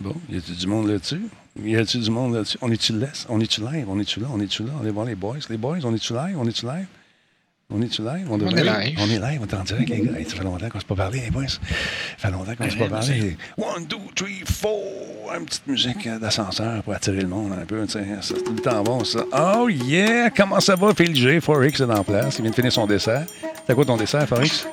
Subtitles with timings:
[0.00, 1.20] Bon, y a-tu du monde là-dessus?
[1.62, 2.56] Y a-tu du monde là-dessus?
[2.62, 3.26] On est-tu laisse?
[3.28, 3.84] On est-tu live?
[3.86, 4.28] On est-tu là?
[4.32, 4.70] On est-tu là?
[4.80, 5.36] On est voir les boys?
[5.50, 6.38] Les boys, on est-tu live?
[6.38, 6.86] On est-tu live?
[7.72, 8.26] On est-tu live?
[8.30, 8.98] On, est live.
[8.98, 10.12] On est live, on est en direct, les gars.
[10.26, 11.46] Ça fait longtemps qu'on ne s'est pas parlé, les boys.
[11.46, 11.58] Ça
[12.16, 13.36] fait longtemps qu'on ne s'est pas parlé.
[13.58, 14.80] One, two, three, four.
[15.38, 17.86] Une petite musique d'ascenseur pour attirer le monde un peu.
[17.86, 19.24] C'est tout le temps bon, ça.
[19.32, 20.30] Oh yeah!
[20.30, 21.40] Comment ça va, Phil G?
[21.40, 22.38] Forex est en place.
[22.38, 23.26] Il vient de finir son dessert.
[23.66, 24.66] C'est quoi ton dessert, Forex?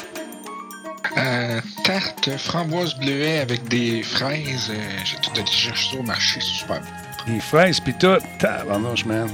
[1.84, 4.70] Tarte framboise bleuet avec des fraises.
[4.70, 6.82] Euh, J'ai tout chercher au marché, c'est super.
[7.28, 8.18] Des fraises, pis tout.
[8.40, 9.30] Tabarnouche, man.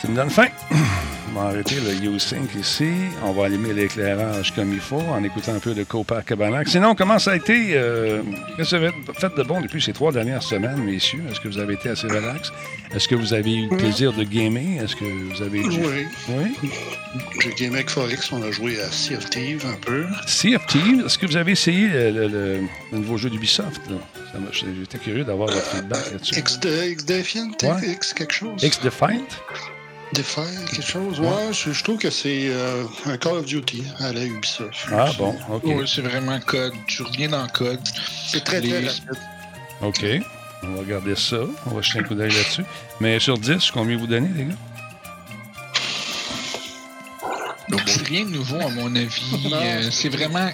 [0.00, 0.48] Ça me donne faim.
[1.36, 2.88] On va arrêter le U-Sync ici.
[3.24, 6.64] On va allumer l'éclairage comme il faut en écoutant un peu de Copacabana.
[6.64, 7.70] Sinon, comment ça a été?
[7.74, 8.22] Euh,
[8.56, 11.24] Qu'est-ce que vous avez fait de bon depuis ces trois dernières semaines, messieurs?
[11.28, 12.52] Est-ce que vous avez été assez relax?
[12.94, 14.80] Est-ce que vous avez eu le plaisir de gamer?
[14.84, 15.60] Est-ce que vous avez...
[15.60, 16.06] Oui.
[16.28, 16.70] Oui?
[17.42, 18.30] J'ai gamé avec Forex.
[18.30, 20.06] On a joué à Sea of Thieves un peu.
[20.28, 21.04] Sea of Thieves?
[21.04, 22.60] Est-ce que vous avez essayé le, le, le,
[22.92, 23.82] le nouveau jeu d'Ubisoft?
[24.52, 26.38] J'étais curieux d'avoir votre feedback là-dessus.
[26.38, 27.50] X-Defiant?
[27.82, 28.62] X quelque chose?
[28.62, 29.26] X-Defiant?
[30.14, 31.20] Defiant, quelque chose?
[31.20, 34.86] Ouais, je, je trouve que c'est euh, un Call of Duty à la Ubisoft.
[34.92, 35.62] Ah bon, OK.
[35.64, 36.72] Oui, c'est vraiment code.
[36.86, 37.80] Tu reviens dans le code.
[38.28, 39.18] C'est très, Les- très rapide.
[39.82, 40.04] OK.
[40.62, 41.38] On va regarder ça.
[41.66, 42.64] On va jeter un coup d'œil là-dessus.
[43.00, 44.54] Mais sur 10, combien vous donnez, les gars?
[47.86, 49.52] C'est rien de nouveau, à mon avis.
[49.54, 50.50] Euh, c'est vraiment.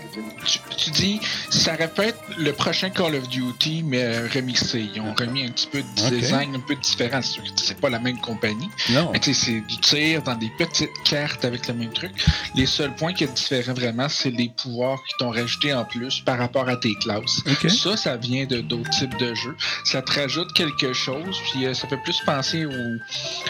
[0.46, 4.88] Tu, tu dis, ça répète le prochain Call of Duty, mais euh, remixé.
[4.94, 7.20] Ils ont remis un petit peu de design un peu différent.
[7.22, 8.68] C'est sûr que c'est pas la même compagnie.
[8.90, 9.12] Non.
[9.20, 12.12] C'est du tir dans des petites cartes avec le même truc.
[12.54, 16.20] Les seuls points qui est différent vraiment, c'est les pouvoirs qui t'ont rajouté en plus
[16.20, 17.42] par rapport à tes classes.
[17.46, 17.70] OK.
[17.70, 19.56] Ça, ça vient de d'autres types de jeux.
[19.84, 22.72] Ça te rajoute quelque chose, puis euh, ça fait plus penser au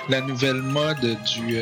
[0.08, 1.56] la nouvelle mode du.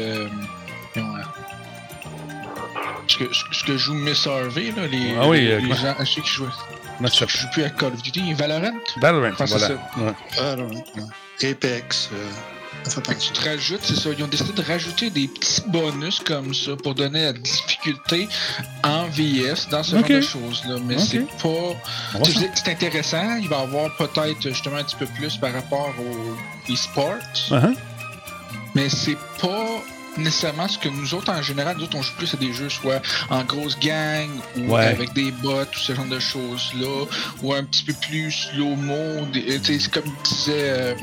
[3.09, 5.75] Ce que, ce, ce que joue Miss Harvey, là, les, Ah oui, les, euh, les
[5.75, 6.49] gens, ceux qui jouent.
[6.99, 8.73] Comment ça Je joue plus à Call of Duty, Valorant.
[9.01, 9.69] Valorant, voilà.
[9.69, 9.75] ça.
[9.97, 11.51] Ouais.
[11.51, 12.11] Apex.
[12.13, 12.17] euh,
[13.01, 13.17] penser.
[13.21, 14.11] tu te rajoutes, c'est ça.
[14.17, 18.29] Ils ont décidé de rajouter des petits bonus comme ça pour donner la difficulté
[18.85, 20.77] en VS dans ce genre de choses-là.
[20.85, 22.25] Mais c'est pas.
[22.55, 23.37] C'est intéressant.
[23.41, 27.19] Il va y avoir peut-être justement un petit peu plus par rapport aux e-sports.
[27.51, 27.75] Uh-huh.
[28.75, 29.83] Mais c'est pas
[30.19, 32.69] nécessairement ce que nous autres, en général, nous autres, on joue plus à des jeux
[32.69, 34.87] soit en grosse gang ou Ouais.
[34.87, 37.05] avec des bots ou ce genre de choses-là,
[37.43, 39.27] ou un petit peu plus slow-mo.
[39.93, 40.95] comme disait euh,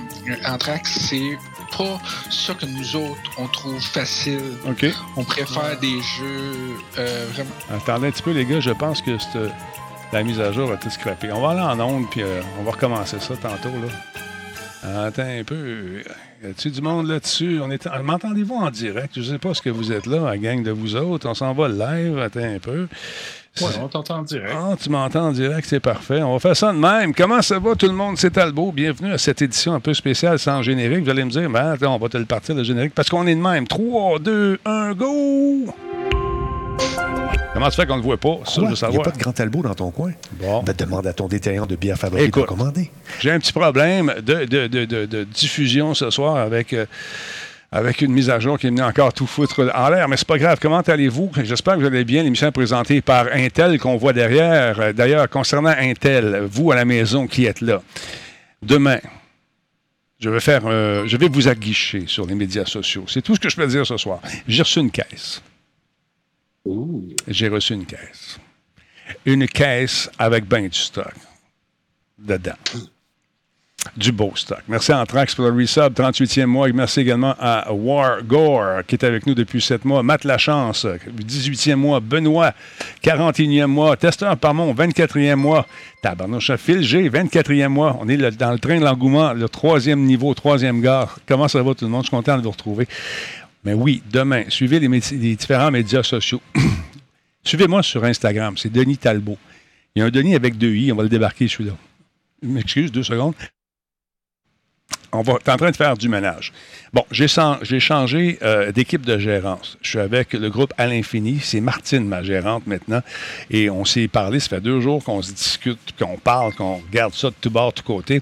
[0.46, 1.38] Anthrax, c'est
[1.78, 2.00] pas
[2.30, 4.40] ça que nous autres, on trouve facile.
[4.68, 4.86] OK.
[5.18, 7.50] On préfère des jeux euh, vraiment...
[7.74, 8.60] Attendez un petit peu, les gars.
[8.60, 9.52] Je pense que cette-
[10.14, 11.32] la mise à jour va tout scraper.
[11.32, 13.70] On va aller en onde, puis euh, on va recommencer ça tantôt.
[13.70, 13.88] Là.
[14.86, 16.02] Attends un peu.
[16.44, 17.60] Y a-tu du monde là-dessus?
[17.64, 17.88] On est...
[18.04, 19.14] M'entendez-vous en direct?
[19.16, 21.28] Je sais pas ce que vous êtes là, la gang de vous autres.
[21.28, 22.20] On s'en va live.
[22.20, 22.88] Attends un peu.
[23.62, 24.54] Ouais, on t'entend en direct.
[24.54, 26.22] Ah, tu m'entends en direct, c'est parfait.
[26.22, 27.16] On va faire ça de même.
[27.16, 28.18] Comment ça va tout le monde?
[28.18, 28.72] C'est Talbot.
[28.74, 31.06] Bienvenue à cette édition un peu spéciale sans générique.
[31.06, 33.26] Vous allez me dire, ben, attends, on va te le partir le générique parce qu'on
[33.28, 33.66] est de même.
[33.66, 35.74] 3, 2, 1, go!
[37.54, 38.40] Comment ça fait qu'on ne le voit pas?
[38.46, 39.04] Ça, je veux Il n'y a savoir.
[39.04, 40.12] pas de grand talbot dans ton coin?
[40.34, 40.62] Bon.
[40.64, 42.44] Ben, demande à ton détaillant de bière favori Écoute.
[42.44, 42.92] de commander.
[43.22, 46.86] J'ai un petit problème de, de- de- de- de diffusion ce soir avec, euh,
[47.72, 50.28] avec une mise à jour qui est venue encore tout foutre en l'air, mais c'est
[50.28, 50.60] pas grave.
[50.62, 51.32] Comment allez-vous?
[51.44, 52.24] J'espère que vous allez bien.
[52.24, 54.78] L'émission est présentée par Intel qu'on voit derrière.
[54.82, 57.82] Euh, D'ailleurs, concernant Intel, vous à la maison qui êtes là,
[58.64, 59.00] demain,
[60.20, 63.06] je vais faire, euh, je vais vous aguicher sur les médias sociaux.
[63.08, 64.20] C'est tout ce que je peux dire ce soir.
[64.46, 65.42] J'ai reçu une caisse.
[67.28, 68.40] J'ai reçu une caisse.
[69.26, 71.14] Une caisse avec ben du stock
[72.18, 72.54] dedans.
[73.96, 74.62] Du beau stock.
[74.68, 76.68] Merci à Anthrax pour le resub, 38e mois.
[76.74, 80.02] Merci également à War Gore, qui est avec nous depuis 7 mois.
[80.02, 82.00] Matt Lachance, 18e mois.
[82.00, 82.52] Benoît,
[83.04, 83.96] 41e mois.
[83.96, 85.68] Testeur Parmont, 24e mois.
[86.02, 87.96] Tabarnouche, Phil G, 24e mois.
[88.02, 91.20] On est dans le train de l'engouement, le troisième niveau, troisième gare.
[91.28, 92.02] Comment ça va tout le monde?
[92.02, 92.88] Je suis content de vous retrouver.
[93.66, 96.42] Mais oui, demain, suivez les, différents médias sociaux.
[97.44, 99.38] Suivez-moi sur Instagram, c'est Denis Talbot.
[99.96, 101.74] Il y a un Denis avec deux i, on va le débarquer celui-là.
[102.44, 103.34] M'excuse, deux secondes.
[105.12, 106.52] On va, t'es en train de faire du ménage.
[106.94, 107.28] Bon, j'ai
[107.80, 109.78] changé euh, d'équipe de gérance.
[109.82, 111.40] Je suis avec le groupe à l'infini.
[111.42, 113.02] C'est Martine, ma gérante, maintenant.
[113.50, 117.14] Et on s'est parlé, ça fait deux jours qu'on se discute, qu'on parle, qu'on regarde
[117.14, 118.22] ça de tout bord, de tout côté.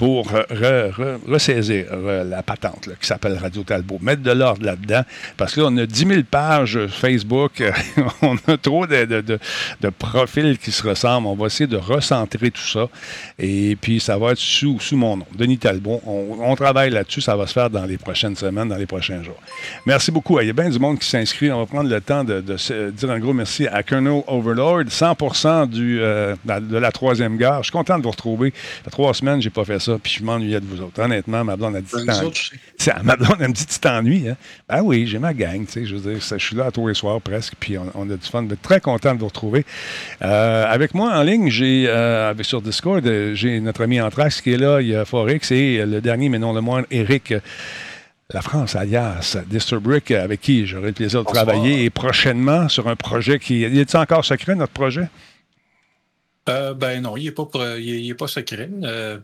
[0.00, 3.98] Pour euh, re- re- ressaisir euh, la patente qui s'appelle Radio Talbot.
[4.00, 5.02] Mettre de l'ordre là-dedans,
[5.36, 7.62] parce que là, on a 10 000 pages Facebook,
[8.22, 9.38] on a trop de,
[9.98, 11.26] profils qui se ressemblent.
[11.26, 12.88] On va essayer de recentrer tout ça.
[13.38, 16.00] Et puis, ça va être sous, sous mon nom, Denis Talbot.
[16.06, 17.20] On, travaille là-dessus.
[17.20, 19.40] Ça va se faire dans les prochaines semaines, dans les prochains jours.
[19.84, 20.40] Merci beaucoup.
[20.40, 21.52] Il y a bien du monde qui s'inscrit.
[21.52, 26.00] On va prendre le temps de, dire un gros merci à Colonel Overlord, 100 du,
[26.00, 27.58] euh, de la troisième gare.
[27.58, 28.54] Je suis content de vous retrouver.
[28.80, 31.00] Il y a trois semaines, j'ai pas fait ça, puis je m'ennuyais de vous autres.
[31.02, 32.52] Honnêtement, ma blonde a dit T'en- nous autres aussi.
[32.76, 34.36] c'est- Ma blonde, elle me dit Tu t'ennuies, hein?
[34.68, 35.86] Ben oui, j'ai ma gang, tu sais.
[35.86, 38.26] Je veux dire, je suis là tous les soirs presque, puis on, on a du
[38.28, 38.46] fun.
[38.46, 39.64] Suis très content de vous retrouver.
[40.22, 44.52] Euh, avec moi en ligne, j'ai euh, sur Discord, euh, j'ai notre ami Anthrax qui
[44.52, 47.34] est là, il y a Forex et le dernier, mais non le moindre, Eric.
[48.32, 51.44] la France, alias Disturbrick, avec qui j'aurai le plaisir de Bonsoir.
[51.46, 53.64] travailler et prochainement sur un projet qui.
[53.64, 55.08] Est-il encore secret, notre projet?
[56.48, 58.68] Euh, ben non, il n'est pas, pro- il est- il est pas secret.
[58.82, 59.18] Euh,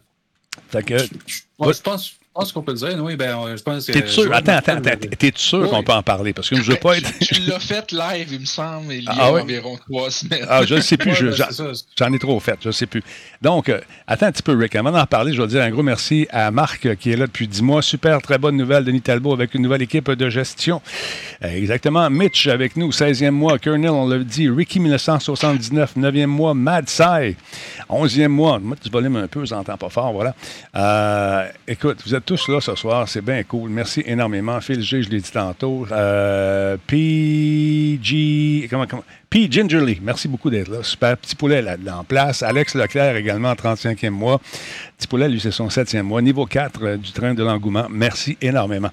[0.70, 0.94] Fait que.
[0.94, 2.96] ouais, je pense, pense qu'on peut le dire.
[3.02, 3.92] Oui, ben, euh, je pense que.
[3.92, 4.32] T'es sûr?
[4.34, 5.08] Attends, attends, attends.
[5.18, 5.68] T'es sûr Oui.
[5.70, 6.32] qu'on peut en parler?
[6.32, 7.10] Parce que je veux pas être.
[7.20, 9.40] Tu l'as fait live, il me semble, il y a Ah oui?
[9.42, 10.44] environ trois semaines.
[10.48, 11.14] Ah, je ne sais plus.
[11.14, 13.02] Je- ben, j'en- ai trop fait, je ne sais plus.
[13.42, 14.76] Donc, euh, attends un petit peu, Rick.
[14.76, 17.26] Avant d'en parler, je vais dire un gros merci à Marc euh, qui est là
[17.26, 17.82] depuis 10 mois.
[17.82, 20.80] Super, très bonne nouvelle, Denis Talbot, avec une nouvelle équipe de gestion.
[21.44, 22.08] Euh, exactement.
[22.10, 23.58] Mitch avec nous, 16e mois.
[23.58, 24.48] Colonel, on l'a dit.
[24.48, 26.54] Ricky, 1979, 9e mois.
[26.54, 27.36] Mad Sai,
[27.88, 28.58] 11e mois.
[28.58, 30.34] Moi, tu volumes un peu, je n'entends pas fort, voilà.
[30.76, 33.70] Euh, écoute, vous êtes tous là ce soir, c'est bien cool.
[33.70, 34.60] Merci énormément.
[34.60, 35.86] Phil G, je l'ai dit tantôt.
[35.92, 39.04] Euh, PG, comment, comment?
[39.28, 39.48] P.
[39.50, 40.82] Gingerly, merci beaucoup d'être là.
[40.82, 41.16] Super.
[41.16, 42.42] Petit poulet là, en place.
[42.42, 44.40] Alex Leclerc également, 35e mois.
[44.96, 46.22] Petit poulet, lui, c'est son 7e mois.
[46.22, 47.86] Niveau 4 euh, du train de l'engouement.
[47.90, 48.90] Merci énormément.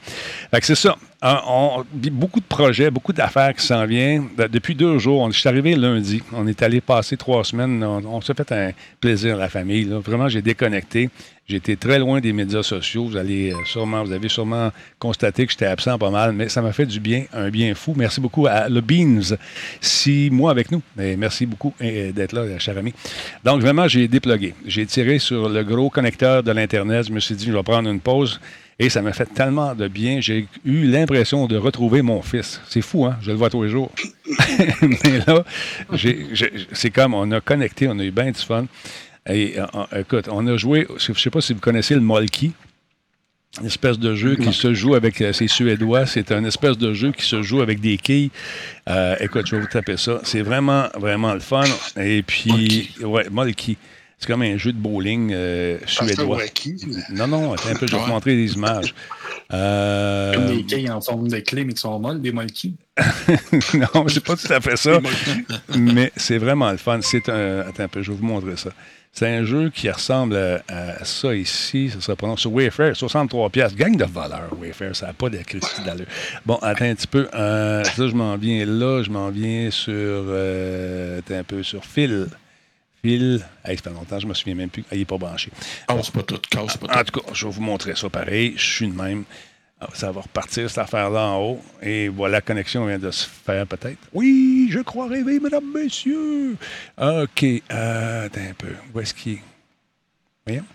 [0.61, 0.95] C'est ça.
[1.21, 4.27] On- beaucoup de projets, beaucoup d'affaires qui s'en viennent.
[4.37, 6.21] De- Depuis deux jours, je suis arrivé lundi.
[6.33, 7.81] On est allé passer trois semaines.
[7.83, 9.85] On, s'est fait un plaisir, la famille.
[9.85, 11.09] Vraiment, j'ai déconnecté.
[11.49, 13.05] Été très loin des médias sociaux.
[13.05, 16.61] Vous allez euh, sûrement, vous avez sûrement constaté que j'étais absent pas mal, mais ça
[16.61, 17.93] m'a fait du bien, un bien fou.
[17.97, 19.35] Merci beaucoup à Le Beans,
[20.29, 20.81] mois avec nous.
[20.97, 22.93] Merci beaucoup euh, d'être là, cher ami.
[23.43, 24.53] Donc, vraiment, j'ai déplugué.
[24.65, 27.07] J'ai tiré sur le gros connecteur de l'Internet.
[27.07, 28.39] Je me suis dit, je vais prendre une pause.
[28.79, 30.19] Et ça m'a fait tellement de bien.
[30.19, 32.59] J'ai eu l'impression de retrouver mon fils.
[32.67, 33.17] C'est fou, hein?
[33.21, 33.91] Je le vois tous les jours.
[34.81, 35.43] Mais là,
[36.73, 38.65] c'est comme on a connecté, on a eu bien du fun.
[39.29, 42.01] Et euh, euh, écoute, on a joué, je ne sais pas si vous connaissez le
[42.01, 42.51] Molki,
[43.61, 46.05] une espèce de jeu qui se joue avec euh, ces Suédois.
[46.07, 48.31] C'est un espèce de jeu qui se joue avec des quilles.
[48.89, 50.19] Euh, écoute, je vais vous taper ça.
[50.23, 51.63] C'est vraiment, vraiment le fun.
[51.99, 53.77] Et puis, ouais, Molki.
[54.17, 56.39] C'est comme un jeu de bowling euh, que suédois.
[57.11, 58.07] Non, non, attends un peu, je vais te Ouais.
[58.09, 58.93] montrer des images.
[59.51, 62.75] Euh, Comme des quilles en forme de clé, mais qui sont molles, des molki.
[63.75, 64.99] non, c'est pas tout à fait ça.
[65.77, 66.99] mais c'est vraiment le fun.
[67.03, 67.59] C'est un.
[67.59, 68.71] Attends un peu, je vais vous montrer ça.
[69.15, 71.91] C'est un jeu qui ressemble à, à ça ici.
[71.91, 73.75] Ça sera prononcé sur Wayfair, 63 pièces.
[73.75, 74.95] Gang de voleurs, Wayfair.
[74.95, 75.39] Ça n'a pas de
[75.85, 76.07] d'allure.
[76.47, 77.29] Bon, attends un petit peu.
[77.35, 79.03] Euh, ça, je m'en viens là.
[79.03, 79.93] Je m'en viens sur.
[79.95, 82.27] euh, un peu, sur Phil.
[83.03, 83.45] Phil.
[83.63, 84.83] Hey, ça fait longtemps, je me souviens même plus.
[84.89, 85.51] Ah, il n'est pas branché.
[85.87, 87.11] Casse pas tout, casse pas En tout.
[87.11, 88.53] tout cas, je vais vous montrer ça pareil.
[88.57, 89.25] Je suis de même.
[89.85, 91.61] Ah, Ça va repartir, cette affaire-là en haut.
[91.81, 93.97] Et voilà, la connexion vient de se faire peut-être.
[94.13, 96.55] Oui, je crois rêver, mesdames, messieurs.
[96.97, 97.43] OK.
[97.71, 98.73] Euh, attends un peu.
[98.93, 99.41] Où est-ce qu'il est?
[100.45, 100.65] Voyons.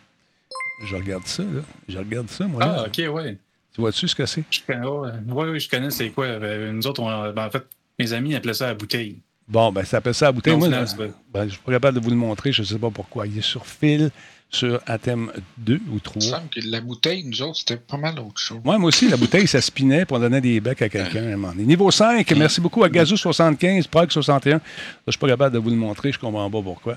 [0.86, 1.60] Je regarde ça, là.
[1.88, 2.60] Je regarde ça, moi.
[2.64, 2.76] là.
[2.80, 3.36] Ah, ok, ouais.
[3.74, 4.44] Tu vois-tu ce que c'est?
[4.50, 6.26] Je connais, ouais, ouais, ouais, je connais c'est quoi.
[6.26, 7.64] Euh, Nous autres, on- ben, en fait,
[7.98, 9.18] mes amis appelaient ça la bouteille.
[9.46, 10.52] Bon, ben, ça s'appelle ça à bouteille.
[10.54, 12.52] Non, Moi, ben, je ne suis pas capable de vous le montrer.
[12.52, 13.26] Je ne sais pas pourquoi.
[13.26, 14.10] Il est sur fil,
[14.50, 16.22] sur Athème 2 ou 3.
[16.22, 18.58] Il me semble que la bouteille, nous autres, c'était pas mal autre chose.
[18.64, 21.36] Moi, moi aussi, la bouteille, ça spinait pour donner des becs à quelqu'un à un
[21.36, 21.64] moment donné.
[21.64, 24.50] Niveau 5, merci beaucoup à Gazou75, Prague61.
[24.52, 24.60] Là,
[25.06, 26.96] Je suis pas capable de vous le montrer, je comprends pas pourquoi.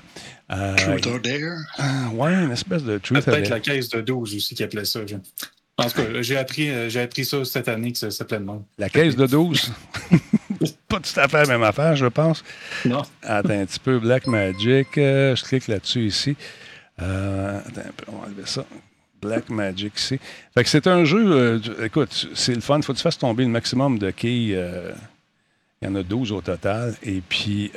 [0.50, 1.58] Euh, Truth or Dare?
[1.78, 4.84] ah, ouais, une espèce de truth or Peut-être la caisse de 12 aussi qui appelait
[4.86, 5.00] ça.
[5.06, 5.16] je-
[5.78, 8.44] En tout cas, j'ai appris, euh, j'ai appris ça cette année que ça s'appelait de
[8.44, 8.62] même.
[8.78, 9.72] La caisse de 12.
[10.88, 12.44] pas tout à fait la même affaire, je pense.
[12.84, 13.02] Non.
[13.22, 14.96] Attends un petit peu, Black Magic.
[14.98, 16.36] euh, je clique là-dessus ici.
[17.00, 18.64] Euh, attends on va enlever ça.
[19.20, 20.18] Black Magic ici.
[20.54, 22.82] Fait que c'est un jeu, euh, écoute, c'est le fun.
[22.82, 24.54] Faut que tu fasses tomber le maximum de quilles.
[24.56, 24.92] euh,
[25.80, 26.94] il y en a 12 au total.
[27.02, 27.72] Et puis,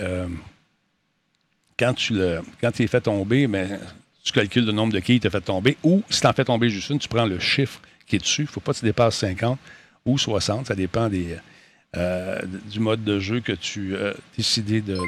[1.78, 3.80] quand tu le, quand les fais tomber, ben,
[4.24, 5.76] tu calcules le nombre de quilles que tu as fait tomber.
[5.84, 8.44] Ou si tu en fais tomber juste une, tu prends le chiffre qui est dessus.
[8.44, 9.58] Il ne faut pas que tu dépasses 50
[10.06, 10.68] ou 60.
[10.68, 15.00] Ça dépend du mode de jeu que tu as décidé de,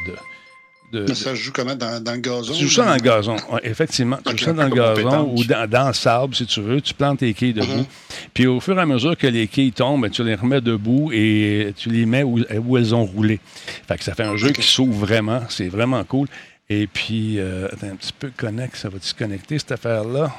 [0.92, 1.76] de- Mais ça se joue comment?
[1.76, 2.54] Dans, dans le gazon?
[2.54, 4.18] tu joues ça dans le gazon, ouais, effectivement.
[4.26, 6.80] Tu joues ça dans le gazon ou dans, dans le sable, si tu veux.
[6.82, 7.68] Tu plantes tes quilles debout.
[7.68, 7.86] Mhm.
[8.34, 11.12] Puis au fur et à mesure que les quilles tombent, ben, tu les remets debout
[11.14, 13.40] et tu les mets où, où elles ont roulé.
[13.88, 15.42] Fait que ça fait un jeu qui s'ouvre vraiment.
[15.50, 16.28] C'est vraiment cool.
[16.70, 20.34] Et puis, euh, attends un petit peu, connect, ça va-tu se connecter, cette affaire-là?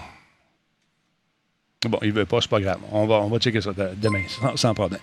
[1.86, 2.78] Bon, il veut pas, c'est pas grave.
[2.90, 4.98] On va, on va checker ça de- demain, sans, sans problème.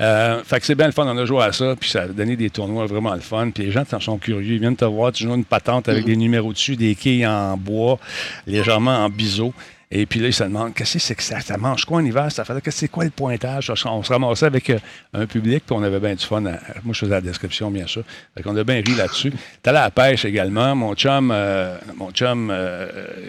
[0.00, 2.06] Euh, fait que c'est bien le fun, on a joué à ça, puis ça a
[2.08, 3.50] donné des tournois vraiment le fun.
[3.50, 6.06] Puis les gens t'en sont curieux, ils viennent te voir, tu joues une patente avec
[6.06, 7.98] des numéros dessus, des quilles en bois,
[8.46, 9.52] légèrement en biseau.
[9.96, 11.40] Et puis là, ils se demandent, qu'est-ce que c'est que ça?
[11.40, 12.30] Ça mange quoi en hiver?
[12.32, 13.70] Ça fait, c'est quoi le pointage?
[13.86, 14.78] On se ramassait avec euh,
[15.12, 16.40] un public, puis on avait bien du fun.
[16.40, 16.50] moi,
[16.88, 18.02] je faisais la description, bien sûr.
[18.42, 19.32] Qu'on a bien ri là-dessus.
[19.64, 20.74] À la pêche également.
[20.74, 22.88] Mon chum, euh, mon chum euh,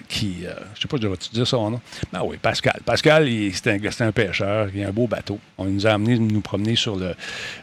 [0.09, 1.81] qui, euh, je sais pas, je devrais-tu dire son nom?
[2.11, 2.81] Ah oui, Pascal.
[2.83, 4.69] Pascal, c'était un, pêcheur.
[4.73, 5.39] Il a un beau bateau.
[5.59, 7.13] On nous a amené nous promener sur le,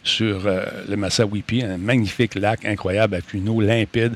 [0.05, 4.15] sur, euh, le Massawippi, un magnifique lac incroyable avec une eau limpide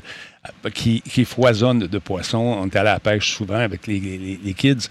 [0.73, 2.37] qui, qui foisonne de poissons.
[2.61, 3.99] On est allé à la pêche souvent avec les,
[4.53, 4.89] kids.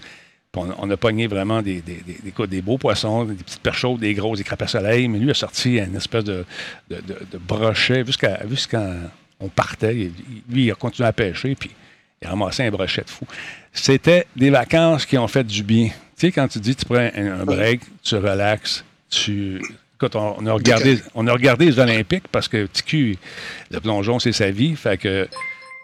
[0.55, 4.15] On, a pogné vraiment des, des, des- des- beaux poissons, des petites perches chaudes, des
[4.15, 5.07] grosses, des crapes à soleil.
[5.07, 6.45] Mais lui a sorti une espèce de,
[6.89, 8.03] de, de- brochet.
[8.05, 8.91] Jusqu'à jusqu'à
[9.39, 9.93] on partait,
[10.49, 11.69] lui, il a continué à pêcher, puis
[12.21, 13.27] il a ramassé un brochet de fou.
[13.71, 15.89] C'était des vacances qui ont fait du bien.
[15.89, 15.93] Tu
[16.27, 19.61] sais, quand tu dis tu prends un, un break, tu relaxes, tu.
[19.99, 23.17] Écoute, on, on a regardé, on a regardé les Olympiques parce que TQ,
[23.71, 24.75] le plongeon, c'est sa vie.
[24.75, 25.27] Fait que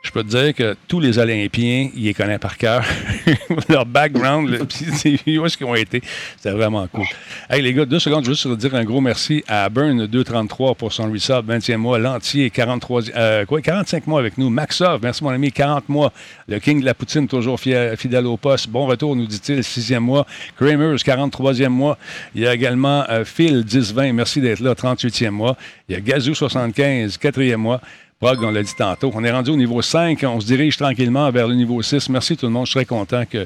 [0.03, 2.83] je peux te dire que tous les Olympiens, ils les connaissent par cœur.
[3.69, 6.01] Leur background, où est-ce qu'ils ont été.
[6.35, 7.05] C'était vraiment cool.
[7.49, 10.91] Hey, les gars, deux secondes, juste pour dire un gros merci à Burn 233 pour
[10.91, 11.99] son resub, 20e mois.
[11.99, 14.49] L'entier, 43, euh, quoi, 45 mois avec nous.
[14.49, 16.11] Maxov, merci mon ami, 40 mois.
[16.49, 18.67] Le King de la Poutine, toujours fidèle au poste.
[18.67, 20.27] Bon retour, nous dit-il, 6e mois.
[20.57, 21.97] Kramers, 43e mois.
[22.35, 25.55] Il y a également euh, Phil, 10-20, merci d'être là, 38e mois.
[25.87, 27.79] Il y a Gazou, 75, 4e mois.
[28.25, 29.11] On l'a dit tantôt.
[29.13, 30.23] On est rendu au niveau 5.
[30.23, 32.07] On se dirige tranquillement vers le niveau 6.
[32.09, 32.65] Merci tout le monde.
[32.65, 33.45] Je suis très content que,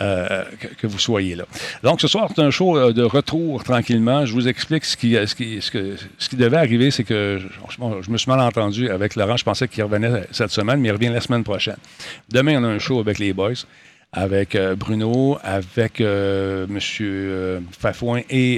[0.00, 0.44] euh,
[0.78, 1.44] que, vous soyez là.
[1.82, 4.24] Donc, ce soir, c'est un show euh, de retour tranquillement.
[4.24, 6.92] Je vous explique ce qui, ce qui, ce ce qui devait arriver.
[6.92, 9.36] C'est que je, je me suis mal entendu avec Laurent.
[9.36, 11.78] Je pensais qu'il revenait cette semaine, mais il revient la semaine prochaine.
[12.30, 13.54] Demain, on a un show avec les boys
[14.14, 16.78] avec euh, Bruno, avec euh, M.
[17.00, 18.56] euh, Fafouin et,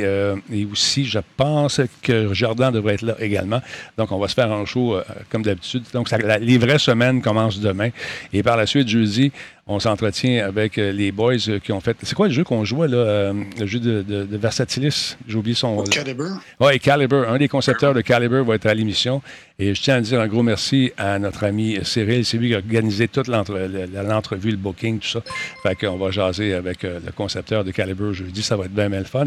[0.53, 3.61] et aussi, je pense que Jordan devrait être là également.
[3.97, 4.99] Donc, on va se faire un show
[5.31, 5.85] comme d'habitude.
[5.93, 7.91] Donc, les vraies semaines commencent demain.
[8.33, 9.33] Et par la suite, jeudi,
[9.67, 11.97] on s'entretient avec euh, les boys euh, qui ont fait.
[12.03, 12.97] C'est quoi le jeu qu'on jouait, là?
[12.99, 15.17] euh, le jeu de, de, de Versatilis?
[15.27, 15.83] J'ai oublié son.
[15.85, 16.29] Caliber.
[16.61, 19.23] Oui, Caliber, un des concepteurs de Caliber va être à l'émission.
[19.61, 22.25] Et je tiens à dire un gros merci à notre ami Cyril.
[22.25, 25.21] C'est lui qui a organisé toute l'entre- le- l'entrevue, le booking, tout ça.
[25.63, 28.43] Fait qu'on va jaser avec le concepteur de Caliber jeudi.
[28.43, 29.27] Ça va être bien, bien le fun.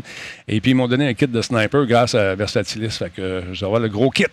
[0.49, 2.89] Et puis, ils m'ont donné un kit de sniper grâce à Versatilis.
[2.97, 4.25] Fait que je vais avoir le gros kit.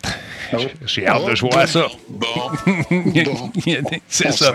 [0.58, 1.87] J'ai- J'ai hâte de jouer à ça.
[2.08, 2.26] Bon.
[3.25, 3.50] Bon.
[4.08, 4.52] C'est ça.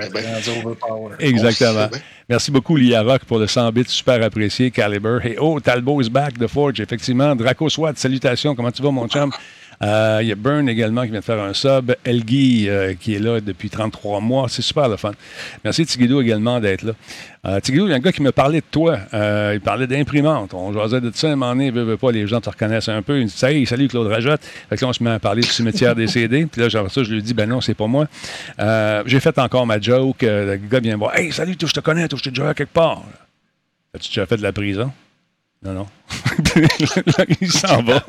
[1.46, 1.90] Exactement.
[2.28, 5.18] Merci beaucoup, Lia Rock, pour le 100 bits super apprécié, Caliber.
[5.24, 7.36] Et oh, Talbot is back de Forge, effectivement.
[7.36, 8.56] Draco Swat, salutations.
[8.56, 9.32] Comment tu vas, mon chum?
[9.82, 11.96] Euh, Il y a Burn également qui vient de faire un sub.
[12.04, 14.48] Elgui euh, qui est là depuis 33 mois.
[14.50, 15.12] C'est super le fun.
[15.64, 16.92] Merci Tiguido également d'être là.
[17.46, 19.00] Euh, Tiguido, il y a un gars qui me parlait de toi.
[19.14, 20.54] Euh, il parlait d'imprimante.
[20.54, 21.72] On jasait de ça un moment donné.
[21.72, 23.20] Veut, veut pas, les gens te reconnaissent un peu.
[23.20, 24.42] Il me dit Hey, salut Claude Rajotte.
[24.70, 26.46] Fait que là, on se met à parler du cimetière des CD.
[26.52, 28.08] Puis là, genre ça, je lui dis Ben non, c'est pas moi.
[28.60, 30.24] Euh, J'ai fait encore ma joke.
[30.24, 32.50] Le gars vient me voir Hey, salut, toi, je te connais, toi, je t'ai déjà
[32.50, 33.04] à quelque part.
[33.96, 34.92] As-tu déjà fait de la prison?
[35.62, 35.88] Non, non.
[37.42, 38.02] Il s'en va.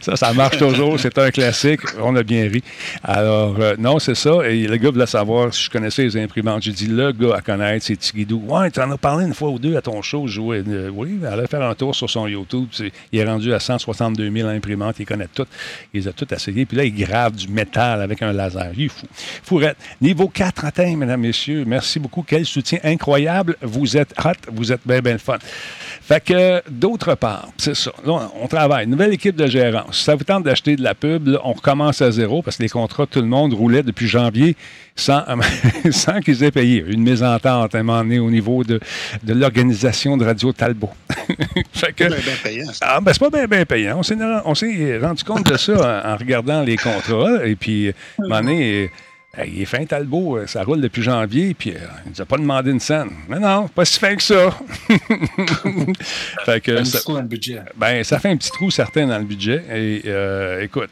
[0.00, 0.98] Ça, ça marche toujours.
[0.98, 1.80] C'est un classique.
[2.00, 2.62] On a bien ri.
[3.04, 4.48] Alors, euh, non, c'est ça.
[4.48, 6.62] Et le gars voulait savoir si je connaissais les imprimantes.
[6.62, 8.42] J'ai dit, le gars à connaître, c'est Tigidou.
[8.46, 10.26] Ouais, tu en as parlé une fois ou deux à ton show.
[10.26, 10.62] Jouais.
[10.66, 12.68] Euh, oui, allait faire un tour sur son YouTube.
[13.12, 14.96] Il est rendu à 162 000 imprimantes.
[14.98, 15.48] Il connaît toutes.
[15.92, 16.64] Il les a toutes essayées.
[16.64, 18.70] Puis là, il grave du métal avec un laser.
[18.74, 19.06] Il est fou.
[19.42, 19.76] Fourette.
[20.00, 21.64] Niveau 4 atteint, mesdames, messieurs.
[21.66, 22.24] Merci beaucoup.
[22.26, 23.56] Quel soutien incroyable.
[23.60, 24.30] Vous êtes hot.
[24.50, 25.36] Vous êtes bien, bien fun.
[26.00, 27.92] Fait que, d'autre part, c'est ça.
[28.04, 28.86] Là, on travaille.
[28.86, 29.98] Nouvelle équipe de gérance.
[29.98, 32.62] Si ça vous tente d'acheter de la pub, là, on recommence à zéro parce que
[32.62, 34.56] les contrats, tout le monde roulait depuis janvier
[34.96, 35.22] sans,
[35.90, 36.84] sans qu'ils aient payé.
[36.86, 38.80] Une mésentente à un moment donné au niveau de,
[39.22, 40.90] de l'organisation de Radio Talbot.
[41.72, 42.04] fait que,
[42.80, 44.00] ah, ben, c'est pas bien, bien payant.
[44.44, 47.44] On s'est, rendu compte de ça en, en regardant les contrats.
[47.44, 48.90] Et puis, à un moment donné,
[49.46, 52.36] il est fin Talbot, euh, ça roule depuis janvier, puis euh, il nous a pas
[52.36, 53.10] demandé une scène.
[53.28, 54.50] Mais non, pas si fin que ça.
[56.44, 57.60] fait que, Un ça, petit trou dans le budget.
[57.76, 59.62] ben, ça fait un petit trou certain dans le budget.
[59.72, 60.90] Et euh, écoute,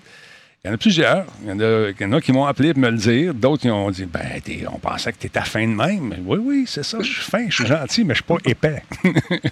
[0.64, 1.25] il y en a plusieurs.
[1.42, 3.35] Il y en a, y en a qui m'ont appelé pour me le dire.
[3.35, 4.40] D'autres qui ont dit ben,
[4.73, 6.14] on pensait que tu étais fin de même.
[6.25, 6.99] Oui, oui, c'est ça.
[7.00, 8.83] Je suis fin, je suis gentil, mais je suis pas épais.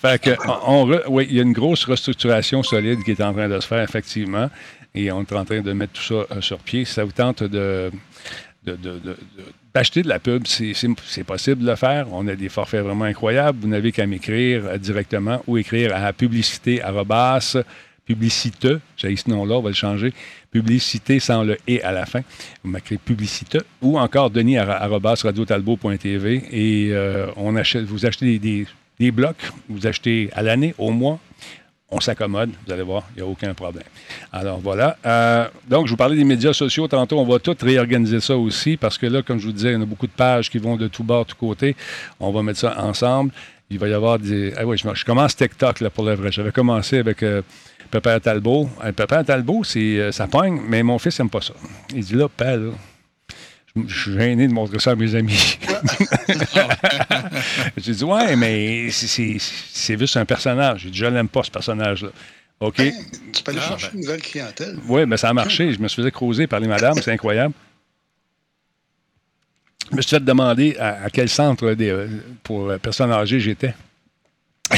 [0.00, 3.20] fait que, on, on re- oui, il y a une grosse restructuration solide qui est
[3.22, 4.50] en train de se faire, effectivement.
[4.94, 6.84] Et on est en train de mettre tout ça euh, sur pied.
[6.84, 7.90] Si ça vous tente de.
[9.74, 12.06] D'acheter de la pub, c'est possible de le faire.
[12.12, 13.58] On a des forfaits vraiment incroyables.
[13.60, 17.56] Vous n'avez qu'à m'écrire euh, directement ou écrire à publicité arrobas,
[18.04, 20.12] publicité, j'ai ce nom-là, on va le changer,
[20.50, 22.20] publicité sans le «et» à la fin.
[22.62, 28.38] Vous m'écrivez publicité ou encore denis arrobas radiotalbot.tv et euh, on achète, vous achetez des,
[28.38, 28.66] des-
[29.00, 29.36] des blocs,
[29.68, 31.18] vous achetez à l'année, au mois,
[31.92, 33.84] on s'accommode, vous allez voir, il n'y a aucun problème.
[34.32, 34.96] Alors voilà.
[35.06, 37.20] Euh, donc, je vous parlais des médias sociaux tantôt.
[37.20, 39.82] On va tout réorganiser ça aussi parce que là, comme je vous disais, il y
[39.82, 41.76] a beaucoup de pages qui vont de tout bord, de tout côté.
[42.18, 43.30] On va mettre ça ensemble.
[43.70, 44.52] Il va y avoir des.
[44.56, 46.32] Ah oui, je, commence TikTok là, pour le vrai.
[46.32, 47.42] J'avais commencé avec euh,
[47.90, 48.68] Pépère Talbot.
[48.84, 51.54] Euh, Pépère Talbot, c'est, euh, ça pogne, mais mon fils n'aime pas ça.
[51.94, 52.72] Il dit là, père, là,
[53.86, 55.58] je suis gêné de montrer ça à mes amis.
[57.76, 59.38] J'ai dit, ouais, mais c'est-
[59.98, 60.82] juste un personnage.
[60.82, 62.10] J'ai dit, je l'aime pas, ce personnage-là.
[62.60, 62.76] OK.
[62.76, 62.92] Ben,
[63.32, 63.94] tu peux aller Ah, chercher ben.
[63.94, 64.78] une nouvelle clientèle.
[64.86, 65.72] Oui, mais ça a marché.
[65.72, 66.94] Je me suis fait creuser par les madames.
[67.02, 67.54] C'est incroyable.
[69.90, 72.06] Je me suis fait demander à, à quel centre des- euh,
[72.42, 73.74] pour euh, personnes âgées j'étais.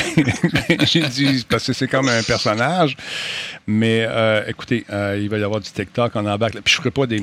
[0.86, 2.96] J'ai dit, parce que c'est comme un personnage.
[3.66, 6.54] Mais euh, écoutez, euh, il va y avoir du TikTok en embarque.
[6.60, 7.20] Puis je ne ferai pas des.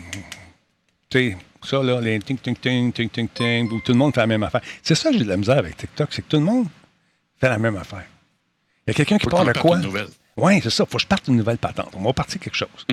[1.10, 1.38] Tu sais,
[1.68, 4.28] ça, là, les ting, ting, ting, ting, ting, ting, où tout le monde fait la
[4.28, 4.62] même affaire.
[4.82, 6.68] C'est ça que j'ai de la misère avec TikTok, c'est que tout le monde
[7.40, 8.06] fait la même affaire.
[8.88, 9.80] Il y a quelqu'un qui parle de quoi?
[10.38, 10.86] Oui, c'est ça.
[10.86, 11.92] Faut que je parte une nouvelle patente.
[11.94, 12.86] On va partir quelque chose.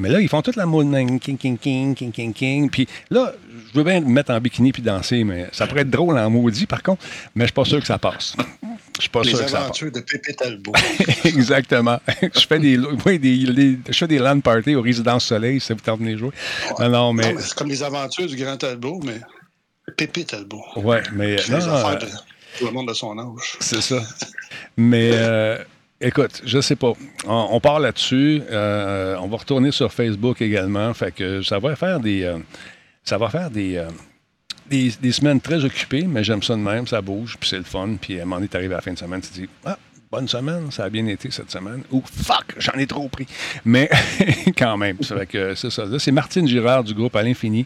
[0.00, 2.70] Mais là, ils font toute la mode king, king, king, king, king, king, king.
[2.70, 3.32] Puis là,
[3.72, 6.30] je veux bien me mettre en bikini puis danser, mais ça pourrait être drôle en
[6.30, 7.04] maudit, par contre.
[7.34, 8.36] Mais je suis pas sûr que ça passe.
[8.96, 9.64] Je suis pas Les sûr que ça passe.
[9.64, 10.72] aventures de Pépé Talbot.
[11.24, 11.98] Exactement.
[12.22, 15.66] je fais des, oui, des, des- je fais des LAN parties au Résidence Soleil, si
[15.66, 16.30] ça vous tente de jouer.
[16.78, 17.34] Non, non, mais.
[17.40, 19.20] C'est comme les aventures du Grand Talbot, mais
[19.96, 20.62] Pépé Talbot.
[20.76, 21.36] Ouais, mais.
[21.48, 22.10] Non, les affaires euh, de
[22.58, 23.56] tout le monde de son âge.
[23.58, 24.00] C'est ça.
[24.76, 25.58] Mais euh,
[26.00, 26.92] écoute, je sais pas.
[27.26, 28.42] On, on part là-dessus.
[28.50, 30.92] Euh, on va retourner sur Facebook également.
[30.94, 32.22] Fait que ça va faire des.
[32.24, 32.38] euh,
[33.04, 33.76] ça va faire des.
[33.76, 33.88] euh,
[34.68, 37.64] des, des semaines très occupées, mais j'aime ça de même, ça bouge, puis c'est le
[37.64, 37.96] fun.
[37.98, 39.78] Puis à un moment donné, t'arrives à la fin de semaine, tu te dis Ah,
[40.12, 41.82] bonne semaine, ça a bien été cette semaine.
[41.90, 43.26] Ou fuck, j'en ai trop pris.
[43.64, 43.88] Mais
[44.58, 45.84] quand même, que c'est ça.
[45.98, 47.64] C'est Martine Girard du groupe À l'Infini.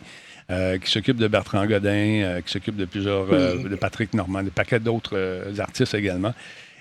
[0.50, 4.42] euh, qui s'occupe de Bertrand Godin, euh, qui s'occupe de plusieurs, euh, de Patrick Normand,
[4.44, 5.16] de paquets d'autres
[5.58, 6.34] artistes également.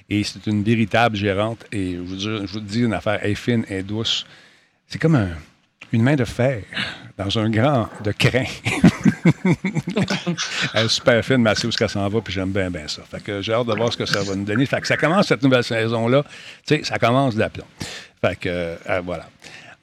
[0.09, 1.65] Et c'est une véritable gérante.
[1.71, 4.25] Et je vous, dis, je vous dis une affaire, elle est fine, elle est douce.
[4.87, 5.29] C'est comme un-
[5.93, 6.63] une main de fer
[7.17, 8.45] dans un grand de crin.
[10.73, 12.87] elle est super fine, mais elle sait où qu'elle s'en va, puis j'aime bien, bien
[12.87, 13.01] ça.
[13.09, 14.65] Fait que j'ai hâte de voir ce que ça va nous donner.
[14.65, 16.23] Fait que ça commence cette nouvelle saison-là.
[16.65, 17.65] Tu sais, ça commence d'aplomb.
[18.21, 19.27] Fait que, euh, voilà.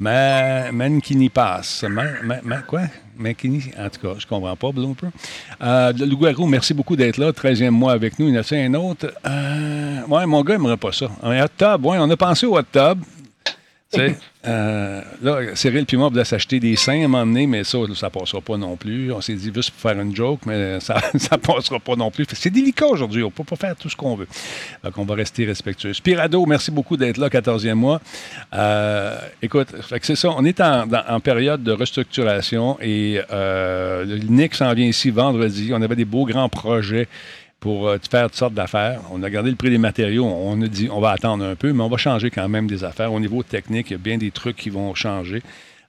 [0.00, 1.82] Ma, Mankini passe.
[1.84, 2.82] Ma, ma- ma- quoi?
[3.18, 5.08] Mankini, en tout cas, je comprends pas, Blooper.
[5.62, 5.92] Euh,
[6.46, 7.32] merci beaucoup d'être là.
[7.32, 8.28] 13e mois avec nous.
[8.28, 9.12] Il y en a un autre.
[9.26, 11.10] Euh, ouais, mon gars, il n'aimerait pas ça.
[11.22, 12.56] Ouais, on a pensé au
[13.90, 14.16] sais,
[14.48, 17.64] euh, là, Cyril puis moi, on voulait s'acheter des seins à un moment donné, mais
[17.64, 19.12] ça, ça passera pas non plus.
[19.12, 22.26] On s'est dit juste pour faire une joke, mais ça, ça passera pas non plus.
[22.32, 23.22] C'est délicat aujourd'hui.
[23.22, 24.28] On peut pas faire tout ce qu'on veut.
[24.82, 25.92] Donc, on va rester respectueux.
[25.92, 28.00] Spirado, merci beaucoup d'être là, 14e mois.
[28.54, 29.68] Euh, écoute,
[30.02, 30.30] c'est ça.
[30.30, 35.72] On est en, période de restructuration et euh, le Nick s'en vient ici vendredi.
[35.74, 37.08] On avait des beaux grands projets
[37.60, 39.00] pour euh, faire toutes sortes d'affaires.
[39.10, 40.24] On a gardé le prix des matériaux.
[40.24, 42.84] On a dit on va attendre un peu, mais on va changer quand même des
[42.84, 43.12] affaires.
[43.12, 45.42] Au niveau technique, il y a bien des trucs qui vont changer.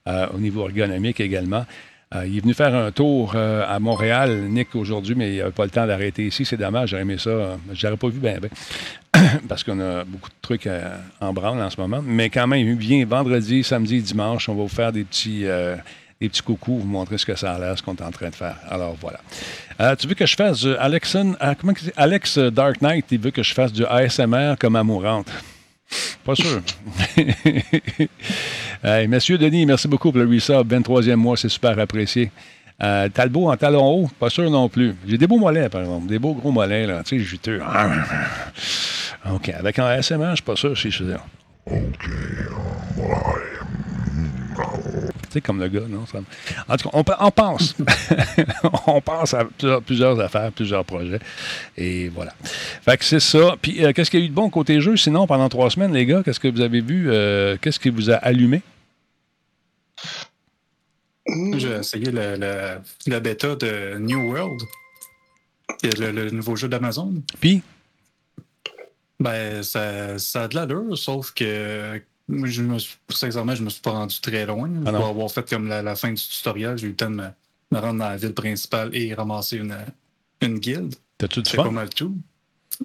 [0.08, 1.66] Euh, au niveau ergonomique également.
[2.14, 5.64] Euh, il est venu faire un tour à Montréal, Nick, aujourd'hui, mais il n'avait pas
[5.64, 6.44] le temps d'arrêter ici.
[6.44, 7.58] C'est dommage, j'aurais aimé ça.
[7.72, 8.38] Je l'aurais pas vu bien,
[9.48, 10.68] parce qu'on a beaucoup de trucs
[11.20, 12.02] en branle en ce moment.
[12.04, 14.48] Mais quand même, il vient vendredi, samedi dimanche.
[14.48, 15.44] On va vous faire des petits,
[16.20, 18.28] des petits coucous, vous montrer ce que ça a l'air, ce qu'on est en train
[18.28, 18.56] de faire.
[18.68, 19.20] Alors, voilà.
[19.80, 21.72] Euh, tu veux que je fasse du Alexon, ah, comment?
[21.96, 25.28] Alex euh, Dark Knight, il veut que je fasse du ASMR comme amourante.
[26.24, 26.60] Pas sûr.
[28.82, 30.72] Hey, Monsieur Denis, merci beaucoup pour le resub.
[30.72, 32.30] 23e mois, c'est super apprécié.
[32.82, 34.94] Euh, Talbot en talon haut, pas sûr non plus.
[35.06, 36.06] J'ai des beaux mollets, par exemple.
[36.06, 37.60] Des beaux gros mollets, là, tu sais, juteux.
[39.30, 39.50] OK.
[39.50, 41.16] Avec un ASMR, je suis pas sûr si je faisais.
[41.66, 42.10] Tu
[45.30, 46.06] sais, comme le gars, non?
[46.06, 46.18] Ça-
[46.68, 47.76] En tout cas, on, pe- on pense.
[48.86, 51.20] on pense à plusieurs, plusieurs affaires, plusieurs projets.
[51.76, 52.32] Et voilà.
[52.42, 53.56] Fait que c'est ça.
[53.62, 54.96] Puis, euh, qu'est-ce qu'il y a eu de bon côté jeu?
[54.96, 57.10] Sinon, pendant trois semaines, les gars, qu'est-ce que vous avez vu?
[57.10, 58.62] euh, qu'est-ce qui vous a allumé?
[61.56, 64.60] J'ai essayé le, le- la bêta de New World,
[65.84, 67.14] le, le nouveau jeu d'Amazon.
[67.40, 67.62] Puis,
[69.20, 72.00] Ben, ça, ça a de l'allure, sauf que
[72.44, 74.70] je me suis, sincèrement, je me suis pas rendu très loin.
[74.86, 74.98] Ah non.
[75.00, 77.26] Pour avoir fait comme la, la fin du tutoriel, j'ai eu le temps de me,
[77.72, 79.76] me rendre dans la ville principale et ramasser une,
[80.40, 80.94] une guilde.
[81.18, 82.16] t'as-tu du C'est pas mal tout.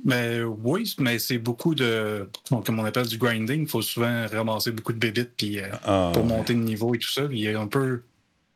[0.04, 3.62] Mais oui, mais c'est beaucoup de, comme on appelle du grinding.
[3.62, 7.00] Il faut souvent ramasser beaucoup de bébites puis, euh, Ah, pour monter de niveau et
[7.00, 7.22] tout ça.
[7.32, 8.02] Il y a un peu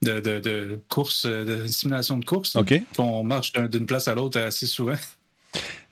[0.02, 2.56] de, de, de course, euh, de simulation de course.
[2.58, 2.82] OK.
[2.98, 4.96] On marche d'un- d'une place à l'autre assez souvent.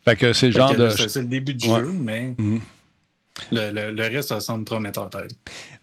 [0.06, 0.90] Fait que c'est le genre de.
[0.90, 1.80] C'est le début du Ouais.
[1.80, 2.60] jeu, mais Mhm.
[3.52, 5.10] Le, le- le reste, ça semble prometteur.
[5.10, 5.36] peut-être.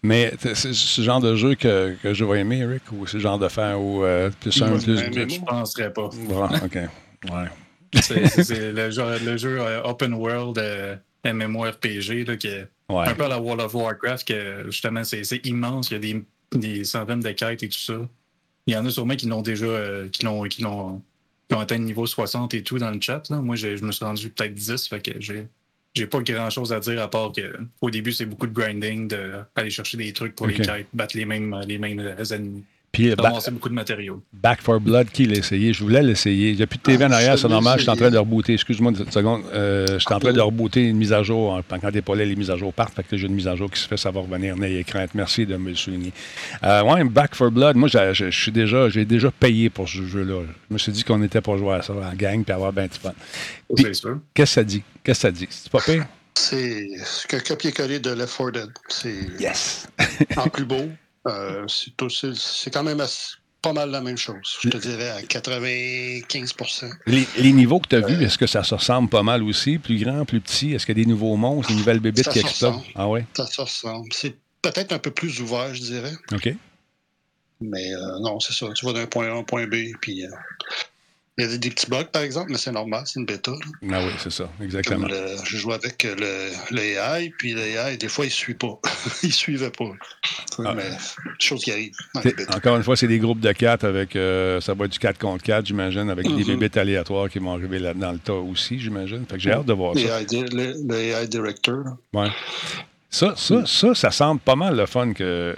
[0.03, 3.39] Mais c'est ce genre de jeu que, que je vais aimer, Eric, ou le genre
[3.39, 5.27] de faire où euh, plus un, plus deux?
[5.29, 6.09] Je penserais pas.
[6.27, 6.75] Bon, OK.
[6.75, 7.45] Ouais.
[8.01, 13.07] C'est le, jeu- le jeu euh, Open World euh, MMORPG là, qui est Ouais.
[13.07, 15.89] un peu à la World of Warcraft, que justement, c'est immense.
[15.89, 17.95] Il y a des, des centaines de quêtes et tout ça.
[18.67, 21.01] Il y en a sûrement qui l'ont déjà euh, qui l'ont qui l'ont
[21.49, 23.27] atteint le niveau 60 et tout dans le chat.
[23.31, 23.37] Là.
[23.37, 25.47] Moi, je me suis rendu peut-être 10, fait que j'ai.
[25.95, 29.07] J'ai pas grand chose à dire à part que au début c'est beaucoup de grinding,
[29.07, 30.57] d'aller chercher des trucs pour les
[30.93, 32.65] battre les mêmes, les mêmes euh, ennemis.
[32.95, 34.21] Puis ba- Ramasser beaucoup de matériaux.
[34.33, 35.73] Back for Blood, qui l'a essayé?
[35.73, 36.51] Je voulais l'essayer.
[36.51, 37.77] Il n'y a plus de TV en Ah, arrière, je c'est normal.
[37.77, 38.53] Je suis en train de rebooter.
[38.53, 39.43] Excuse-moi une seconde.
[39.53, 41.55] Euh, je suis en train de rebooter une mise à jour.
[41.55, 42.95] hein, Quand t'es pas là, les mises à jour partent.
[42.95, 44.55] Fait que j'ai une mise à jour qui se fait, ça va revenir.
[44.55, 45.11] N'ayez crainte.
[45.13, 46.13] Merci de me le souligner.
[46.63, 50.01] Euh, ouais, Back for Blood, moi, j'ai- je suis déjà, j'ai déjà payé pour ce
[50.05, 50.41] jeu-là.
[50.69, 52.87] Je me suis dit qu'on était pour jouer à ça en gang puis avoir ben
[52.87, 53.13] du fun.
[53.75, 54.19] Puis- C'est sûr.
[54.33, 54.83] Qu'est-ce que ça dit?
[55.03, 55.47] Qu'est-ce que ça dit?
[55.49, 56.05] C'est pas pire?
[56.37, 58.69] C'est ce que copier-coller de Left 4 Dead.
[58.89, 59.87] C'est Yes!
[60.37, 60.89] en plus beau.
[61.27, 64.57] Euh, c'est quand même assez- pas mal la même chose.
[64.61, 66.53] Je te dirais à 95
[67.07, 69.79] Les, les niveaux que tu as vus, est-ce que ça se ressemble pas mal aussi?
[69.79, 70.73] Plus grand, plus petit?
[70.73, 72.83] Est-ce qu'il y a des nouveaux monstres, des nouvelles bébites qui se explosent?
[72.93, 73.25] Ah ouais?
[73.35, 74.07] Ça, ça ressemble.
[74.13, 76.13] C'est peut-être un peu plus ouvert, je dirais.
[76.31, 76.55] OK.
[77.61, 78.67] Mais euh, non, c'est ça.
[78.75, 80.29] Tu vas d'un point A à un point B, puis euh,
[81.37, 83.51] il y a des, petits bugs, par exemple, mais c'est normal, c'est une bêta.
[83.51, 83.97] là.
[83.99, 85.07] Ah oui, c'est ça, exactement.
[85.07, 88.33] le- je joue avec euh, le, le AI, puis le AI, des fois, il ne
[88.33, 88.79] suit pas.
[89.23, 89.91] il ne suivait pas.
[90.59, 90.73] Ah.
[90.73, 90.89] Mais
[91.39, 91.91] chose qui arrive.
[92.55, 94.15] Encore une fois, c'est des groupes de 4 avec.
[94.15, 96.45] euh, ça va être du 4 contre 4, j'imagine, avec des Mhm.
[96.59, 99.25] bébites aléatoires qui vont arriver là, dans le tas aussi, j'imagine.
[99.29, 100.21] Fait que j'ai hâte de voir ça.
[100.21, 101.83] AI le, le AI Director.
[102.13, 102.29] Ouais.
[103.09, 105.55] Ça, ça, ça, ça semble pas mal le fun que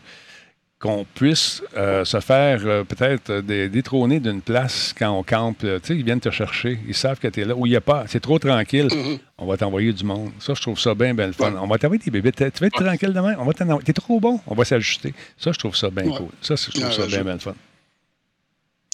[0.80, 5.60] qu'on puisse euh, se faire euh, peut-être euh, dé- détrôner d'une place quand on campe.
[5.60, 6.78] Tu sais, ils viennent te chercher.
[6.88, 7.56] Ils savent que tu es là.
[7.56, 8.06] Où il n'y a pas.
[8.08, 8.88] C'est trop tranquille.
[8.94, 9.18] Mhm.
[9.40, 10.32] On va t'envoyer du monde.
[10.40, 11.52] Ça, je trouve ça bien, bien le fun.
[11.60, 12.32] On va t'envoyer des bébés.
[12.32, 13.36] Tu vas être tranquille demain.
[13.40, 13.84] On va t'en envoyer.
[13.86, 14.40] T'es trop bon.
[14.46, 15.14] On va s'ajuster.
[15.38, 16.18] Ça, je trouve ça bien Ouais.
[16.18, 16.30] cool.
[16.42, 17.56] Ça, je trouve ça bien, bien le fun.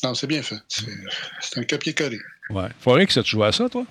[0.05, 0.55] Non, c'est bien fait.
[0.67, 0.85] C'est
[1.41, 2.19] c'est un copier-coller.
[2.49, 2.67] Ouais.
[2.79, 3.85] Faudrait que ça, tu joues à ça, toi?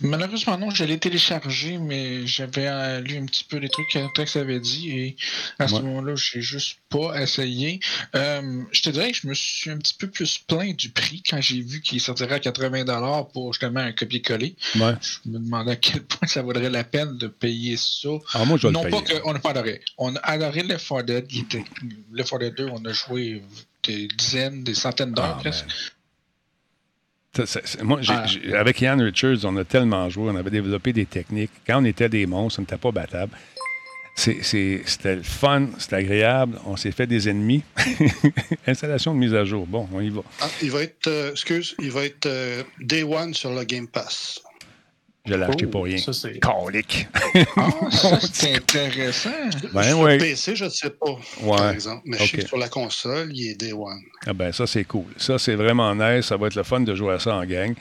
[0.00, 4.12] Malheureusement, non, je l'ai téléchargé, mais j'avais euh, lu un petit peu les trucs que
[4.14, 5.16] Tex avait dit et
[5.58, 7.80] à ce moment-là, j'ai juste pas essayé.
[8.14, 11.22] Euh, je te dirais que je me suis un petit peu plus plaint du prix
[11.28, 14.54] quand j'ai vu qu'il sortirait à 80$ pour justement un copier-coller.
[14.76, 14.94] Ouais.
[15.02, 18.08] Je me demandais à quel point ça vaudrait la peine de payer ça.
[18.34, 19.80] Ah, moi, je non le pas qu'on n'a pas adoré.
[19.98, 21.26] On a adoré 4 Dead.
[21.30, 21.64] Il était...
[22.12, 23.42] Left 4 Dead 2, on a joué
[23.82, 25.66] des dizaines, des centaines d'heures Ah, presque.
[27.36, 28.26] Ça, ça, c'est- moi, j'ai- Ah.
[28.26, 31.50] j'ai- avec Ian Richards, on a tellement joué, on avait développé des techniques.
[31.66, 33.32] Quand on était des monstres, on n'était pas battable.
[34.16, 36.58] C'est- c'est- C'était le fun, c'était agréable.
[36.66, 37.62] On s'est fait des ennemis.
[38.66, 39.66] Installation de mise à jour.
[39.66, 40.22] Bon, on y va.
[40.40, 43.86] Ah, il va être, euh, excuse, il va être euh, Day One sur le Game
[43.86, 44.40] Pass.
[45.28, 45.98] Je l'ai acheté pour rien.
[45.98, 46.38] Ça, c'est.
[46.40, 47.06] Calique.
[47.56, 49.30] Ah, ça, c'est intéressant.
[49.74, 50.18] Ben sur oui.
[50.18, 51.06] PC, je ne sais pas,
[51.40, 51.74] par Ouais.
[51.74, 52.02] exemple.
[52.06, 52.42] Mais je sais Ok.
[52.42, 54.00] que sur la console, il est Day One.
[54.26, 55.04] Ah ben ça, c'est cool.
[55.16, 56.26] Ça, c'est vraiment nice.
[56.26, 57.74] Ça va être le fun de jouer à ça en gang.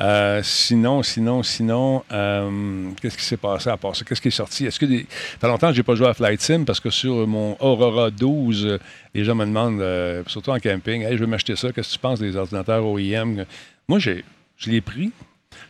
[0.00, 4.04] Euh, sinon, sinon, sinon, euh, qu'est-ce qui s'est passé à part ça?
[4.04, 4.66] Qu'est-ce qui est sorti?
[4.66, 5.06] Est-ce que des...
[5.08, 8.10] Ça fait longtemps que j'ai pas joué à Flight Sim parce que sur mon Aurora
[8.10, 8.78] 12, euh,
[9.14, 11.72] les gens me demandent, euh, surtout en camping, hey, je veux m'acheter ça.
[11.72, 13.44] Qu'est-ce que tu penses des ordinateurs OEM?
[13.88, 14.24] Moi, j'ai,
[14.56, 15.10] je l'ai pris,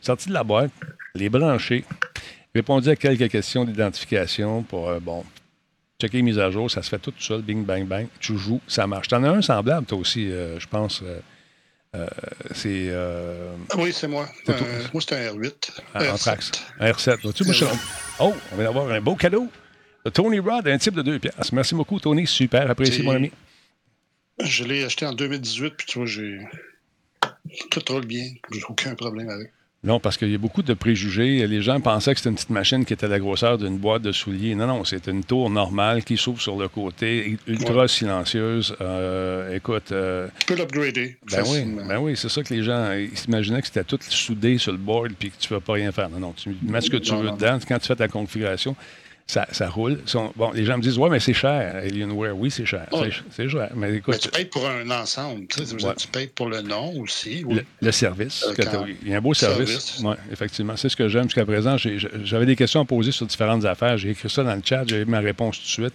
[0.00, 0.70] sorti de la boîte,
[1.18, 1.84] les branché,
[2.54, 5.24] répondu à quelques questions d'identification pour, euh, bon,
[6.00, 8.60] checker les mises à jour, ça se fait tout seul, bing, bang, bang, tu joues,
[8.68, 9.08] ça marche.
[9.08, 11.02] T'en as un semblable, toi aussi, euh, je pense.
[11.02, 11.18] euh,
[12.54, 12.92] c'est
[13.70, 14.28] Ah Oui, c'est moi.
[14.92, 15.70] Moi, c'est un R8.
[15.94, 16.12] un R7.
[16.12, 16.50] Anthrax.
[16.78, 17.20] Un R7.
[17.22, 17.76] Vois-tu, moi, je suis-
[18.20, 19.48] Oh, on vient d'avoir un beau cadeau.
[20.04, 21.50] De Tony Rod, un type de deux pièces.
[21.52, 22.26] Merci beaucoup, Tony.
[22.26, 23.32] Super apprécié, mon ami.
[24.40, 26.38] Je l'ai acheté en 2018, puis tu vois, j'ai.
[27.70, 28.26] Tout roule bien.
[28.52, 29.50] J'ai aucun problème avec.
[29.84, 31.46] Non, parce qu'il y a beaucoup de préjugés.
[31.46, 34.10] Les gens pensaient que c'était une petite machine qui était la grosseur d'une boîte de
[34.10, 34.56] souliers.
[34.56, 38.74] Non, non, c'est une tour normale qui s'ouvre sur le côté, ultra silencieuse.
[38.80, 41.16] Euh, écoute, euh, Tu peux l'upgrader.
[41.30, 44.58] ben oui, ben oui, c'est ça que les gens ils s'imaginaient que c'était tout soudé
[44.58, 46.10] sur le board puis que tu ne peux pas rien faire.
[46.10, 47.58] Non, non, tu mets ce que tu Non, veux non, dedans.
[47.68, 48.74] Quand tu fais ta configuration,
[49.30, 50.00] ça, ça roule.
[50.06, 52.34] Sont- bon, les gens me disent, ouais, mais c'est cher, Alienware.
[52.34, 52.86] Oui, c'est cher.
[52.92, 53.10] Ouais.
[53.30, 53.68] C'est- cher.
[53.76, 55.46] Mais Mais écoute, tu payes pour un ensemble.
[55.48, 55.94] Tu, sais, Ouais.
[55.96, 57.44] tu payes pour le nom aussi.
[57.48, 58.46] Le, le service.
[58.48, 59.68] Euh, quand- il y a un beau service.
[59.68, 60.00] Service.
[60.02, 60.76] Oui, effectivement.
[60.76, 61.76] C'est ce que j'aime jusqu'à présent.
[62.24, 63.98] J'avais des questions à poser sur différentes affaires.
[63.98, 64.84] J'ai écrit ça dans le chat.
[64.86, 65.94] J'ai eu ma réponse tout de suite.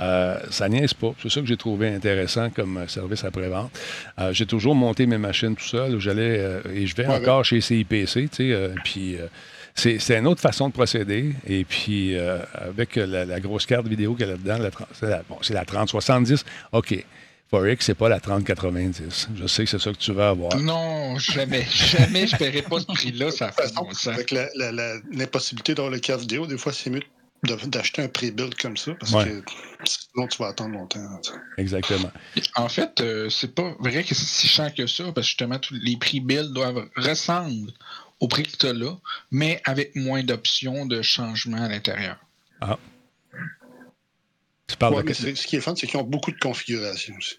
[0.00, 1.12] Euh, ça niaise pas.
[1.20, 3.72] C'est ça que j'ai trouvé intéressant comme euh, service après-vente.
[4.20, 5.98] Euh, j'ai toujours monté mes machines tout seul.
[5.98, 8.28] J'allais et je vais Ouais, encore chez CIPC.
[8.30, 9.16] tu sais, puis
[9.78, 11.34] c'est c'est une autre façon de procéder.
[11.46, 15.08] Et puis euh, avec la, la grosse carte vidéo qu'elle a dedans, la, 30 c'est
[15.08, 16.44] la, bon, c'est la 3070.
[16.72, 17.04] OK.
[17.50, 19.28] Forex, c'est pas la 3090.
[19.34, 20.54] Je sais que c'est ça que tu veux avoir.
[20.58, 21.66] Non, jamais.
[21.70, 23.30] Jamais je paierai pas ce prix-là.
[23.30, 24.08] Ça fait bon sens.
[24.08, 27.00] avec la- la- la- l'impossibilité d'avoir le carte vidéo, des fois, c'est mieux
[27.44, 29.24] d'acheter un pré-build comme ça, parce Ouais.
[29.24, 29.42] que
[29.84, 31.22] sinon tu vas attendre longtemps.
[31.22, 31.32] sais.
[31.56, 32.10] Exactement.
[32.56, 35.58] En fait, euh, c'est pas vrai que c'est si cher que ça, parce que justement,
[35.58, 37.72] tous les prix Bill doivent ressembler
[38.20, 38.96] au prix que tu as là,
[39.30, 42.16] mais avec moins d'options de changement à l'intérieur.
[44.66, 45.08] Tu parles Ouais, de...
[45.08, 47.38] mais ce qui est fun, c'est qu'ils ont beaucoup de configurations aussi.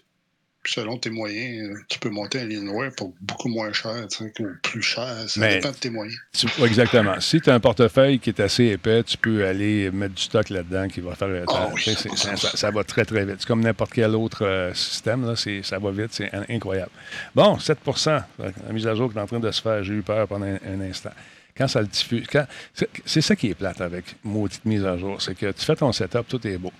[0.66, 4.82] Selon tes moyens, euh, tu peux monter un Alienware pour beaucoup moins cher, ou plus
[4.82, 5.24] cher.
[5.26, 6.18] Ça Mais- dépend de tes moyens.
[6.34, 7.18] Tu- exactement.
[7.20, 10.50] Si tu as un portefeuille qui est assez épais, tu peux aller mettre du stock
[10.50, 11.44] là-dedans qui va faire.
[11.48, 12.36] Ah oui, c'est- 100%.
[12.36, 13.36] ça, ça va très, très vite.
[13.38, 15.26] C'est comme n'importe quel autre euh, système.
[15.26, 16.10] Là, ça va vite.
[16.12, 16.90] C'est in- incroyable.
[17.34, 20.02] Bon, 7% La mise à jour qui est en train de se faire, j'ai eu
[20.02, 21.10] peur pendant un, un instant.
[21.56, 22.26] Quand ça le diffuse.
[23.06, 25.20] C'est ça qui est plate avec maudite mise à jour.
[25.22, 26.72] C'est que tu fais ton setup, tout est beau.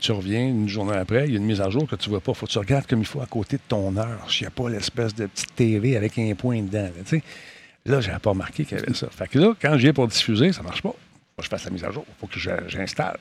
[0.00, 2.14] Tu reviens une journée après, il y a une mise à jour que tu ne
[2.14, 2.32] vois pas.
[2.34, 4.30] faut que tu regardes comme il faut à côté de ton heure.
[4.30, 6.88] S'il n'y a pas l'espèce de petite TV avec un point dedans.
[7.86, 9.08] là, je n'avais pas remarqué qu'il y avait ça.
[9.10, 10.90] Fait que là, quand j'ai pour diffuser, ça ne marche pas.
[10.90, 10.94] Faut
[11.38, 12.04] que je fasse la mise à jour.
[12.08, 13.18] Il faut que je- j'installe.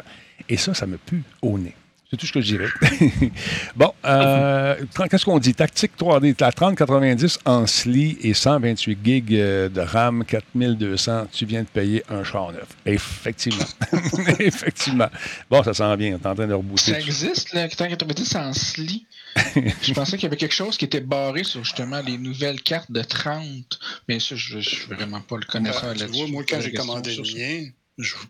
[0.50, 1.74] Et ça, ça me pue au nez.
[2.10, 2.70] C'est tout ce que je dirais.
[3.76, 4.76] bon, euh,
[5.10, 5.54] qu'est-ce qu'on dit?
[5.54, 11.64] Tactique 3D, la 3090 en SLI et 128 gigs euh, de RAM, 4200, tu viens
[11.64, 12.68] de payer un char neuf.
[12.86, 13.66] Effectivement.
[14.40, 15.10] Effectivement.
[15.50, 16.14] Bon, ça s'en vient.
[16.14, 16.92] On est en train de rebooter.
[16.94, 19.06] Ça existe, le 90 en SLI.
[19.82, 22.90] je pensais qu'il y avait quelque chose qui était barré sur justement les nouvelles cartes
[22.92, 23.80] de 30.
[24.08, 26.32] Mais ça, je ne suis vraiment pas le connaisseur Ben, tu là-dessus.
[26.32, 27.70] moi, quand j'ai commandé le mien,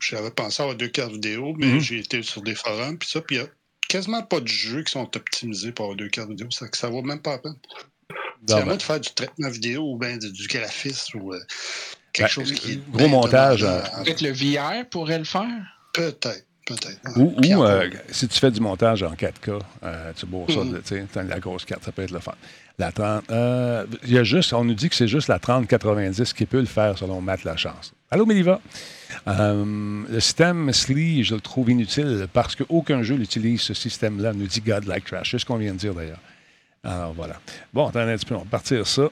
[0.01, 1.79] j'avais pensé avoir deux cartes vidéo, mais Mhm.
[1.79, 3.47] j'ai été sur des forums, puis ça, puis il y a
[3.88, 6.47] quasiment pas de jeux qui sont optimisés pour avoir deux cartes vidéo.
[6.52, 7.56] Ça, ça vaut même pas la peine.
[8.45, 11.34] C'est à ben, moi de faire du traitement vidéo ou bien du, du graphisme ou
[11.34, 11.39] euh,
[12.13, 12.91] quelque Ben, chose qui est.
[12.91, 13.62] gros montage,
[14.04, 15.47] Peut-être le VR pourrait le faire?
[15.93, 17.00] Peut-être, peut-être.
[17.17, 20.50] Ou, Puis ou, encore, euh, si tu fais du montage en 4K, euh, tu bourres
[20.52, 20.82] ça, Mhm.
[20.86, 22.36] tu la grosse carte, ça peut être le fun.
[22.78, 26.34] La 30, euh, il y a juste, on nous dit que c'est juste la 3090
[26.34, 27.93] qui peut le faire selon Matt Lachance.
[28.12, 28.62] Allô, Méliva?
[29.27, 34.47] Euh, le système SLI, je le trouve inutile parce qu'aucun jeu n'utilise ce système-là, nous
[34.47, 35.31] dit God Like Trash.
[35.31, 36.19] C'est ce qu'on vient de dire d'ailleurs.
[36.83, 37.39] Alors voilà.
[37.73, 39.09] Bon, attendez un petit peu, on va partir ça.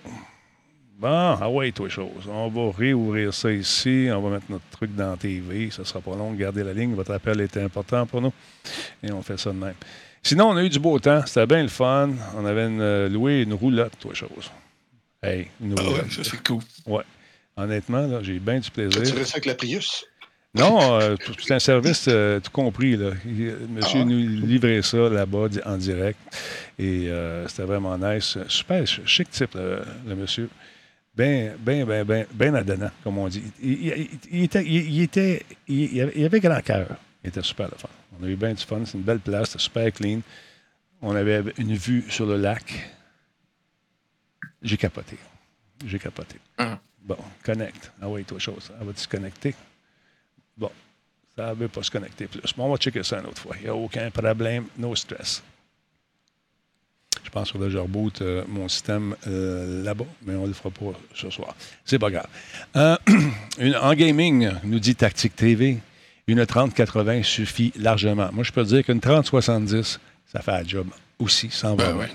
[0.97, 2.07] Bon, ah ouais, toi, chose.
[2.29, 4.07] On va réouvrir ça ici.
[4.13, 5.69] On va mettre notre truc dans la TV.
[5.69, 6.31] Ça sera pas long.
[6.33, 6.93] Gardez la ligne.
[6.95, 8.31] Votre appel était important pour nous.
[9.03, 9.73] Et on fait ça de même.
[10.23, 11.21] Sinon, on a eu du beau temps.
[11.25, 12.11] C'était bien le fun.
[12.37, 14.49] On avait une, euh, loué une roulotte, toi, chose.
[15.21, 16.03] Hey, une Ah roulotte.
[16.03, 16.61] ouais, ça c'est cool.
[17.57, 19.01] Honnêtement, là, j'ai bien du plaisir.
[19.03, 20.05] Tu restes avec la Prius?
[20.53, 22.95] Non, euh, c'est un service euh, tout compris.
[22.95, 23.11] Là.
[23.25, 24.05] Il- euh, monsieur Ah.
[24.05, 26.17] nous livrait ça là-bas di- en direct.
[26.79, 28.37] Et euh, c'était vraiment nice.
[28.47, 30.49] Super ch- chic type, le, le monsieur.
[31.13, 33.43] Ben, ben, ben, ben, ben adonnant, comme on dit.
[33.61, 36.87] Il, il- il- il était, il, il était, il, il avait, il avait grand cœur.
[37.23, 37.89] Il était super le fun.
[38.19, 38.81] On a eu bien du fun.
[38.85, 39.49] C'est une belle place.
[39.49, 40.21] C'était super clean.
[41.01, 42.91] On avait une vue sur le lac.
[44.61, 45.17] J'ai capoté.
[45.85, 46.37] J'ai capoté.
[46.57, 46.79] Ah.
[47.05, 47.91] Bon, connecte.
[48.01, 48.71] Ah oui, toi, chose.
[48.79, 49.53] Elle va-tu se connecter?
[50.57, 50.71] Bon,
[51.37, 52.41] ça ne veut pas se connecter plus.
[52.57, 53.55] Bon, on va checker ça une autre fois.
[53.59, 55.43] Il n'y a aucun problème, no stress.
[57.23, 60.69] Je pense que je reboot euh, mon système euh, là-bas, mais on ne le fera
[60.69, 61.55] pas ce soir.
[61.83, 62.27] C'est pas grave.
[62.75, 62.97] Euh,
[63.59, 65.79] une- en gaming, nous dit Tactique TV,
[66.27, 68.29] une 3080 suffit largement.
[68.31, 69.99] Moi, je peux dire qu'une 3070,
[70.31, 70.87] ça fait la job
[71.19, 72.09] aussi, sans Ben ouais.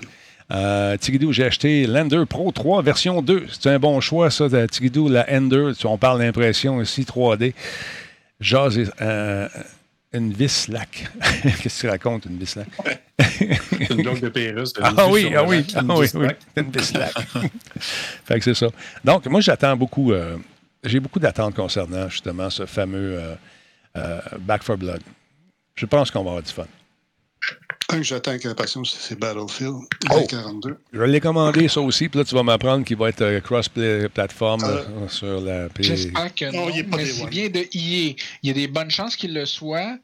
[0.51, 3.45] Euh, Tigidou, j'ai acheté l'Ender Pro 3 version 2.
[3.51, 5.71] C'est un bon choix, ça, de Tigidou, la Ender.
[5.85, 7.53] On parle d'impression ici, 3D.
[8.39, 9.47] Jazz, euh,
[10.13, 11.09] une vis lac.
[11.61, 12.67] Qu'est-ce que tu racontes, une vis lac?
[13.19, 14.73] C'est une blague de Pérus.
[14.73, 16.07] de Ah oui, ah oui, ah oui,
[16.57, 17.15] une vis lac.
[18.25, 18.67] fait que c'est ça.
[19.05, 20.11] Donc, moi, j'attends beaucoup.
[20.11, 20.37] euh,
[20.83, 23.21] j'ai beaucoup d'attentes concernant justement ce fameux
[23.95, 25.01] euh, Back for Blood.
[25.75, 26.65] Je pense qu'on va avoir du fun.
[27.89, 29.75] Un que j'attends avec impatience, c'est Battlefield
[30.09, 30.25] Oh.
[30.29, 30.77] 42.
[30.93, 34.63] Je l'ai commandé, ça aussi, puis là, tu vas m'apprendre qu'il va être euh, cross-platform
[34.63, 35.83] Euh, euh, sur la P.
[35.83, 38.15] J'espère que Non, non, il mais c'est bien de EA.
[38.43, 39.97] Il y a des bonnes chances qu'il le soit.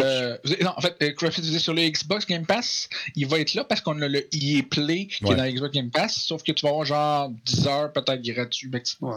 [0.00, 3.54] Euh, non, en fait, euh, Crawford disait sur le Xbox Game Pass, il va être
[3.54, 5.32] là parce qu'on a le EA Play qui Ouais.
[5.32, 8.20] est dans le Xbox Game Pass, sauf que tu vas avoir genre 10 heures peut-être
[8.20, 8.68] gratuit.
[8.68, 9.10] maximum.
[9.14, 9.16] Ouais.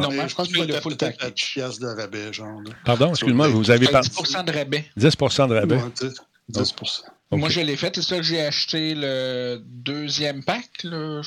[0.00, 1.34] Normalement, Mais je pense tu payes va le full package.
[1.34, 2.62] 10 piastres de rabais, genre.
[2.62, 2.70] là.
[2.84, 4.84] Pardon, excuse-moi, vous avez pas 10% de rabais.
[4.96, 5.74] 10% de rabais.
[5.76, 6.08] Ouais,
[6.50, 7.38] 10, 10 OK.
[7.38, 7.94] Moi, je l'ai fait.
[7.94, 10.82] C'est ça que j'ai acheté le deuxième pack.
[10.84, 11.22] Là.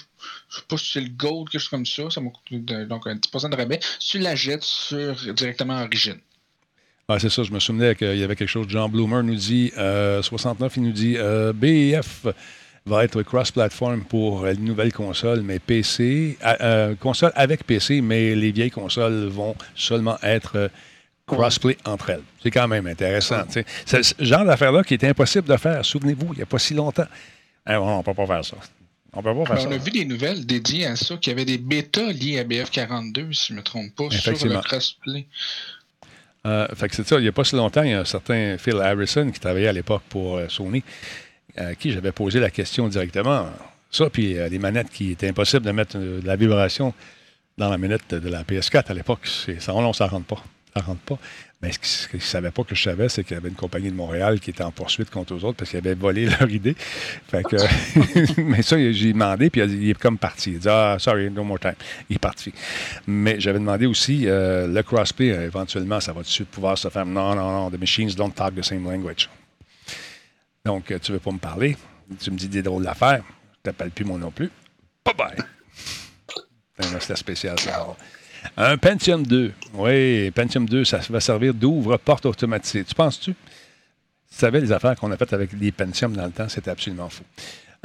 [0.50, 2.10] Je sais pas si c'est le Gold, quelque chose comme ça.
[2.10, 3.80] Ça m'a coûté de- donc un 10% de rabais.
[4.00, 6.18] Tu la jettes sur, directement à Origin.
[7.08, 8.68] Ah, c'est ça, je me souvenais qu'il y avait quelque chose.
[8.70, 12.28] Jean Bloomer nous dit, euh, 69, il nous dit, euh, BF
[12.86, 18.36] va être cross-platform pour les nouvelles consoles, mais PC, euh, euh, console avec PC, mais
[18.36, 20.68] les vieilles consoles vont seulement être euh,
[21.34, 22.24] crossplay entre elles.
[22.42, 23.44] C'est quand même intéressant.
[23.50, 25.84] C'est ce genre d'affaire-là qui est impossible de faire.
[25.86, 27.08] Souvenez-vous, il n'y a pas si longtemps.
[27.70, 28.58] Eh, on ne peut pas faire ça.
[29.14, 29.68] On peut pas faire Ben, ça.
[29.70, 32.44] on a vu des nouvelles dédiées à ça, qu'il y avait des bêtas liés à
[32.44, 35.28] BF42, si je ne me trompe pas, sur le crossplay.
[36.46, 38.06] Euh, fait que c'est ça, il n'y a pas si longtemps, il y a un
[38.06, 40.84] certain Phil Harrison qui travaillait à l'époque pour euh, Sony,
[41.56, 43.50] à qui j'avais posé la question directement.
[43.92, 46.94] Ça, puis euh, les manettes qui étaient impossible de mettre euh, de la vibration
[47.58, 50.44] dans la manette de la PS4 à l'époque, ça, non, ça rentre pas.
[50.76, 51.20] Ça rentre pas.
[51.62, 53.90] Mais ce qu'ils ne savaient pas que je savais, c'est qu'il y avait une compagnie
[53.90, 56.76] de Montréal qui était en poursuite contre eux autres parce qu'ils avaient volé leur idée.
[58.38, 60.52] Mais ça, j'ai demandé, puis il est comme parti.
[60.52, 61.76] Il dit Ah, sorry, no more time.
[62.10, 62.54] Il est parti.
[63.08, 67.06] Mais j'avais demandé aussi euh, le crossplay, euh, éventuellement, ça va-tu pouvoir se faire?
[67.06, 69.30] Non, non, non, the machines don't talk the same language.
[70.66, 71.78] Donc, euh, tu veux pas me parler?
[72.20, 73.24] Tu me dis des drôles d'affaires.
[73.58, 74.52] Je t'appelle plus mon nom plus.
[75.06, 75.38] Bye bye.
[77.00, 77.96] C'était spécial, ça.
[78.58, 79.52] Un Pentium 2.
[79.74, 82.88] Oui, Pentium 2, ça va servir d'ouvre-porte automatique.
[82.88, 83.34] Tu penses-tu?
[83.34, 83.36] Tu
[84.30, 87.24] savais les affaires qu'on a faites avec les Pentium dans le temps, c'était absolument fou.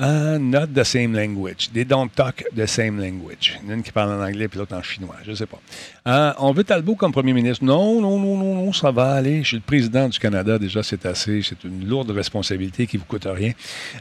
[0.00, 1.70] Uh, not the same language.
[1.72, 3.58] They don't talk the same language.
[3.68, 5.16] Une qui parle en anglais puis l'autre en chinois.
[5.24, 5.58] Je ne sais pas.
[6.06, 7.64] Uh, on veut Talbot comme premier ministre.
[7.64, 9.42] Non, non, non, non, non, ça va aller.
[9.42, 10.56] Je suis le président du Canada.
[10.56, 11.42] Déjà, c'est assez.
[11.42, 13.52] C'est une lourde responsabilité qui ne vous coûte rien.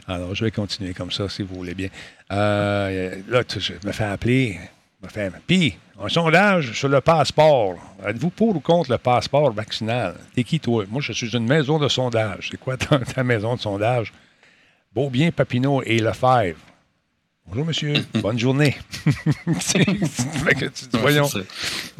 [0.06, 1.88] Alors, je vais continuer comme ça, si vous voulez bien.
[2.30, 4.60] Euh, là, je me fais appeler.
[5.06, 7.76] Fais, Puis, un sondage sur le passeport.
[8.04, 10.16] Êtes-vous pour ou contre le passeport vaccinal?
[10.34, 10.84] T'es qui, toi?
[10.90, 12.48] Moi, je suis une maison de sondage.
[12.50, 14.12] C'est quoi ta, ta maison de sondage?
[14.92, 16.58] Beaubien, Papineau et Lefebvre.
[17.46, 17.94] Bonjour, monsieur.
[18.20, 18.76] Bonne journée.
[20.94, 21.28] Voyons.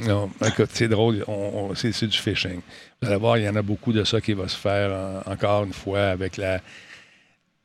[0.00, 1.24] Non, écoute, c'est drôle.
[1.28, 2.60] On- on- c'est, c'est du phishing.
[3.00, 4.90] Vous allez voir, il y en a beaucoup de ça qui va se faire
[5.26, 6.60] en- encore une fois avec la.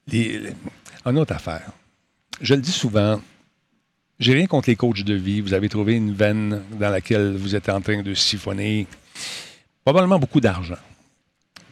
[0.08, 0.54] les- les-
[1.06, 1.72] une autre affaire.
[2.39, 3.19] Je le dis souvent,
[4.23, 5.41] j'ai rien contre les coachs de vie.
[5.41, 8.88] Vous avez trouvé une veine dans laquelle vous êtes en train de siphonner
[9.83, 10.77] probablement beaucoup d'argent.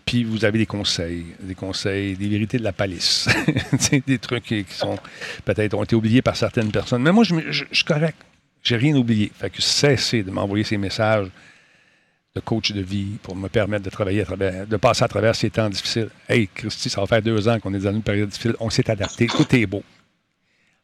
[0.05, 3.29] Puis vous avez des conseils, des conseils, des vérités de la palisse.
[4.07, 4.97] Des trucs qui, sont
[5.45, 7.01] peut-être ont été oubliés par certaines personnes.
[7.01, 8.17] Mais moi, je suis correct.
[8.63, 9.31] J'ai rien oublié.
[9.33, 11.29] Fait que cessez de m'envoyer ces messages
[12.35, 15.35] de coach de vie pour me permettre de travailler à travers, de passer à travers
[15.35, 16.09] ces temps difficiles.
[16.27, 18.55] Hey, Christy, ça va faire deux ans qu'on est dans une période difficile.
[18.59, 19.27] On s'est adapté.
[19.27, 19.83] Tout est beau.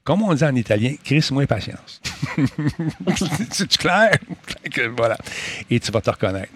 [0.07, 1.99] Comme on dit en italien, Chris, moins patience.
[3.51, 4.17] C'est clair?
[4.95, 5.17] Voilà.
[5.69, 6.53] Et tu vas te reconnaître.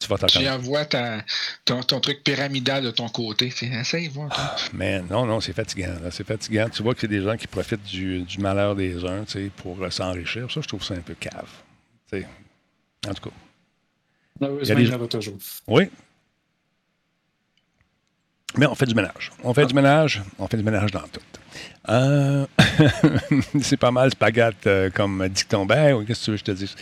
[0.00, 0.56] Tu vas te Tu reconnaître.
[0.56, 1.22] envoies ta,
[1.64, 3.50] ton, ton truc pyramidal de ton côté.
[3.50, 4.56] Tu Essaye, voir.
[4.72, 5.94] Mais non, non, c'est fatigant.
[6.10, 6.68] C'est fatigant.
[6.68, 9.80] Tu vois que c'est des gens qui profitent du, du malheur des uns tu pour
[9.82, 10.50] euh, s'enrichir.
[10.50, 11.48] Ça, je trouve ça un peu cave.
[12.10, 12.26] Tu.
[13.08, 13.36] En tout cas.
[14.40, 15.36] Malheureusement, des- il y en a toujours.
[15.68, 15.88] Oui.
[18.58, 19.32] Mais on fait du ménage.
[19.44, 20.22] On fait du ménage.
[20.38, 21.20] On fait du ménage dans tout.
[21.88, 22.46] Euh,
[23.60, 25.66] c'est pas mal spaghette euh, comme dicton.
[25.68, 26.74] Oui, qu'est-ce que tu veux que je te dise?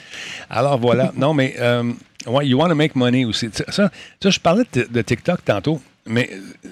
[0.48, 1.12] Alors voilà.
[1.16, 1.92] Non, mais euh,
[2.26, 3.50] ouais, you want to make money aussi.
[3.52, 6.70] Ça, ça, je parlais de, de TikTok tantôt, mais euh,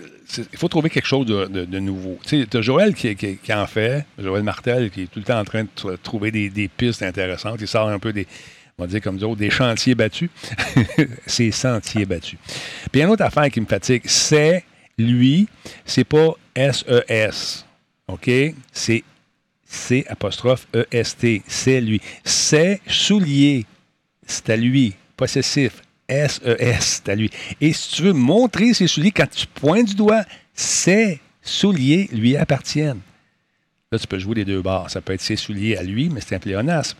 [0.53, 2.19] il faut trouver quelque chose de, de- de nouveau.
[2.27, 5.25] Tu sais, as Joël qui, qui- qui en fait, Joël Martel, qui est tout le
[5.27, 7.59] temps en train de tr- trouver des, des pistes intéressantes.
[7.61, 8.27] Il sort un peu des,
[8.79, 10.31] on va dire comme d'autres, des chantiers battus.
[11.27, 12.39] c'est sentiers battus.
[12.47, 14.65] Puis il y a une autre affaire qui me fatigue, c'est
[14.99, 15.49] lui,
[15.85, 17.65] c'est pas S-E-S.
[18.09, 18.31] OK?
[18.73, 19.05] C'est
[19.65, 21.43] C apostrophe E-S-T.
[21.47, 22.01] C'est lui.
[22.25, 23.65] C'est soulier.
[24.27, 24.95] C'est à lui.
[25.17, 25.83] Possessif.
[26.09, 27.03] S-E-S.
[27.05, 27.31] C'est à lui.
[27.61, 32.37] Et si tu veux montrer ses souliers, quand tu pointes du doigt, ces souliers lui
[32.37, 33.01] appartiennent.
[33.91, 34.91] Là, tu peux jouer les deux barres.
[34.91, 36.99] Ça peut être ses souliers à lui, mais c'est un pléonasme.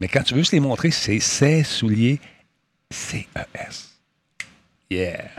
[0.00, 2.20] Mais quand tu veux se les montrer, c'est ses souliers
[2.90, 3.90] C-E-S.
[4.90, 5.30] Yeah.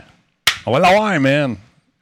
[0.64, 1.56] On va l'avoir, man.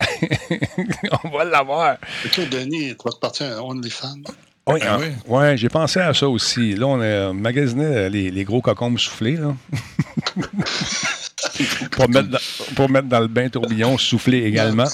[1.25, 1.97] On va l'avoir.
[2.25, 4.23] Ok, Denis, tu vas te partir à OnlyFans?
[4.67, 5.09] Oui, Ah hein, oui?
[5.29, 6.75] ouais, j'ai pensé à ça aussi.
[6.75, 9.55] Là, on a magasiné euh, les, les gros cocombes soufflés, là.
[11.91, 12.39] pour, mettre dans,
[12.75, 14.89] pour mettre dans le bain tourbillon soufflé également.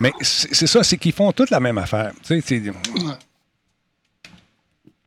[0.00, 2.12] Mais c'est c'est ça, c'est qu'ils font toute la même affaire.
[2.24, 2.62] Tu sais,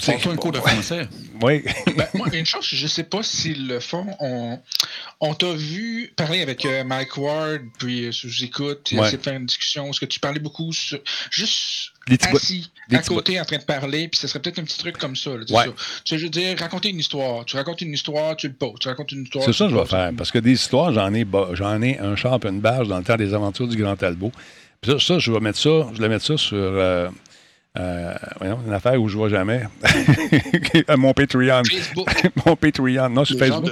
[0.02, 1.08] c'est- un cours de français.
[1.42, 1.64] Oui.
[1.96, 4.06] Ben, moi, une chose, je sais pas s'ils le font.
[4.20, 4.60] On,
[5.20, 9.00] on t'a vu parler avec euh, Mike Ward, puis euh, sous écoute, Ouais.
[9.02, 9.90] essayer de faire une discussion.
[9.90, 11.92] Est-ce que tu parlais beaucoup sur- juste
[12.34, 15.16] assis à côté en train de parler, puis ce serait peut-être un petit truc comme
[15.16, 15.32] ça.
[15.32, 15.66] là, tu Ouais.
[16.06, 16.16] ça.
[16.18, 17.46] Veux dire, raconter une histoire.
[17.46, 18.76] Tu racontes une histoire, tu le poses.
[18.80, 19.46] Tu racontes une histoire.
[19.46, 20.12] C'est ça que je vais faire.
[20.18, 23.04] Parce que des histoires, j'en ai, j'en ai un champ et une bâche dans le
[23.04, 24.32] temps des aventures du Grand Talbot.
[24.82, 27.10] Puis ça, ça, je vais mettre ça, je vais mettre ça sur euh,
[27.80, 29.62] euh, voyons, une affaire où je ne vois jamais.
[30.88, 31.62] À mon Patreon.
[31.64, 32.10] Facebook.
[32.46, 33.66] mon Patreon, non, sur Facebook.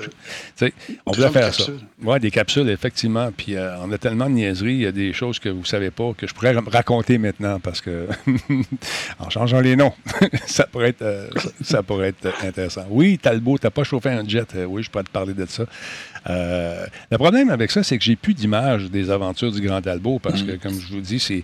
[0.61, 0.71] de-
[1.05, 1.65] on voulait faire ça.
[1.65, 1.79] capsules.
[2.03, 3.29] Oui, des capsules, effectivement.
[3.35, 5.65] Puis euh, on a tellement de niaiseries, il y a des choses que vous ne
[5.65, 8.07] savez pas, que je pourrais ra- raconter maintenant parce que,
[9.19, 9.93] en changeant les noms,
[10.45, 12.85] ça, pourrait être, euh, ça, ça pourrait être intéressant.
[12.89, 14.47] Oui, Talbot, tu n'as pas chauffé un jet.
[14.55, 15.63] Euh, oui, je pourrais te parler de ça.
[16.29, 20.19] Euh, le problème avec ça, c'est que j'ai plus d'image des aventures du Grand Talbot
[20.19, 21.43] parce que, comme je vous dis, c'est-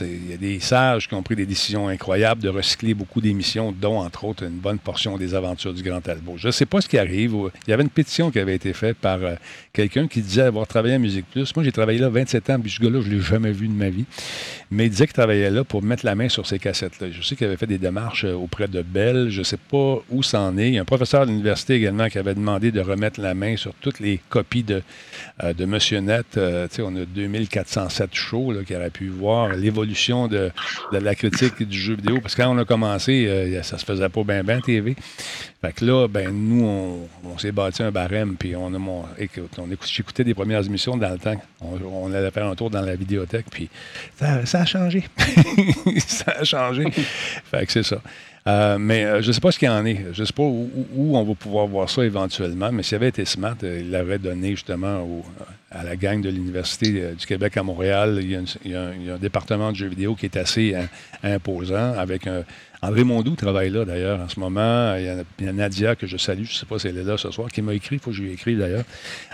[0.00, 3.72] il y a des sages qui ont pris des décisions incroyables de recycler beaucoup d'émissions,
[3.72, 6.34] dont, entre autres, une bonne portion des aventures du Grand Talbot.
[6.36, 7.34] Je ne sais pas ce qui arrive.
[7.66, 9.34] Il y avait une pétition qui avait été faite par euh,
[9.72, 11.54] quelqu'un qui disait avoir travaillé à Musique Plus.
[11.56, 13.72] Moi, j'ai travaillé là 27 ans, puis ce gars-là, je ne l'ai jamais vu de
[13.72, 14.04] ma vie.
[14.70, 17.08] Mais il disait qu'il travaillait là pour mettre la main sur ces cassettes-là.
[17.10, 19.30] Je sais qu'il avait fait des démarches euh, auprès de Bell.
[19.30, 20.68] Je ne sais pas où ça en est.
[20.68, 23.56] Il y a un professeur de l'université également qui avait demandé de remettre la main
[23.56, 24.82] sur toutes les copies de,
[25.42, 26.36] euh, de Monsieur Net.
[26.36, 30.50] Euh, on a 2407 shows là, qui auraient pu voir l'évolution de,
[30.92, 32.20] de la critique du jeu vidéo.
[32.20, 34.96] Parce que quand on a commencé, euh, ça se faisait pas bien, bien TV.
[35.62, 39.52] Fait que là, ben, nous, on, s'est bâti un barème, puis on a mon, écoute,
[39.58, 41.40] on j'écoutais des premières émissions dans le temps.
[41.60, 43.70] On, on allait faire un tour dans la vidéothèque, puis
[44.18, 45.04] ça, ça a changé.
[46.04, 46.90] ça a changé.
[46.90, 47.98] fait que c'est ça.
[48.48, 50.06] Euh, mais euh, je ne sais pas ce qu'il en est.
[50.12, 53.24] Je ne sais pas où, on va pouvoir voir ça éventuellement, mais s'il avait été
[53.24, 55.06] smart, euh, il l'aurait donné justement
[55.70, 58.18] à la gang de l'Université du Québec à Montréal.
[58.22, 60.74] Il y, a un, département de jeux vidéo qui est assez
[61.22, 62.28] imposant avec.
[62.84, 64.96] André Mondou travaille là d'ailleurs en ce moment.
[64.96, 67.04] Il y, a, a Nadia que je salue, je ne sais pas si elle est
[67.04, 68.84] là ce soir, qui m'a écrit, il faut que je lui écrive d'ailleurs.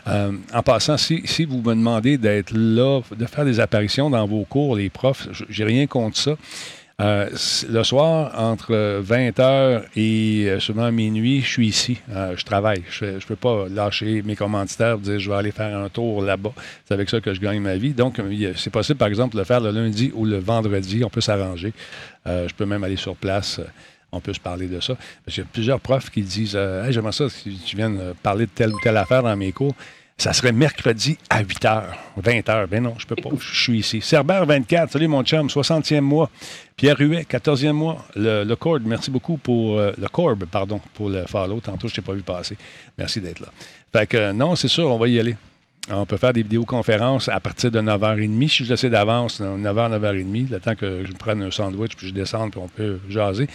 [0.07, 4.45] En passant, si, si vous me demandez d'être là, de faire des apparitions dans vos
[4.45, 6.37] cours, les profs, j'ai rien contre ça.
[7.01, 7.29] Euh,
[7.71, 12.01] le soir, entre 20h et euh, souvent minuit, je suis ici.
[12.11, 12.83] Euh, je travaille.
[12.91, 16.53] Je ne peux pas lâcher mes commanditaires dire je vais aller faire un tour là-bas.
[16.85, 17.93] C'est avec ça que je gagne ma vie.
[17.93, 18.21] Donc,
[18.57, 21.05] c'est possible, par exemple, de le faire le lundi ou le vendredi.
[21.05, 21.73] On peut s'arranger.
[22.27, 23.61] Je peux même aller sur place.
[24.11, 24.97] on peut se parler de ça.
[25.25, 28.47] Parce qu'il y a plusieurs profs qui disent Hey, J'aimerais ça si tu viennes parler
[28.47, 29.75] de telle ou telle affaire dans mes cours.
[30.21, 31.83] Ça serait mercredi à 8 h,
[32.17, 32.67] 20 h.
[32.67, 33.29] Ben non, je peux pas.
[33.39, 34.01] Je suis ici.
[34.01, 36.29] Cerbère 24, salut mon chum, 60e mois.
[36.77, 38.05] Pierre Huet, 14e mois.
[38.17, 39.79] Le, le Cord, merci beaucoup pour.
[39.79, 41.61] euh, le Corb, pardon, pour le follow.
[41.61, 42.57] Tantôt, je t'ai pas vu passer.
[42.99, 43.47] Merci d'être là.
[43.93, 45.37] Fait que euh, non, c'est sûr, on va y aller.
[45.89, 48.49] On peut faire des vidéoconférences à partir de 9h30.
[48.49, 52.09] Si je le sais d'avance, 9h, 9h30, le temps que je prenne un sandwich, puis
[52.09, 53.47] je descende, puis on peut jaser.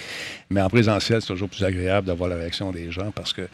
[0.49, 3.47] Mais en présentiel, c'est toujours plus agréable d'avoir la réaction des gens parce que,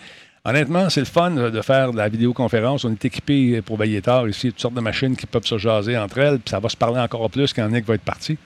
[0.45, 2.85] honnêtement, c'est le fun de faire la vidéoconférence.
[2.85, 5.97] On est équipé pour veiller tard ici, toutes sortes de machines qui peuvent se jaser
[5.97, 8.37] entre elles, puis ça va se parler encore plus quand Nick va être parti.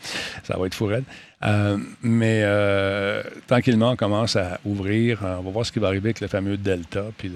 [0.43, 1.05] Ça va être fou raide.
[1.45, 5.19] Euh, mais euh, tranquillement, on commence à ouvrir.
[5.21, 7.03] On va voir ce qui va arriver avec le fameux Delta.
[7.17, 7.31] Puis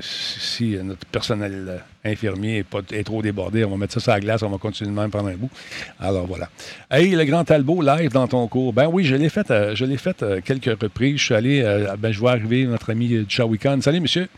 [0.00, 1.78] si notre personnel euh,
[2.10, 4.96] infirmier est, trop débordé, on va mettre ça sur la glace, on va continuer de
[4.96, 5.50] même pendant un bout.
[5.98, 6.48] Alors voilà.
[6.90, 8.72] Hey, le grand Talbot, live dans ton cours.
[8.72, 11.18] Ben oui, je l'ai fait, euh, je l'ai fait euh, quelques reprises.
[11.18, 13.80] Je suis allé, euh, ben, je vois arriver notre ami euh, du Shawikan.
[13.80, 14.28] Salut, monsieur.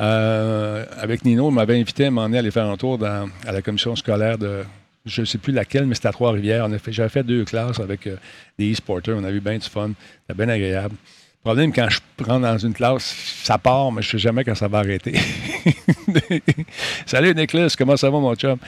[0.00, 3.62] Euh, avec Nino, il m'avait invité à m'emmener aller faire un tour dans- à la
[3.62, 4.62] commission scolaire de,
[5.04, 6.68] je ne sais plus laquelle, mais c'était à Trois-Rivières.
[6.88, 8.16] J'avais fait deux classes avec euh,
[8.58, 9.16] des e-sporters.
[9.16, 9.90] On a eu bien du fun.
[10.26, 10.94] C'était bien agréable.
[10.94, 14.44] Le problème, quand je rentre dans une classe, ça part, mais je ne sais jamais
[14.44, 15.12] quand ça va arrêter.
[17.06, 17.68] Salut, Nicolas.
[17.76, 18.58] Comment ça va, mon chum?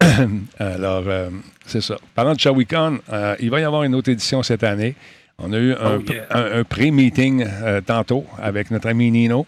[0.58, 1.30] Alors, euh,
[1.66, 1.96] c'est ça.
[2.14, 4.94] Parlant de Shawikan, euh, il va y avoir une autre édition cette année.
[5.38, 6.26] On a eu un, Oh, yeah.
[6.30, 9.46] un- un pré-meeting euh, tantôt avec notre ami Nino.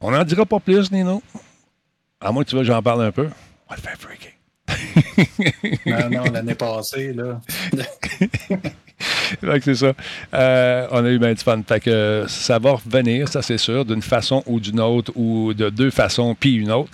[0.00, 1.22] On n'en dira pas plus, Nino.
[2.20, 3.28] À moins que tu veux que j'en parle un peu.
[3.68, 4.31] On va le faire freaker.
[5.86, 7.40] Non, non, l'année passée, là.
[9.62, 9.92] C'est ça.
[10.34, 11.60] Euh, on a eu bien du fun.
[11.66, 15.70] Fait que ça va revenir, ça c'est sûr, d'une façon ou d'une autre, ou de
[15.70, 16.90] deux façons, puis une autre.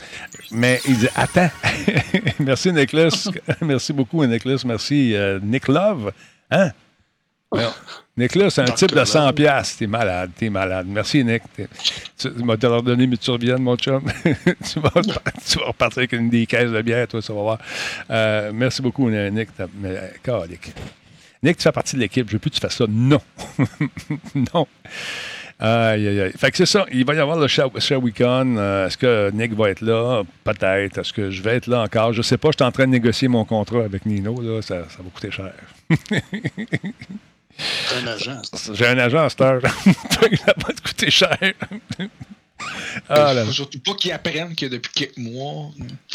[0.51, 1.51] Mais il dit Attends.
[2.39, 3.29] Merci, Nicholas.
[3.61, 4.63] Merci beaucoup, Nicholas.
[4.65, 6.13] Merci, euh, Nick Love.
[6.51, 6.73] Hein?
[8.19, 8.25] Non.
[8.25, 9.35] Nicolas, c'est un type de 100 Love.
[9.35, 9.79] piastres.
[9.79, 10.87] T'es malade, t'es malade.
[10.89, 11.43] Merci, Nick.
[12.19, 14.03] Tu m'as te leur donné, mais tu reviennes, mon chum.
[14.25, 17.59] tu, vas, tu vas repartir avec une des caisses de bière, toi, ça va voir.
[18.11, 19.49] Euh, merci beaucoup, Nick.
[19.81, 20.73] Mais, euh, calique.
[21.43, 22.27] Nick, tu fais partie de l'équipe.
[22.29, 22.87] Je veux plus que tu fasses ça.
[22.89, 23.21] Non.
[24.55, 24.67] non.
[25.61, 26.33] Aïe, aïe, aïe.
[26.37, 26.87] Fait que c'est ça.
[26.93, 28.57] Il va y avoir le Show- Shawicon.
[28.59, 30.23] Euh, Est-ce que Nick va être là?
[30.45, 30.99] Peut-être.
[30.99, 32.13] Est-ce que je vais être là encore?
[32.13, 32.49] Je sais pas.
[32.51, 34.41] Je suis en train de négocier mon contrat avec Nino.
[34.41, 34.63] Là.
[34.63, 35.53] Ça, ça va coûter cher.
[37.59, 38.43] C'est un agent.
[38.73, 39.63] J'ai un agent à cette heure.
[40.31, 41.39] Que ça va te coûter cher.
[43.09, 43.45] ah, là.
[43.45, 45.71] Faut surtout pas qu'ils apprennent que depuis quelques mois.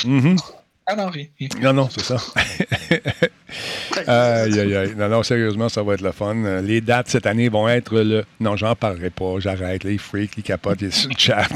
[0.05, 0.37] Mhm.
[0.85, 1.27] Ah non, rien.
[1.61, 2.17] Non, non, c'est ça.
[4.07, 4.95] Aïe, aïe, aïe.
[4.97, 6.61] Non, non, sérieusement, ça va être le fun.
[6.61, 8.25] Les dates cette année vont être le.
[8.39, 9.35] Non, j'en parlerai pas.
[9.39, 9.83] J'arrête.
[9.83, 11.47] Les freaks, les capotes, les chat.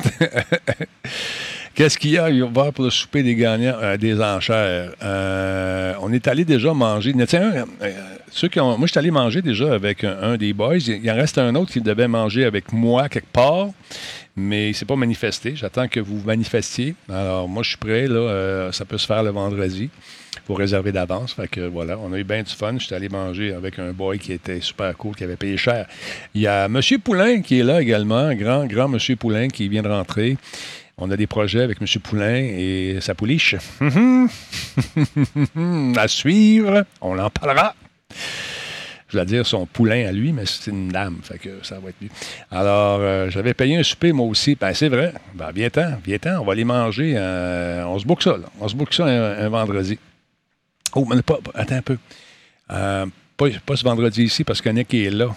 [1.78, 2.28] Qu'est-ce qu'il y a?
[2.72, 4.94] Pour le souper des gagnants euh, des enchères.
[5.04, 7.14] Euh, on est allé déjà manger.
[7.16, 7.66] Un, euh,
[8.32, 10.78] ceux qui ont, moi, je suis allé manger déjà avec un, des boys.
[10.78, 13.68] Il en reste un autre qui devait manger avec moi quelque part,
[14.36, 15.56] mais il ne s'est pas manifesté.
[15.56, 16.96] J'attends que vous manifestiez.
[17.10, 18.08] Alors, moi, je suis prêt.
[18.08, 19.92] Là, ça peut se faire le vendredi
[20.48, 21.34] pour réserver d'avance.
[21.34, 22.74] Fait que voilà, on a eu bien du fun.
[22.80, 25.86] Je suis allé manger avec un boy qui était super cool, qui avait payé cher.
[26.34, 26.82] Il y a M.
[27.04, 29.16] Poulain qui est là également, grand, grand M.
[29.16, 30.38] Poulain qui vient de rentrer.
[31.00, 31.88] On a des projets avec M.
[32.02, 33.56] Poulain et sa pouliche.
[35.96, 37.76] à suivre, on en parlera.
[39.08, 41.90] Je voulais dire son poulain à lui, mais c'est une dame, fait que ça va
[41.90, 42.10] être lui.
[42.50, 44.56] Alors, euh, j'avais payé un souper, moi aussi.
[44.56, 45.14] Ben, c'est vrai.
[45.36, 47.14] Ben, viens-t'en, viens-t'en, on va aller manger.
[47.16, 48.48] euh, on se boucle ça, là.
[48.60, 50.00] On se boucle ça un, vendredi.
[50.96, 51.98] Oh, mais pas, attends un peu.
[52.72, 53.06] Euh,
[53.38, 55.30] pas, ce vendredi ici, parce que Nick est là.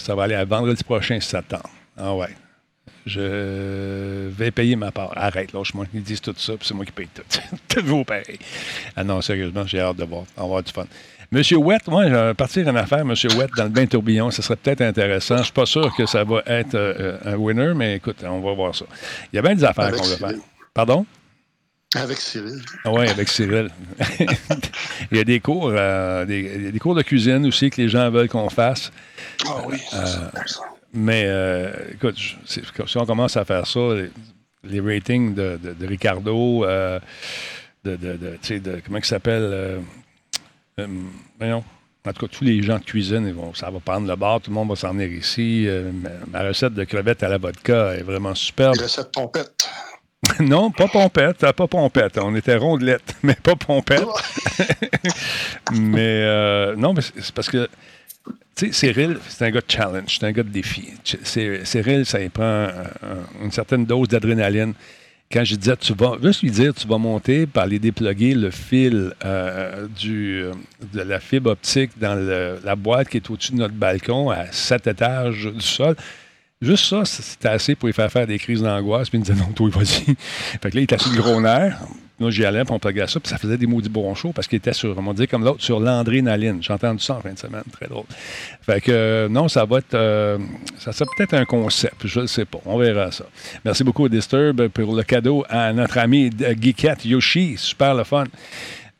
[0.00, 1.70] Ça va aller à vendredi prochain, si ça te tente.
[1.96, 2.34] Ah ouais.
[3.06, 5.12] Je vais payer ma part.
[5.16, 5.86] Arrête, lâche-moi.
[5.92, 7.22] Ils disent tout ça, puis c'est moi qui paye tout.
[7.68, 8.38] Toujours pareil.
[8.96, 10.22] Ah non, sérieusement, j'ai hâte de voir.
[10.36, 10.86] On va avoir du fun.
[11.32, 14.30] Monsieur Wett, moi, je vais partir en affaire, Monsieur Wett, dans le bain tourbillon.
[14.30, 15.36] Ce serait peut-être intéressant.
[15.36, 18.40] Je ne suis pas sûr que ça va être euh, un winner, mais écoute, on
[18.40, 18.84] va voir ça.
[19.32, 20.34] Il y a bien des affaires qu'on veut faire.
[20.74, 21.06] Pardon?
[21.94, 22.60] Avec Cyril.
[22.86, 23.68] Oui, avec Cyril.
[25.10, 28.10] il y a des cours, euh, des, des cours de cuisine aussi que les gens
[28.10, 28.90] veulent qu'on fasse.
[29.46, 30.60] Ah oui, Euh, ça, ça.
[30.92, 34.10] Mais euh, écoute, je- si on commence à faire ça, les,
[34.64, 37.00] les ratings de, de- de Ricardo, euh,
[37.84, 39.42] de, de, comment il s'appelle
[40.78, 40.86] euh,
[41.38, 41.64] voyons.
[42.04, 44.40] En tout cas, tous les gens de cuisine, ils vont, ça va prendre le bar,
[44.40, 45.68] tout le monde va s'en venir ici.
[46.02, 48.74] Ma, ma recette de crevettes à la vodka est vraiment superbe.
[48.76, 49.68] Il recette pompette.
[50.40, 52.18] non, pas pompette, euh, pas pompette.
[52.18, 54.04] On était rondelette, mais pas pompette.
[55.72, 57.68] mais euh, non, mais c'est parce que,
[58.54, 60.88] tu sais, Cyril, c'est un gars de challenge, c'est un gars de défi.
[61.64, 64.74] Cyril, ça y prend un- une certaine dose d'adrénaline.
[65.32, 68.50] Quand je disais, tu vas, juste lui dire, tu vas monter par aller dépluguer le
[68.50, 72.14] fil euh, de la fibre optique dans
[72.62, 75.96] la boîte qui est au-dessus de notre balcon à sept étages du sol.
[76.60, 79.08] Juste ça, c'était assez pour lui faire faire des crises d'angoisse.
[79.08, 80.14] Puis il me disait, non, toi, vas-y.
[80.60, 81.78] Fait que là, il était sur le gros nerf.
[82.22, 84.46] Moi, j'y allais, puis on plugait ça, puis ça faisait des maudits bons shows parce
[84.46, 86.62] qu'il était sur, on dit comme l'autre, sur l'andrénaline.
[86.62, 88.04] J'ai entendu ça en fin de semaine, très drôle.
[88.62, 90.38] Fait que, euh, non, ça va être, euh,
[90.78, 93.24] ça sera peut-être un concept, je ne sais pas, on verra ça.
[93.64, 98.26] Merci beaucoup, Disturb, pour le cadeau à notre ami euh, Geekette Yoshi, super le fun.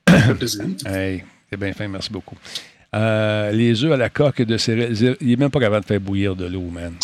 [0.85, 2.37] Hey, c'est bien fin, merci beaucoup.
[2.93, 6.01] Euh, les œufs à la coque de Cyril, il n'est même pas capable de faire
[6.01, 6.95] bouillir de l'eau, man.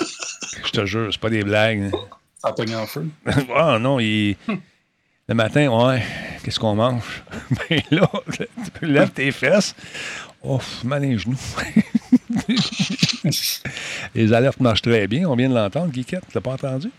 [0.64, 1.90] Je te jure, c'est pas des blagues.
[2.38, 3.08] Ça a en feu.
[3.56, 4.36] Ah non, il...
[5.28, 6.02] le matin, ouais,
[6.42, 7.22] qu'est-ce qu'on mange?
[7.68, 8.10] Ben là,
[8.78, 9.74] tu lèves tes fesses.
[10.42, 11.38] Oh, mal les genoux.
[14.14, 15.28] Les alertes marchent très bien.
[15.28, 16.24] On vient de l'entendre, Guiquette.
[16.28, 16.90] Tu l'as pas entendu?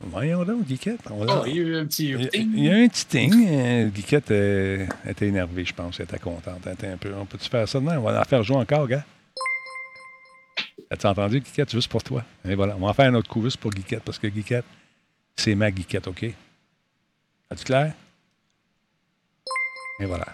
[0.00, 1.00] Voyons donc, Guiquette.
[1.10, 2.10] On Oh, il y a eu un petit.
[2.10, 3.46] il y a- il y a un petit ting.
[3.48, 5.98] Euh, Guiquette euh, était énervée, je pense.
[5.98, 6.60] Elle était contente.
[6.66, 7.12] Elle était un peu.
[7.18, 7.98] On peut-tu faire ça demain?
[7.98, 9.04] On va la faire jouer encore, gars.
[10.90, 11.70] As-tu entendu, Guiquette?
[11.72, 12.22] Juste pour toi.
[12.46, 12.76] Et voilà.
[12.76, 14.66] On va en faire un autre coup juste pour Guiquette parce que Guiquette,
[15.36, 16.26] c'est ma Guiquette, OK?
[17.54, 17.92] As-tu clair?
[20.00, 20.26] Et voilà.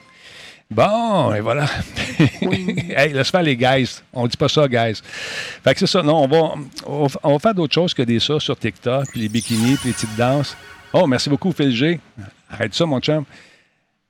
[0.71, 1.67] Bon, et voilà.
[2.41, 4.01] hey, laisse faire les guys.
[4.11, 5.03] On dit pas ça, guys.
[5.63, 6.03] Fait que c'est ça.
[6.03, 6.55] Non, on va,
[6.87, 9.77] on va, on va faire d'autres choses que des ça sur TikTok, puis les bikinis,
[9.77, 10.57] puis les petites danses.
[10.95, 12.01] Oh, merci beaucoup, Phil G.
[12.49, 13.25] Arrête ça, mon chum.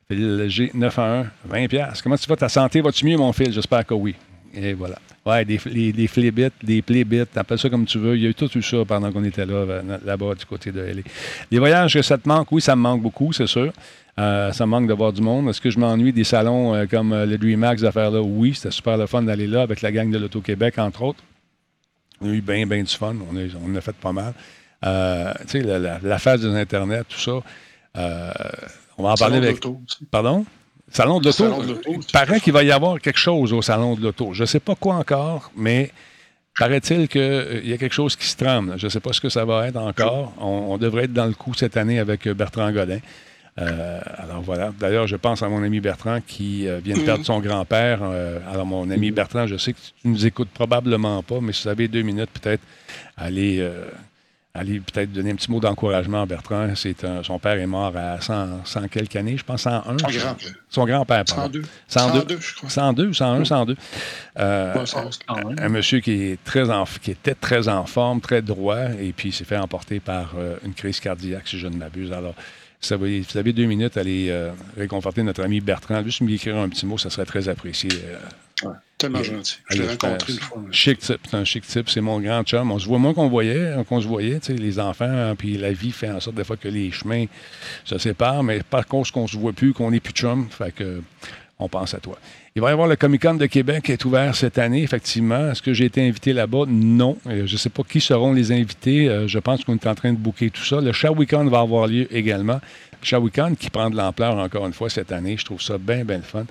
[0.08, 2.04] Phil G, 911, 20 piastres.
[2.04, 2.36] Comment tu vas?
[2.36, 3.52] Ta santé va-tu mieux, mon Phil?
[3.52, 4.14] J'espère que oui.
[4.55, 4.98] Et voilà.
[5.26, 8.16] Ouais, des, les, les flébits, des playbits, appelle ça comme tu veux.
[8.16, 10.72] Il y a eu tout eu ça pendant qu'on était là, euh, là-bas, du côté
[10.72, 11.03] de LA.
[11.51, 13.72] Les voyages, que ça te manque, oui, ça me manque beaucoup, c'est sûr.
[14.18, 15.48] Euh, ça me manque de voir du monde.
[15.48, 18.20] Est-ce que je m'ennuie des salons euh, comme euh, le DreamHack, ces affaires-là?
[18.20, 21.22] Oui, c'était super le fun d'aller là avec la gang de l'Auto-Québec, entre autres.
[22.20, 23.14] On a eu bien, bien du fun.
[23.30, 24.34] On, a, on en a fait pas mal.
[24.84, 27.40] Euh, tu sais, la, la, la phase des Internet, tout ça.
[27.96, 28.32] Euh,
[28.98, 29.61] on va en parler avec.
[30.11, 30.44] Pardon?
[30.91, 31.80] Salon de l'auto.
[31.88, 34.32] Il paraît qu'il va y avoir quelque chose au salon de l'auto.
[34.34, 35.91] Je ne sais pas quoi encore, mais
[36.59, 38.70] paraît-il qu'il y a quelque chose qui se trame.
[38.70, 38.76] là.
[38.76, 40.32] Je ne sais pas ce que ça va être encore.
[40.38, 42.99] On, on devrait être dans le coup cette année avec euh, Bertrand Godin.
[43.59, 44.72] Euh, alors voilà.
[44.78, 48.01] D'ailleurs, je pense à mon ami Bertrand qui euh, vient de perdre son grand-père.
[48.03, 51.64] Euh, alors, mon ami Bertrand, je sais que tu nous écoutes probablement pas, mais si
[51.64, 52.62] vous avez deux minutes, peut-être,
[53.16, 53.68] allez,
[54.61, 56.68] allez peut-être donner un petit mot d'encouragement à Bertrand.
[56.76, 59.82] C'est un- son père est mort à 100, 100 quelques années, je pense 101.
[59.98, 60.52] Son grand-père.
[60.68, 61.42] Son grand-père, pardon.
[61.42, 61.62] 102.
[61.88, 62.18] 102.
[62.20, 62.70] 102, je crois.
[62.70, 63.76] 102, 101, 102.
[64.38, 65.56] Euh, Ouais, ça, c'est- Quand même.
[65.58, 69.30] un monsieur qui, est très en, qui était très en forme, très droit, et puis
[69.30, 72.12] il s'est fait emporter par euh, une crise cardiaque, si je ne m'abuse.
[72.12, 72.34] Alors,
[72.81, 76.03] si vous avez, si vous avez deux minutes, allez euh, réconforter notre ami Bertrand.
[76.03, 77.91] Juste lui écrire un petit mot, ça serait très apprécié.
[77.93, 79.59] Euh, ouais, tellement gentil.
[79.70, 80.62] Je l'ai rencontré une fois.
[80.70, 82.70] Chic type, c'est un chic type, c'est mon grand chum.
[82.70, 85.93] On se voit moins qu'on voyait, qu'on se voyait, les enfants, hein, puis la vie
[85.93, 87.26] fait en sorte des fois que les chemins
[87.85, 91.03] se séparent, mais par contre, qu'on se voit plus, qu'on n'est plus chum, fait que
[91.59, 92.18] on pense à toi.
[92.57, 95.53] Il va y avoir le Comic Con de Québec qui est ouvert cette année, effectivement.
[95.53, 96.64] Est-ce que j'ai été invité là-bas?
[96.66, 97.16] Non.
[97.24, 99.09] Je ne sais pas qui seront les invités.
[99.09, 100.80] Euh, je pense qu'on est en train de booker tout ça.
[100.80, 102.61] Le Shawicon va avoir lieu également.
[103.01, 105.36] Le Shawicon qui prend de l'ampleur encore une fois cette année.
[105.36, 106.44] Je trouve ça bien, bien le fun.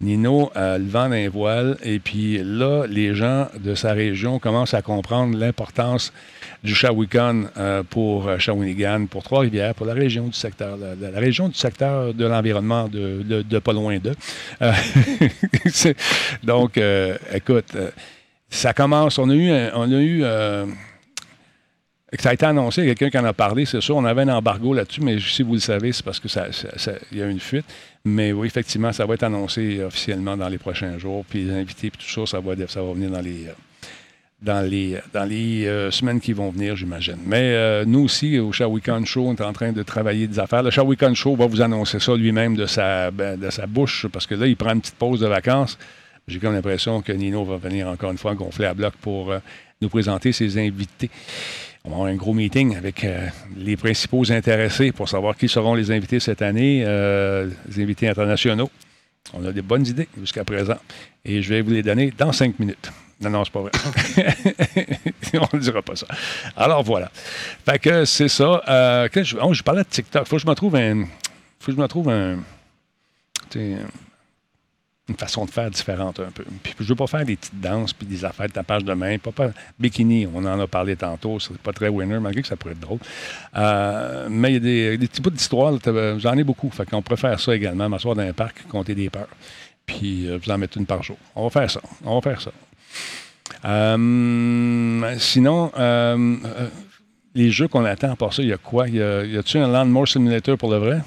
[0.00, 1.78] Nino a le vent d'un voile.
[1.82, 6.12] Et puis là, les gens de sa région commencent à comprendre l'importance
[6.62, 11.48] du Shawinigan euh, pour euh, Shawinigan, pour Trois-Rivières, pour la région du secteur, la, région
[11.48, 14.14] du secteur de l'environnement de, de- pas loin d'eux.
[14.60, 14.72] Euh,
[16.42, 17.90] donc, euh, écoute, euh,
[18.50, 19.18] ça commence.
[19.18, 20.24] On a eu, on a eu
[22.12, 23.96] euh, ça a été annoncé, quelqu'un qui en a parlé, c'est sûr.
[23.96, 26.46] On avait un embargo là-dessus, mais si vous le savez, c'est parce que ça,
[27.12, 27.66] y a une fuite.
[28.04, 31.24] Mais oui, effectivement, ça va être annoncé officiellement dans les prochains jours.
[31.28, 33.48] Puis les invités, puis tout ça, ça va, venir dans les,
[34.40, 37.18] dans les, dans les euh, semaines qui vont venir, j'imagine.
[37.26, 40.62] Mais euh, nous aussi, au Shawicon Show, on est en train de travailler des affaires.
[40.62, 44.26] Le Shawicon Show va vous annoncer ça lui-même de sa, ben, de sa bouche, parce
[44.26, 45.78] que là, il prend une petite pause de vacances.
[46.28, 49.38] J'ai comme l'impression que Nino va venir encore une fois gonfler à bloc pour euh,
[49.80, 51.10] nous présenter ses invités.
[51.86, 55.74] On va avoir un gros meeting avec euh, les principaux intéressés pour savoir qui seront
[55.74, 58.68] les invités cette année, euh, les invités internationaux.
[59.32, 60.78] On a des bonnes idées jusqu'à présent
[61.24, 62.90] et je vais vous les donner dans cinq minutes.
[63.20, 63.70] Non, non, c'est pas vrai.
[65.52, 66.06] On ne dira pas ça.
[66.56, 67.10] Alors voilà.
[67.64, 68.62] Fait que c'est ça.
[68.68, 70.26] Euh, je, oh, parlais de TikTok.
[70.26, 71.04] Faut que je me trouve un.
[71.60, 72.38] Faut que je me trouve un.
[75.08, 76.44] Une façon de faire différente un peu.
[76.62, 79.18] Puis je veux pas faire des petites danses puis des affaires de tapage de main.
[79.18, 82.56] Pas, pas bikini, on en a parlé tantôt, c'est pas très winner, malgré que ça
[82.56, 82.98] pourrait être drôle.
[83.56, 85.74] Euh, mais il y a des, petits bouts d'histoire,
[86.18, 86.70] j'en ai beaucoup.
[86.70, 89.28] Fait qu'on pourrait ça également, m'asseoir dans un parc, compter des peurs.
[89.86, 91.16] Puis euh, vous en mettre une par jour.
[91.36, 91.80] On va faire ça.
[92.04, 92.50] On va faire ça.
[93.64, 96.36] Euh, sinon, euh,
[97.34, 98.88] les jeux qu'on attend part ça, il y a quoi?
[98.88, 99.00] Y
[99.38, 101.00] a-tu un Landmore Simulator pour le vrai?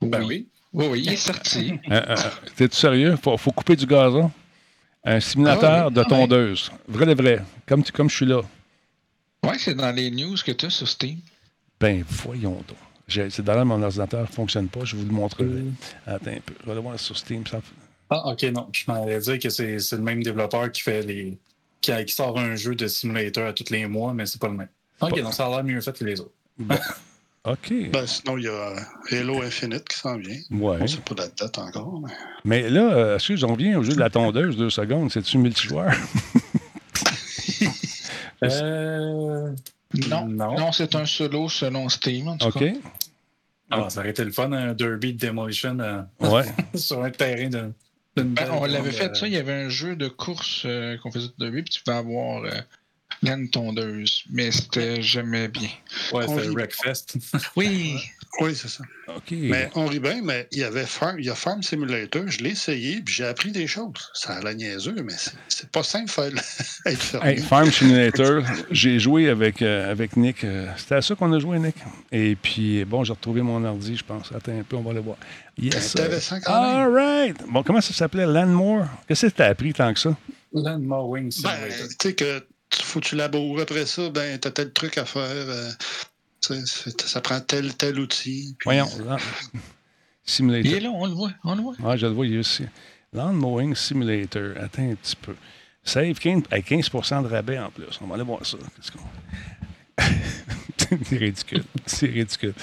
[0.00, 0.22] Ben.
[0.22, 1.72] Oui, oui, il est sorti.
[1.90, 2.16] Euh, euh,
[2.56, 3.16] T'es-tu sérieux?
[3.22, 4.30] Faut, faut couper du gazon?
[5.04, 6.70] Un simulateur Ah oui, de ah tondeuse.
[6.86, 7.42] Vrai de vrai.
[7.66, 8.42] Comme, tu- comme je suis là.
[9.44, 11.18] Ouais, c'est dans les news que tu as sur Steam.
[11.80, 12.76] Ben, voyons donc.
[13.30, 14.84] C'est d'ailleurs mon ordinateur ne fonctionne pas.
[14.84, 15.64] Je vous le montrerai.
[16.06, 16.54] Attends un peu.
[16.62, 17.44] Je vais le voir sur Steam.
[17.46, 17.60] Ça...
[18.10, 18.68] Ah, ok, non.
[18.72, 21.38] Je m'en allais dire que c'est le même développeur qui fait les.
[21.80, 24.54] qui, qui sort un jeu de simulator à tous les mois, mais c'est pas le
[24.54, 24.68] même.
[25.00, 26.34] Ok, Pas- donc ça a l'air mieux fait que les autres.
[27.44, 27.72] OK.
[27.90, 28.74] Ben, sinon, il y a
[29.10, 30.36] Halo Infinite qui s'en vient.
[30.50, 30.76] Ouais.
[30.78, 32.00] On ne sait pas la date encore.
[32.02, 32.12] Mais...
[32.62, 35.10] Mais là, euh, excuse, on revient au jeu de la tondeuse, deux secondes.
[35.10, 35.92] C'est-tu multijoueur?
[38.42, 39.52] Euh.
[40.08, 40.56] Non, Non.
[40.56, 42.58] non, c'est un solo selon Steam, en tout OK.
[42.60, 42.72] cas.
[43.70, 46.44] Ah, ça aurait été le fun, un derby de demolition euh, Ouais.
[46.74, 47.70] sur un terrain de.
[48.16, 50.62] d'une Ben, belle on l'avait fait euh, ça, il y avait un jeu de course
[50.64, 52.42] euh, qu'on faisait de lui, puis tu pouvais avoir
[53.22, 55.68] une tondeuse, mais c'était jamais bien.
[56.12, 57.16] Ouais, c'était Wreckfest.
[57.56, 57.96] Oui,
[58.40, 58.84] Oui, c'est ça.
[59.08, 59.32] OK.
[59.32, 62.38] Mais on rit bien, mais il y avait Farm, il y a Farm Simulator, je
[62.38, 64.10] l'ai essayé, puis j'ai appris des choses.
[64.14, 65.14] Ça a l'air niaiseux, mais
[65.48, 66.10] c'est- pas simple
[66.86, 67.30] être fermé.
[67.32, 70.44] Hey, Farm Simulator, j'ai joué avec, euh, avec Nick.
[70.44, 71.74] euh, C'était à ça qu'on a joué, Nick.
[72.12, 74.30] Et puis, bon, j'ai retrouvé mon ordi, je pense.
[74.32, 75.16] Attends un peu, on va le voir.
[75.58, 75.94] Yes.
[75.96, 76.76] Intéressant quand même.
[76.76, 77.36] All right.
[77.48, 78.26] Bon, comment ça s'appelait?
[78.26, 78.86] Landmore?
[79.08, 80.16] Qu'est-ce que t'as appris tant que ça?
[80.52, 81.88] Land Mowing Ben, Simulator.
[81.98, 85.22] tu sais que faut que tu laboures après ça, ben, t'as tel truc à faire.
[85.24, 85.70] euh,
[86.40, 86.54] tu
[87.06, 88.54] ça prend tel, tel outil.
[88.58, 88.88] puis- Voyons.
[89.04, 89.16] Land-
[89.54, 89.60] il
[90.24, 90.72] Simulator.
[90.74, 91.74] est là, on le voit, on le voit.
[91.80, 92.64] Ouais, je le vois, il est aussi.
[93.12, 94.52] Lawn Mowing Simulator.
[94.60, 95.34] Attends un petit peu.
[95.82, 96.88] Save 15, avec 15
[97.22, 97.86] de rabais en plus.
[98.00, 98.56] On va aller voir ça.
[101.08, 101.64] C'est ridicule.
[101.86, 102.54] C'est ridicule.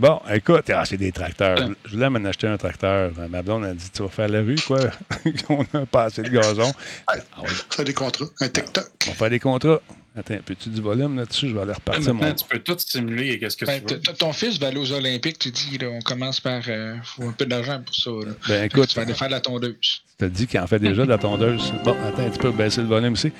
[0.00, 0.08] Pas.
[0.08, 1.56] Bon, écoute, ah, c'est des tracteurs.
[1.84, 3.12] Je voulais m'en acheter un tracteur.
[3.30, 4.78] Ma blonde a dit Tu vas faire la rue, quoi
[5.48, 6.72] On a passé le gazon.
[7.06, 8.26] Ah oui, Faire des contrats.
[8.40, 8.86] Un TikTok.
[9.06, 9.80] on va faire des contrats.
[10.18, 11.48] Attends, peux-tu du volume là-dessus?
[11.50, 12.34] Je vais aller repartir Maintenant, mon.
[12.34, 14.00] tu peux tout simuler qu'est-ce que Ben, tu veux.
[14.00, 16.62] ton fils va aller aux Olympiques, tu dis, là, on commence par.
[16.68, 18.10] euh, faut un peu d'argent pour ça.
[18.26, 18.32] Là.
[18.48, 20.02] Ben écoute, tu vas aller faire de la tondeuse.
[20.18, 21.70] tu as dit qu'il en fait déjà de la tondeuse.
[21.84, 23.30] Bon, attends, tu peux baisser le volume ici.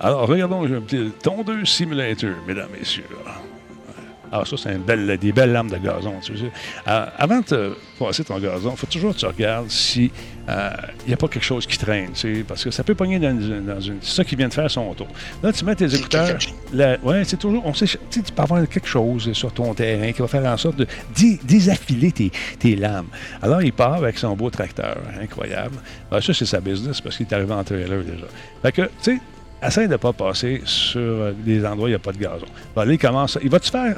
[0.00, 3.04] Alors, regardons j'ai un petit tondeuse simulator, mesdames, messieurs.
[4.34, 6.14] Ah, ça, c'est des belles lames de gazon.
[6.22, 6.50] Tu sais.
[6.88, 10.10] Euh, avant de te passer ton gazon, il faut toujours que tu regardes si
[10.48, 12.12] il n'y a pas quelque chose qui traîne.
[12.14, 13.98] tu sais, Parce que ça peut pogner dans, une- dans une.
[14.00, 15.06] C'est ça qui vient de faire son tour.
[15.42, 16.38] Là, tu mets tes écouteurs.
[16.72, 17.62] la- ouais, c'est toujours.
[17.66, 20.76] On sait, tu peux avoir quelque chose sur ton terrain qui va faire en sorte
[20.76, 23.06] de dé- désaffiler tes, tes lames.
[23.42, 24.96] Alors, il part avec son beau tracteur.
[25.20, 25.76] Incroyable.
[26.10, 28.24] Ben, ça, c'est sa business parce qu'il est arrivé en trailer déjà.
[28.62, 29.18] Fait que, tu sais,
[29.64, 32.18] essaye de ne pas passer sur euh, des endroits où il n'y a pas de
[32.18, 32.46] gazon.
[32.74, 33.38] Ben, là, il commence.
[33.42, 33.96] Il va-tu faire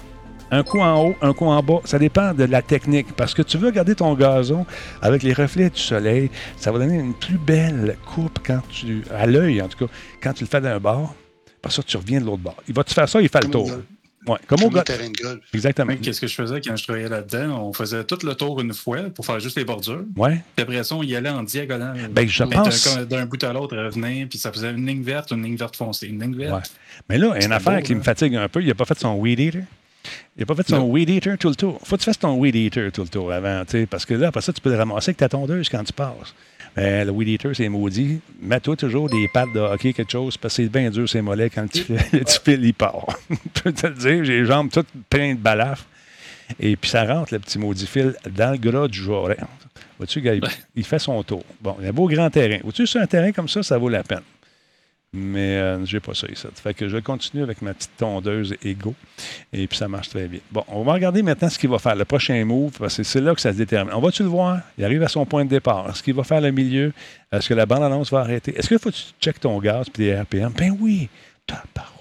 [0.54, 1.80] un coup en haut, un coup en bas?
[1.84, 3.12] Ça dépend de la technique.
[3.16, 4.64] Parce que tu veux garder ton gazon
[5.02, 6.30] avec les reflets du soleil.
[6.56, 9.02] Ça va donner une plus belle coupe quand tu.
[9.14, 9.92] à l'œil, en tout cas,
[10.22, 11.14] quand tu le fais d'un bord.
[11.62, 12.56] Après ça, tu reviens de l'autre bord.
[12.68, 13.20] Il va-tu faire ça?
[13.22, 13.78] Il fait le Comme au tour.
[14.26, 14.84] Ouais, comme au golf.
[14.84, 15.40] terrain de golf.
[15.52, 15.92] Exactement.
[16.00, 17.62] Qu'est-ce que je faisais quand je travaillais là-dedans?
[17.68, 20.04] On faisait tout le tour une fois pour faire juste les bordures.
[20.16, 20.40] Ouais.
[20.56, 22.08] Puis après ça, on y allait en diagonale.
[22.10, 25.42] Ben, je pense- d'un- bout à l'autre, revenir, puis ça faisait une ligne verte, une
[25.42, 26.54] ligne verte foncée, une ligne verte.
[26.54, 26.62] Ouais.
[27.10, 27.98] Mais là, il y a une affaire beau, qui là.
[27.98, 28.62] me fatigue un peu.
[28.62, 29.60] Il n'a pas fait son weed eater?
[30.36, 30.90] Il n'a pas fait son Non.
[30.90, 31.78] weed eater tout le tour.
[31.84, 34.14] faut que tu fasses ton weed eater tout le tour avant, tu sais, parce que
[34.14, 36.34] là, après ça, tu peux le ramasser avec ta tondeuse quand tu passes.
[36.76, 38.18] Mais le weed eater, c'est maudit.
[38.42, 41.50] Mets-toi toujours des pattes de hockey, quelque chose, parce que c'est bien dur, c'est mollet
[41.50, 43.06] quand tu fais, le petit fil, il part.
[43.30, 45.86] Je peux te le dire, j'ai les jambes toutes pleines de balafres.
[46.58, 49.28] Et puis ça rentre, le petit maudit fil, dans le gras du joueur.
[49.98, 50.40] Vois-tu, il,
[50.74, 51.44] il fait son tour.
[51.60, 52.58] Bon, il y a un beau grand terrain.
[52.64, 54.20] Vois-tu, sur un terrain comme ça, ça vaut la peine.
[55.16, 56.44] Mais euh, j'ai pas ça ici.
[56.56, 58.96] Fait que je continue avec ma petite tondeuse Ego.
[59.52, 60.40] Et puis ça marche très bien.
[60.50, 63.20] Bon, on va regarder maintenant ce qu'il va faire, le prochain move, parce que c'est
[63.20, 63.94] là que ça se détermine.
[63.94, 64.58] On va-tu le voir?
[64.76, 65.88] Il arrive à son point de départ.
[65.88, 66.92] Est-ce qu'il va faire le milieu?
[67.30, 68.58] Est-ce que la bande-annonce va arrêter?
[68.58, 70.52] Est-ce qu'il faut que tu checkes ton gaz puis les RPM?
[70.52, 71.08] Ben oui!
[71.46, 71.94] Tabarouette.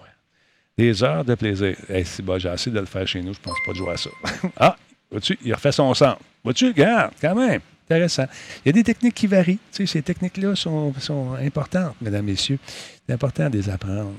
[0.75, 1.75] Des heures de plaisir.
[1.87, 3.97] C'est bon, j'ai assez de le faire chez nous, je pense pas de jouer à
[3.97, 4.09] ça.
[4.57, 4.75] ah,
[5.11, 6.17] vois-tu, il refait son sang.
[6.43, 7.61] Vois-tu, regarde, quand même.
[7.93, 8.25] Intéressant.
[8.65, 9.59] Il y a des techniques qui varient.
[9.71, 12.59] Tu sais, ces techniques-là sont, sont importantes, mesdames, messieurs.
[13.07, 14.13] C'est important de les apprendre.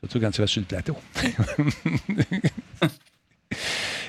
[0.00, 0.96] Surtout quand tu vas sur le plateau.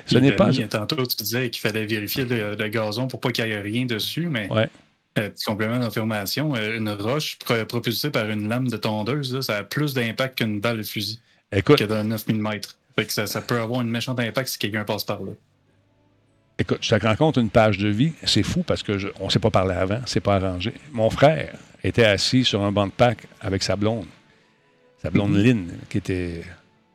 [0.06, 0.52] Ce n'est pas.
[0.70, 3.86] Tantôt, tu disais qu'il fallait vérifier le, le gazon pour pas qu'il n'y ait rien
[3.86, 4.70] dessus, mais Ouais.
[5.18, 9.42] euh, petit complément d'information, euh, une roche pro- propulsée par une lame de tondeuse, là,
[9.42, 11.20] ça a plus d'impact qu'une balle de fusil,
[11.52, 12.50] Écoute, que dans 9 mm.
[12.96, 15.32] Fait que ça, ça peut avoir une méchante impact si quelqu'un passe par là.
[16.60, 18.14] Écoute, je te rencontre une page de vie.
[18.24, 20.74] C'est fou parce que je- on ne s'est pas parlé avant, c'est pas arrangé.
[20.92, 24.06] Mon frère était assis sur un banc de pack avec sa blonde.
[25.02, 26.44] Sa blonde Lynn, qui était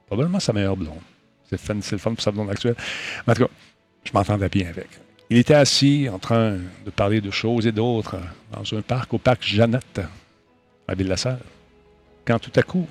[0.07, 1.01] probablement sa meilleure blonde.
[1.51, 1.61] C'est
[1.93, 2.77] le fun pour sa blonde actuelle.
[3.27, 3.51] Mais en tout cas,
[4.05, 4.89] je m'entendais bien avec.
[5.31, 6.53] Il était assis en train
[6.85, 8.17] de parler de choses et d'autres
[8.53, 10.01] dans un parc, au parc Jeannette,
[10.87, 11.41] à Ville-la-Salle.
[12.25, 12.87] Quand tout à coup,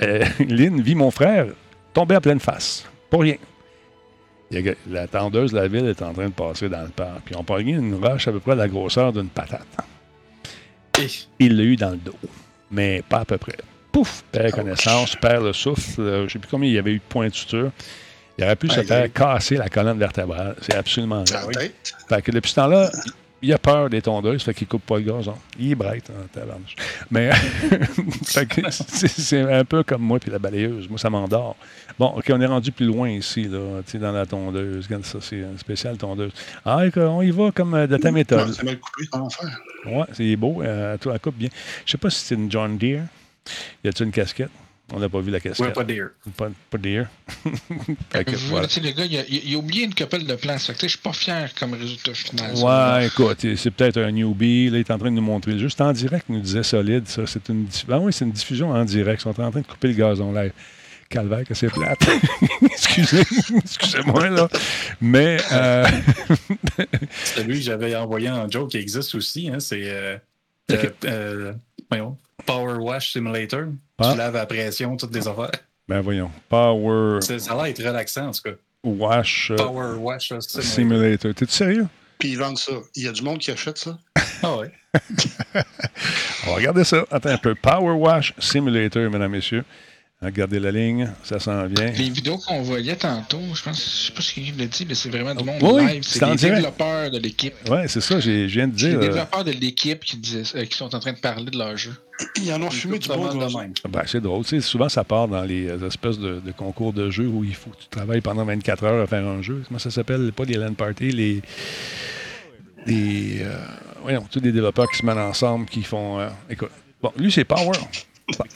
[0.00, 1.46] euh, Lynn vit mon frère
[1.92, 2.86] tomber à pleine face.
[3.10, 3.36] Pour rien.
[4.90, 7.22] La tendeuse de la ville est en train de passer dans le parc.
[7.24, 9.66] Puis on pogné une roche à peu près de la grosseur d'une patate.
[11.00, 11.06] Et
[11.38, 12.14] Il l'a eu dans le dos,
[12.70, 13.56] mais pas à peu près.
[13.90, 14.24] Pouf!
[14.30, 16.00] Perd connaissance, perd le souffle.
[16.00, 17.70] Euh, Je ne sais plus combien il y avait eu de points de suture.
[18.38, 20.56] Il aurait pu se faire casser la colonne vertébrale.
[20.62, 21.72] C'est absolument vrai.
[22.08, 22.90] Fait que depuis ce temps-là,
[23.42, 25.34] il a peur des tondeuses, fait qu'il coupe pas le gazon.
[25.58, 26.42] Il est bright, hein.
[27.10, 27.30] Mais
[28.22, 30.88] c'est un peu comme moi puis la balayeuse.
[30.88, 31.56] Moi, ça m'endort.
[31.98, 34.86] Bon, OK, on est rendu plus loin ici, là, tu sais, dans la tondeuse.
[34.86, 36.32] Regarde ça, c'est une spéciale tondeuse.
[36.64, 38.52] Ah, on y va comme euh, de ta méthode.
[38.52, 39.58] c'est mal coupé, comment faire?
[39.86, 40.62] Ouais, c'est beau.
[40.62, 41.48] Euh, toi, elle coupe bien.
[41.84, 43.02] Je sais pas si c'est une John Deere.
[43.84, 44.50] Y a-t-il une casquette?
[44.94, 45.66] On n'a pas vu la casquette.
[45.66, 46.10] ouais, pas d'air.
[46.36, 46.78] Pas, pas
[47.44, 48.66] Vous voilà.
[48.66, 50.56] tu sais, le gars, il a, il- il a oublié une couple de plans.
[50.58, 52.54] Je suis pas fier comme résultat final.
[52.56, 54.68] Ouais, écoute, c'est peut-être un newbie.
[54.68, 55.68] Là, il est en train de nous montrer le jeu.
[55.70, 57.08] C'est en direct, nous disait Solide.
[57.08, 59.20] Ça, c'est une, ah oui, c'est une diffusion en direct.
[59.20, 60.52] Ils sont en train de couper le gazon live.
[61.08, 62.08] Calvaire, que c'est plate.
[62.62, 63.22] Excusez,
[63.56, 64.48] excusez-moi, là.
[65.00, 65.86] Mais, euh,
[67.24, 70.16] Celui que j'avais envoyé en joke qui existe aussi, hein, c'est euh,
[70.70, 70.78] Ok.
[70.78, 71.52] euh, euh,
[71.90, 72.16] voyons,
[72.46, 73.66] Power Wash Simulator.
[73.98, 74.10] Ah.
[74.12, 75.50] Tu laves à pression, toutes des affaires.
[75.88, 76.30] ben voyons.
[76.48, 78.56] Power C'est- Ça a l'air être relaxant, en tout cas.
[78.84, 80.62] Wash euh, Power Wash Simulator.
[80.62, 81.34] Simulator.
[81.34, 81.86] T'es-tu sérieux?
[82.18, 82.72] Puis ils vendent ça.
[82.96, 83.98] Il y a du monde qui achète ça.
[84.42, 84.72] Ah ouais.
[86.46, 87.04] On va regarder ça.
[87.10, 87.54] Attends un peu.
[87.54, 89.64] Power Wash Simulator, mesdames, messieurs.
[90.22, 91.10] Regardez la ligne.
[91.24, 91.86] Ça s'en vient.
[91.90, 94.94] Les vidéos qu'on voyait tantôt, je pense, je sais pas si quelqu'un l'a dit, mais
[94.94, 96.02] c'est vraiment du monde Oui, live.
[96.06, 97.54] c'est les développeurs de l'équipe.
[97.68, 98.98] Ouais, c'est ça, j'ai- je viens de C'est les dire.
[99.00, 100.20] euh, développeurs de l'équipe qui,
[100.54, 101.92] euh, qui sont en train de parler de leur jeu.
[102.40, 103.72] Ils en ont fumé du bon de même.
[103.88, 104.44] Ben, c'est drôle.
[104.44, 107.42] Tu sais, souvent, ça part dans les euh, espèces de, de concours de jeux où
[107.42, 109.62] il faut que tu travailles pendant 24 heures à faire un jeu.
[109.66, 110.30] Comment ça s'appelle?
[110.32, 111.42] Pas les LAN parties, les.
[112.86, 113.38] Les.
[113.42, 113.56] Euh,
[114.02, 116.20] voyons, tous des développeurs qui se mettent ensemble, qui font.
[116.20, 116.70] euh, écoute.
[117.02, 117.72] Bon, lui, c'est Power.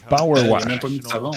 [0.09, 0.63] Power il Wash.
[0.65, 1.31] a même pas mis de savon.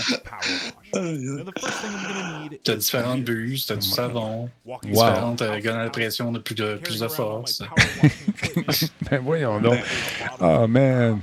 [2.63, 4.79] T'as différentes bues, t'as du savon, Wow.
[4.83, 7.61] différentes euh, grenades de pression de plus de, plus de force.
[9.09, 9.79] Ben, voyons donc.
[10.39, 11.19] Ah, man.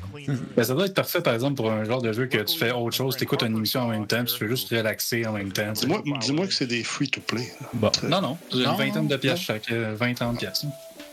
[0.56, 2.72] Ben, ça doit être parfait, par exemple, pour un genre de jeu que tu fais
[2.72, 5.52] autre chose, t'écoutes une émission en même temps, puis tu veux juste relaxer en même
[5.52, 5.72] temps.
[6.20, 7.52] Dis-moi que c'est des free-to-play.
[7.74, 7.90] Bon.
[8.04, 10.66] Non, non, une Non, vingtaine de pièces chaque, euh, 20-30 pièces.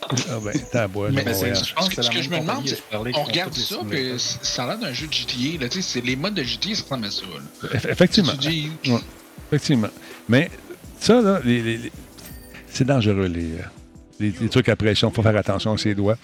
[0.10, 1.10] Ah, ben, t'as à boire.
[1.12, 4.14] Mais bon, je pense que Ce que je me demande, c'est on regarde ça, puis
[4.18, 5.62] ça a l'air d'un jeu de GTA.
[5.64, 7.22] Là, tu sais, c'est les modes de GTA, ça ressemble à ça.
[7.24, 7.70] Là.
[7.90, 8.34] Effectivement.
[8.34, 9.00] Tu dis, Ouais.
[9.52, 9.90] Effectivement.
[10.30, 10.50] Mais
[11.00, 11.92] ça, là, les- les- les-
[12.68, 13.64] c'est dangereux, les, euh,
[14.20, 15.10] les, les trucs à pression.
[15.10, 16.18] Il faut faire attention à ses doigts.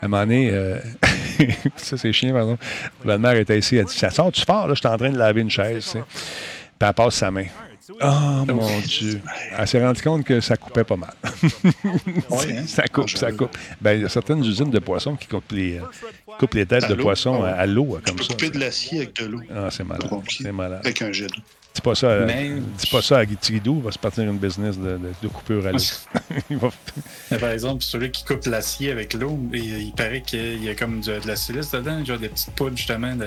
[0.00, 0.78] À un moment donné, euh,
[1.76, 2.58] ça, c'est chiant, pardon.
[3.04, 5.10] La mère était ici, elle dit Ça sort, tu fort, là, je suis en train
[5.10, 5.84] de laver une chaise.
[5.84, 6.04] tu sais.
[6.78, 7.46] Puis elle passe sa main.
[7.90, 9.20] Oh mon Dieu.
[9.56, 11.12] Elle s'est rendue compte que ça coupait pas mal.
[11.84, 12.66] Hein?
[12.66, 13.56] ça coupe, ça coupe.
[13.80, 15.82] Ben, il y a certaines usines de poissons qui coupent les, euh,
[16.38, 18.28] coupent les têtes de poissons à, à l'eau, comme ça.
[18.28, 19.40] couper de l'acier avec de l'eau.
[19.54, 20.08] Ah, c'est malade.
[20.28, 20.80] C'est malade.
[20.84, 21.42] Avec un jet d'eau.
[21.74, 24.78] Dis pas ça, à- Mais- dis pas ça à il va se partir une business
[24.78, 25.78] de, de- de coupure à l'eau.
[27.30, 30.74] Va- par exemple, celui qui coupe l'acier avec l'eau, il, il paraît qu'il y a
[30.74, 33.26] comme de, de la silice dedans, genre des petites poudres justement de,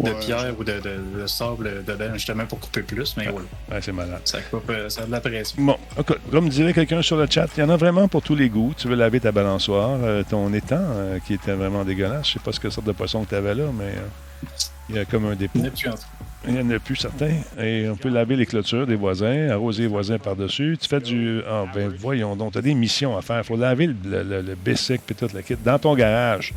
[0.00, 0.16] de Ouais.
[0.20, 3.34] pierre ou de, de- de sable dedans, justement pour couper plus, mais ouais,
[3.70, 4.20] Ouais, c'est malade.
[4.24, 5.62] ça coupe, euh, ça a de la pression.
[5.62, 8.34] Bon, écoute, comme dirait quelqu'un sur le chat, il y en a vraiment pour tous
[8.34, 8.74] les goûts.
[8.76, 12.26] Tu veux laver ta balançoire, euh, ton étang, euh, qui était vraiment dégueulasse.
[12.28, 14.46] Je sais pas ce que sorte de poisson que tu avais là, mais euh,
[14.90, 15.58] il y a comme un dépôt.
[15.58, 15.98] Il n'y en a plus en tout.
[16.46, 17.36] Il n'y en a plus certains.
[17.58, 20.76] Et on peut laver les clôtures des voisins, arroser les voisins par-dessus.
[20.78, 21.40] Tu fais du.
[21.48, 23.38] Ah, ben voyons donc, tu as des missions à faire.
[23.38, 26.52] Il faut laver le, le, le, le bicycle puis tout le kit dans ton garage.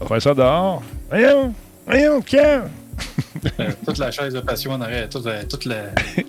[0.00, 0.82] On va faire ça dehors.
[1.10, 1.52] Voyons!
[1.86, 2.64] Voyons, Pierre!
[3.60, 5.84] Euh, toute la chaise de passion en arrière, toute, la- toute, la,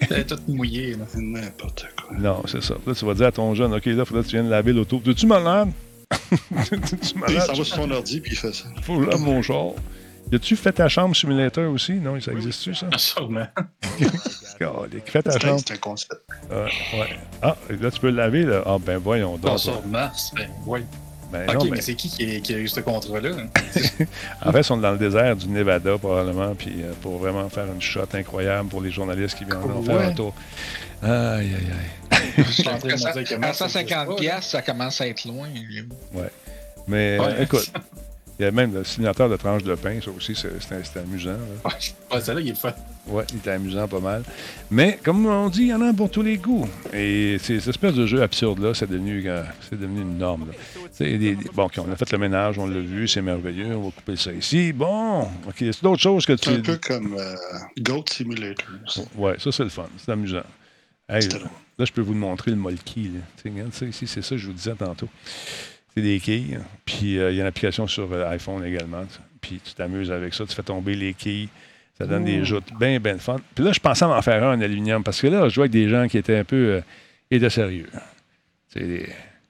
[0.10, 0.92] elle est toute mouillée.
[0.92, 1.06] Là.
[1.08, 2.18] C'est n'importe quoi.
[2.18, 2.76] Non, c'est ça.
[2.86, 5.02] Là, tu vas dire à ton jeune, OK, là, faudrait que tu viennes laver l'auto.
[5.08, 5.70] Es-tu malade?
[6.12, 7.42] Es-tu Puis il malade?
[7.44, 8.66] s'en va sur son ordi, puis il fait ça.
[8.84, 9.72] Faut que je lave mon char.
[10.34, 11.94] As-tu fait ta chambre simulateur aussi?
[11.94, 12.88] Non, ça existe-tu, ça?
[12.98, 13.48] Sûrement.
[15.06, 15.62] Fais ta chambre.
[15.66, 16.22] c'est un concept.
[16.52, 17.18] Euh, ouais.
[17.42, 18.62] Ah, là, tu peux le laver, là.
[18.66, 19.60] Ah, ben voyons On donc.
[19.60, 20.82] sort Mars, ben oui.
[21.32, 23.32] Ben Ok, non, mais mais c'est qui qui, est- qui a eu ce contrat-là?
[23.38, 23.48] hein?
[24.46, 27.66] en fait, ils sont dans le désert du Nevada, probablement, puis euh, pour vraiment faire
[27.66, 30.34] une shot incroyable pour les journalistes qui viennent en faire un tour.
[31.04, 32.18] Aïe, aïe, aïe.
[32.38, 34.52] Je suis en train de À me dire comment à ça 150 existe pas, piastres,
[34.52, 35.48] ça commence à être loin.
[36.88, 37.26] Mais Ouais.
[37.26, 37.72] euh, écoute,
[38.40, 41.32] il y a même le signateur de tranche de pain, ça aussi, c'est amusant.
[41.32, 41.38] là.
[41.66, 42.74] Ouais, ouais celle-là, il est fun.
[43.08, 44.24] Ouais, il était amusant pas mal.
[44.70, 46.68] Mais comme on dit, il y en a pour tous les goûts.
[46.94, 50.48] Et ces cette espèce de jeu absurde-là, c'est devenu, euh, c'est devenu une norme.
[51.00, 53.86] des- des- bon, OK, on a fait le ménage, on l'a vu, c'est merveilleux, on
[53.86, 54.74] va couper ça ici.
[54.74, 56.50] Bon, OK, c'est d'autres choses que tu...
[56.50, 57.36] C'est un peu comme euh,
[57.80, 58.68] Goat Simulator.
[59.16, 59.88] Ouais, ça, c'est le fun.
[59.98, 60.44] C'est amusant.
[61.10, 63.04] Hey, C'était là, je peux vous le montrer, le molki.
[63.14, 63.20] Là.
[63.50, 65.08] Regarde ça ici, c'est ça que je vous disais tantôt.
[65.98, 66.60] C'est des quilles.
[66.86, 69.04] Puis euh, il y a une application sur euh, iPhone également.
[69.42, 71.50] Puis tu t'amuses avec ça, tu fais tomber les quilles.
[71.98, 73.38] Ça donne des joutes bien, bien fun.
[73.56, 75.72] Puis là, je pensais en faire un en aluminium parce que là, je jouais avec
[75.72, 76.56] des gens qui étaient un peu.
[76.56, 76.82] euh,
[77.32, 77.90] et de sérieux.
[78.70, 79.10] C'est des,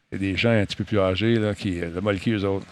[0.10, 1.82] c'est des gens un petit peu plus âgés, là, qui.
[1.82, 2.66] Le molki, eux autres,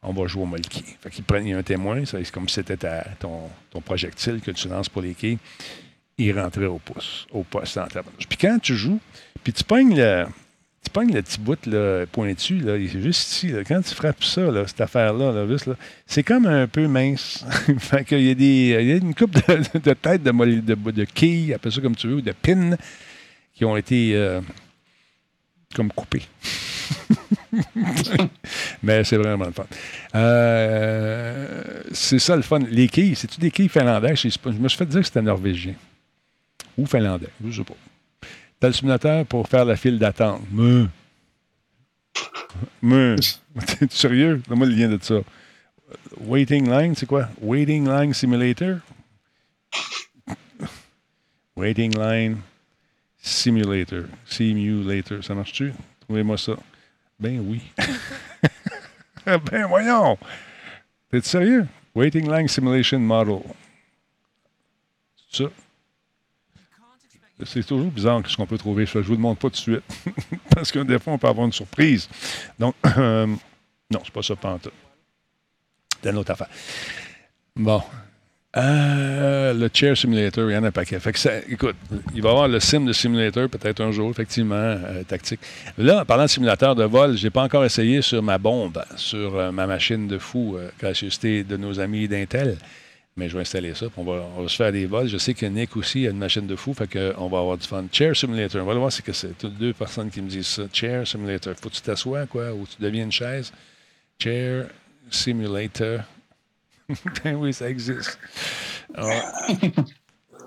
[0.00, 0.84] on va jouer au molki.
[1.02, 3.50] Fait qu'ils prennent il y a un témoin, ça, c'est comme si c'était ta- ton,
[3.70, 5.38] ton projectile que tu lances pour les quilles
[6.16, 8.28] il rentrait au pouce, au poste en tabarnouche.
[8.28, 9.00] Puis quand tu joues,
[9.42, 10.26] puis tu pognes le,
[10.84, 13.52] tu pognes le petit bout là, pointu, là, est juste ici.
[13.66, 15.46] quand tu frappes ça, cette affaire-là, là,
[16.06, 17.44] c'est comme un peu mince.
[17.78, 20.90] fait qu'il y a, des, il y a une coupe de, de têtes de, de,
[20.90, 22.76] de quilles, appelle ça comme tu veux, ou de pins,
[23.54, 24.40] qui ont été euh,
[25.74, 26.26] comme coupées.
[28.82, 29.66] Mais c'est vraiment le fun.
[30.14, 31.62] Euh,
[31.92, 32.58] c'est ça le fun.
[32.58, 34.20] Les quilles, c'est-tu des quilles finlandaises?
[34.20, 35.74] Je me suis fait dire que c'était norvégien.
[36.76, 37.74] Ou finlandais, je sais pas.
[38.64, 40.40] T'as le simulateur pour faire la file d'attente.
[40.50, 40.86] Mais.
[42.80, 43.16] Mais.
[43.66, 44.40] T'es sérieux?
[44.48, 45.16] Donne-moi le lien de ça.
[46.18, 47.28] Waiting line, c'est quoi?
[47.42, 48.78] Waiting line simulator?
[51.56, 52.38] Waiting line
[53.18, 54.04] simulator.
[54.24, 55.22] Simulator.
[55.22, 55.74] Ça marche-tu?
[56.00, 56.54] Trouvez-moi ça.
[57.20, 57.60] Ben oui.
[59.26, 60.16] ben voyons.
[61.10, 61.66] T'es sérieux?
[61.94, 63.42] Waiting line simulation model.
[65.30, 65.50] C'est ça?
[67.44, 68.86] C'est toujours bizarre ce qu'on peut trouver.
[68.86, 69.82] Je ne vous le montre pas tout de suite.
[70.54, 72.08] Parce que des fois, on peut avoir une surprise.
[72.58, 73.26] Donc, euh,
[73.90, 74.70] non, c'est pas ça, tout.
[76.02, 76.48] C'est une autre affaire.
[77.56, 77.82] Bon.
[78.56, 81.00] Euh, le Chair Simulator, il y en a un paquet.
[81.00, 81.74] Fait que ça, écoute,
[82.14, 85.40] il va y avoir le sim de simulator peut-être un jour, effectivement, euh, tactique.
[85.76, 88.84] Là, en parlant de simulateur de vol, je n'ai pas encore essayé sur ma bombe,
[88.94, 92.58] sur euh, ma machine de fou, euh, de nos amis d'Intel.
[93.16, 95.06] Mais je vais installer ça, puis on va, on va se faire des vols.
[95.06, 97.66] Je sais que Nick aussi a une machine de fou, fait qu'on va avoir du
[97.66, 97.84] fun.
[97.92, 100.48] Chair Simulator, on va le voir, c'est que c'est toutes deux personnes qui me disent
[100.48, 100.64] ça.
[100.72, 101.54] Chair Simulator.
[101.60, 103.52] Faut que tu t'assoies, quoi, ou tu deviens une chaise.
[104.18, 104.68] Chair
[105.10, 106.00] Simulator.
[107.24, 108.18] ben oui, ça existe.
[108.94, 109.46] Ah.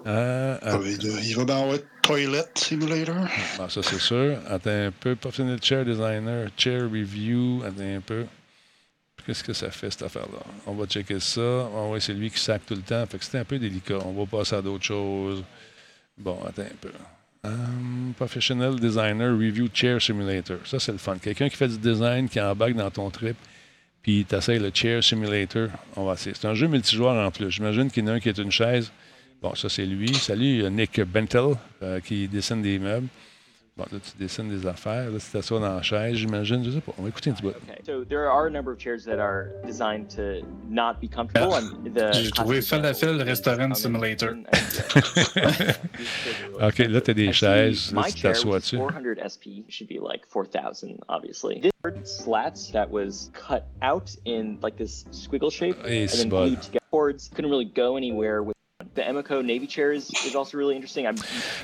[0.10, 0.80] Ah, ah.
[0.86, 3.28] Il, va bien avoir Toilet Simulator.
[3.58, 4.38] Bon, ça, c'est sûr.
[4.48, 5.18] Attends un peu.
[5.18, 7.62] Professional Chair Designer, Chair Review.
[7.66, 8.26] Attends un peu.
[9.28, 10.40] Qu'est-ce que ça fait, cette affaire-là?
[10.66, 11.70] On va checker ça.
[11.76, 13.06] Ah c'est lui qui sac tout le temps.
[13.08, 14.00] Fait que c'était un peu délicat.
[14.06, 15.44] On va passer à d'autres choses.
[16.18, 16.92] Bon, attends un peu.
[17.44, 20.60] Um, professional Designer Review Chair Simulator.
[20.64, 21.18] Ça, c'est le fun.
[21.18, 23.36] Quelqu'un qui fait du design, qui embarque dans ton trip,
[24.02, 25.68] puis tu essaies le Chair Simulator.
[25.98, 26.34] On va essayer.
[26.34, 27.52] C'est un jeu multijoueur en plus.
[27.52, 28.94] J'imagine qu'il y en a un qui est une chaise.
[29.42, 30.16] Bon, ça, c'est lui.
[30.16, 33.08] Salut, a Nick Bentel euh, qui dessine des meubles.
[33.78, 35.12] Bon, là, tu dessines des affaires.
[35.12, 36.64] Là, tu t'assois dans la chaise, j'imagine.
[36.64, 36.94] Je sais pas.
[36.98, 37.50] On va écouter un petit bout.
[37.50, 37.80] Okay.
[37.86, 41.52] So there are a number of chairs that are designed to not be comfortable.
[41.94, 44.36] the J'ai trouvé Falafel Restaurant Simulator.
[46.62, 47.92] OK, là, tu as des chaises.
[47.94, 48.78] Là, My tu chair t'assois was dessus.
[48.78, 51.60] 400 SP should be like 4,000, obviously.
[51.62, 51.72] This
[52.04, 56.48] slats that was cut out in like this squiggle shape Et and c'est then bon.
[56.48, 56.80] glued together.
[56.92, 58.56] Cords couldn't really go anywhere with.
[58.98, 61.06] The Emeco Navy chair is, is also really interesting.
[61.06, 61.12] I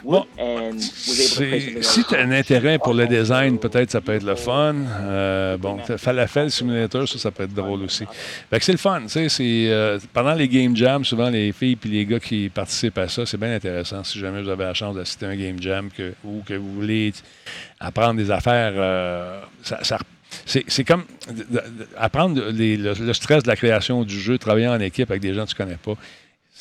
[0.04, 2.94] Bon, looked and was able to play C'est- something si tu as un intérêt pour
[2.94, 4.76] le design, peut-être ça peut être le fun.
[5.02, 8.06] Euh, bon, Falafel Simulator, ça, ça peut être drôle aussi.
[8.50, 9.02] Fait que c'est le fun.
[9.04, 12.50] tu sais, c'est, euh, pendant les Game Jams, souvent les filles et les gars qui
[12.50, 14.04] participent à ça, c'est bien intéressant.
[14.04, 16.74] Si jamais vous avez la chance d'assister à un Game Jam que, ou que vous
[16.74, 17.12] voulez
[17.80, 19.98] apprendre des affaires, euh, ça, ça-
[20.46, 21.04] c'est, c'est comme
[21.98, 25.34] apprendre les- le, le stress de la création du jeu, travailler en équipe avec des
[25.34, 25.94] gens que tu connais pas.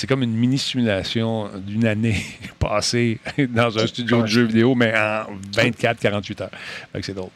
[0.03, 2.21] C'est comme une mini-simulation d'une année
[2.59, 6.51] passée dans un studio de jeux vidéo, mais en 24-48 heures.
[6.91, 7.31] Fait que c'est drôle.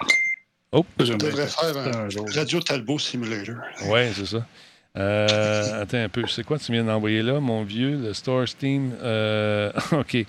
[0.98, 2.26] J'aimerais devrait ça faire un jour.
[2.34, 3.54] Radio Talbot Simulator.
[3.84, 4.44] Oui, c'est ça.
[4.98, 6.26] Euh, attends un peu.
[6.26, 8.96] C'est quoi tu viens d'envoyer là, mon vieux, le Store Steam?
[9.00, 10.26] Euh, OK.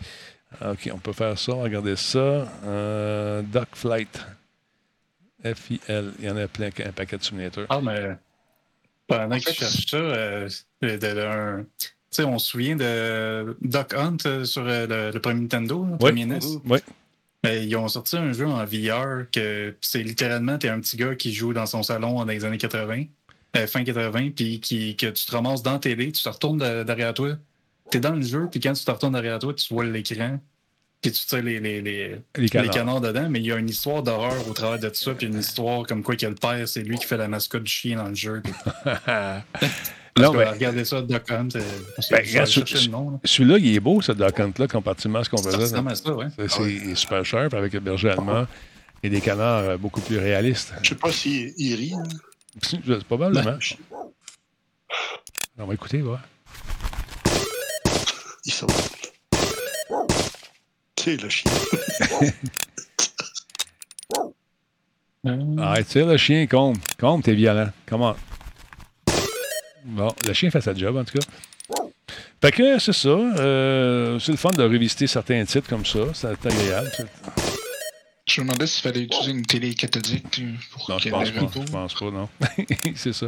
[0.63, 1.53] OK, on peut faire ça.
[1.53, 2.19] Regardez ça.
[2.67, 4.27] Euh, Duck Flight.
[5.43, 6.11] F-I-L.
[6.19, 7.65] Il y en a plein, un paquet de simulateurs.
[7.69, 8.15] Ah, mais
[9.07, 9.97] pendant En que tu cherches ça,
[12.11, 15.91] sais, on se souvient de Duck Hunt euh, sur euh, le, le premier Nintendo, le
[15.91, 15.97] Oui.
[15.97, 16.39] premier NES.
[16.65, 16.79] Oui.
[17.43, 21.15] Mais ils ont sorti un jeu en VR que c'est littéralement, t'es un petit gars
[21.15, 23.03] qui joue dans son salon dans les années 80,
[23.55, 26.57] euh, fin 80, puis qui, que tu te ramasses dans la télé, tu te retournes
[26.57, 27.33] de- derrière toi,
[27.91, 30.39] t'es dans le jeu, puis quand tu te retournes derrière toi, tu vois l'écran,
[30.99, 34.01] puis tu tires les, les, les, Les canards dedans, mais il y a une histoire
[34.01, 36.81] d'horreur au travers de tout ça, puis une histoire comme quoi que le père, c'est
[36.81, 38.41] lui qui fait la mascotte du chien dans le jeu.
[40.19, 41.47] non, mais Regardez ça, Duck Hunt.
[42.11, 42.25] Ben,
[43.23, 45.67] celui-là, il est beau, ce Duck Hunt-là, comparativement à ce qu'on faisait.
[45.67, 45.81] ça,
[46.13, 46.27] ouais.
[46.37, 48.45] C'est, c'est- super sharp avec le berger allemand
[49.03, 50.73] et des canards euh, beaucoup plus réalistes.
[50.83, 51.93] Je sais pas s'il il rit.
[51.93, 52.03] hein.
[52.61, 53.57] C'est probablement.
[55.59, 56.21] On va écouter, voir.
[58.45, 58.71] Il saute.
[60.99, 61.51] C'est le chien.
[65.57, 66.77] Arrête, tire le chien, Combe.
[66.99, 67.69] Combe, t'es violent.
[67.85, 68.15] Comment?
[69.87, 71.25] Bon, le chien fait sa job, en tout cas.
[72.41, 73.09] Fait que c'est ça.
[73.09, 75.99] euh, c'est le fun de revisiter certains titres comme ça.
[76.13, 76.91] C'est agréable.
[78.29, 81.45] Je me demandais s'il fallait utiliser une télé cathodique pour Non, je pense ait pas.
[81.65, 82.27] Je pense pas, non.
[82.95, 83.27] c'est ça.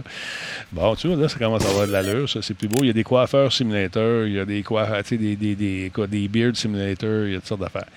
[0.74, 2.30] Bon, tu vois, là, ça commence à avoir de l'allure.
[2.30, 2.80] Ça, c'est plus beau.
[2.84, 5.55] Il y a des coiffeurs simulateurs, il y a des coiffeurs, tu sais, des, des,
[5.55, 7.88] des, des beard simulators, il y a toutes sortes d'affaires.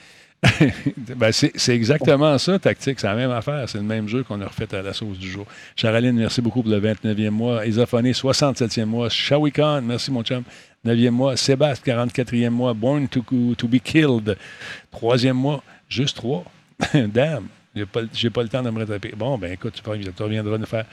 [1.17, 2.99] ben, c'est exactement ça, Tactique.
[2.99, 3.69] C'est la même affaire.
[3.69, 5.47] C'est le même jeu qu'on a refait à la sauce du jour.
[5.77, 7.65] Charaline, merci beaucoup pour le 29e mois.
[7.67, 9.09] Isophoné, 67e mois.
[9.09, 10.43] Shawikan, merci mon chum.
[10.85, 11.37] 9e mois.
[11.37, 12.75] Sébastien, 44e mois.
[12.75, 13.23] Born to,
[13.69, 14.37] be killed.
[14.91, 15.63] Troisième mois.
[15.89, 16.45] Juste trois.
[16.95, 17.47] Damn.
[17.75, 18.01] J'ai pas,
[18.35, 19.15] pas le temps de me rattraper.
[19.17, 20.87] Bon, ben écoute, tu, reviendras nous faire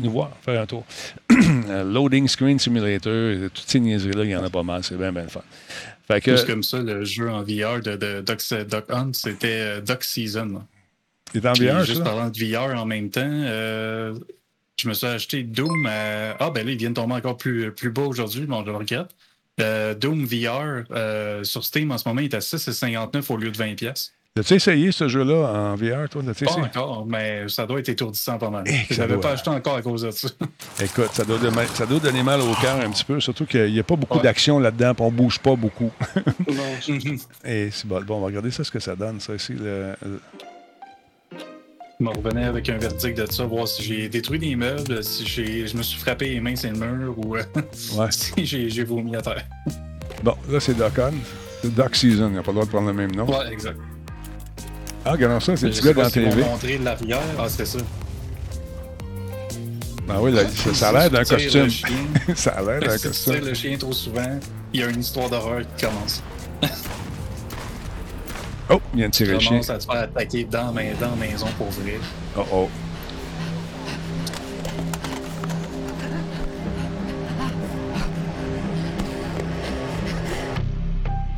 [0.00, 0.84] nous voir, faire un tour.
[1.84, 4.82] Loading Screen Simulator, toutes ces niaiseries-là, il y en a pas mal.
[4.82, 5.42] C'est bien, bien le fun.
[6.10, 9.60] Fait que, Plus comme ça, le jeu en VR de, de Duck, Duck Hunt, c'était
[9.60, 10.56] euh, Duck Season.
[10.56, 12.04] en VR, juste ça?
[12.04, 14.18] parlant de VR en même temps, euh,
[14.76, 16.36] je me suis acheté Doom à...
[16.40, 18.76] Ah, ben là, il vient de tomber encore plus, plus bas aujourd'hui, bon, je le
[18.76, 19.14] regrette.
[19.60, 23.50] Euh, Doom VR euh, sur Steam en ce moment il est à 6,59 au lieu
[23.50, 24.10] de 20$.
[24.38, 26.22] As-tu essayé ce jeu-là en VR, toi?
[26.22, 26.50] Pas essayé?
[26.62, 28.64] encore, mais ça doit être étourdissant pas mal.
[28.88, 29.22] Je l'avais doit.
[29.22, 30.28] pas acheté encore à cause de ça.
[30.80, 33.72] Écoute, ça doit, donner, ça doit donner mal au cœur un petit peu, surtout qu'il
[33.72, 34.22] n'y a pas beaucoup Ouais.
[34.22, 35.90] d'action là-dedans, puis on bouge pas beaucoup.
[36.48, 36.62] Non,
[37.44, 38.00] Et c'est bon.
[38.02, 39.52] Bon, on va regarder ça, ce que ça donne, ça ici.
[39.54, 39.94] Le,
[41.98, 45.26] Je me revenais avec un verdict de ça, voir si j'ai détruit des meubles, si
[45.26, 47.42] j'ai, je me suis frappé les mains sur le mur ou euh,
[47.98, 48.06] Ouais.
[48.12, 49.44] si j'ai, j'ai vomi à terre.
[50.22, 50.92] Bon, là, c'est Doc
[51.64, 53.26] Doc Season, il n'a pas le droit de prendre le même nom.
[53.26, 53.76] Ouais, exact.
[55.04, 56.42] Ah, regardons ça, c'est le petit gars dans pas la TV.
[56.42, 57.18] montrer l'arrière.
[57.38, 57.78] Ah, c'était ça.
[60.12, 61.96] Ah oui, là, ça, ça a l'air d'un Si tu costume.
[62.34, 63.32] ça a l'air d'un Si tu costume.
[63.34, 64.38] tires le chien trop souvent,
[64.72, 66.22] il y a une histoire d'horreur qui commence.
[68.72, 69.50] Oh, il vient de Tu tirer le chien.
[69.50, 71.98] commences à te faire attaquer dans, la main- dans la maison pour vrai.
[72.36, 72.68] Oh, oh.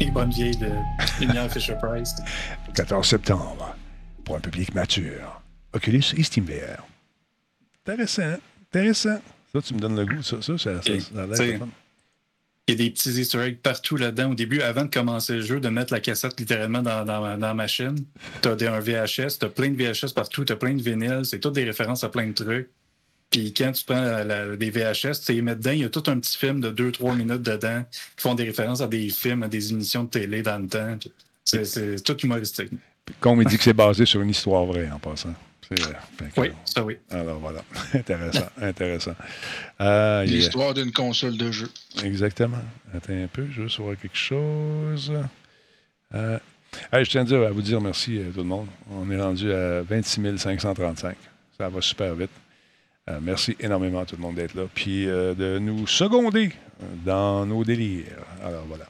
[0.01, 0.71] Les bonnes vieilles de
[1.21, 2.15] Lumière Fisher Price.
[2.75, 3.77] 14 septembre,
[4.25, 5.43] pour un public mature.
[5.73, 6.87] Oculus et SteamVR.
[7.87, 8.37] Intéressant,
[8.71, 9.21] intéressant.
[9.53, 10.71] Ça, tu me donnes le goût, ça, ça, ça.
[12.69, 14.31] Il y a des petits easter eggs partout là-dedans.
[14.31, 17.47] Au début, avant de commencer le jeu, de mettre la cassette littéralement dans, dans, dans
[17.49, 17.97] la machine.
[18.41, 21.23] Tu as un VHS, tu as plein de VHS partout, tu as plein de vinyles,
[21.25, 22.71] c'est toutes des références à plein de trucs.
[23.31, 25.89] Puis quand tu prends la- la- des VHS, tu les mets dedans, il y a
[25.91, 27.83] tout un petit film de 2-3 minutes dedans
[28.17, 30.97] qui font des références à des films, à des émissions de télé dans le temps.
[31.01, 31.11] Puis
[31.45, 32.71] C'est tout humoristique.
[33.21, 35.35] Comme il dit que c'est basé sur une histoire vraie, en passant.
[35.73, 35.77] Euh,
[36.35, 36.99] que- Oui, ça oui.
[37.11, 37.63] Alors voilà,
[37.95, 39.15] intéressant, intéressant.
[39.81, 41.69] Euh, a- L'histoire d'une console de jeu.
[42.05, 42.59] Exactement.
[42.95, 45.13] Attends un peu, je veux savoir quelque chose.
[46.15, 46.39] Euh,
[46.93, 48.67] hey, je tiens à, dire- à vous dire merci à tout le monde.
[48.91, 51.17] On est rendu à 26 535.
[51.59, 52.31] Ça va super vite.
[53.09, 54.65] Euh, merci énormément à tout le monde d'être là.
[54.75, 56.51] Puis euh, de nous seconder
[56.83, 58.05] euh, dans nos délires.
[58.45, 58.85] Alors voilà.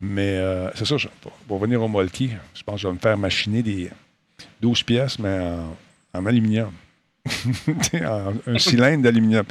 [0.00, 2.94] Mais euh, c'est ça, je- pour, pour venir au Molki, je pense que je vais
[2.94, 3.90] me faire machiner des
[4.60, 5.76] 12 pièces, mais en,
[6.14, 6.70] en aluminium.
[8.46, 9.44] Un cylindre d'aluminium.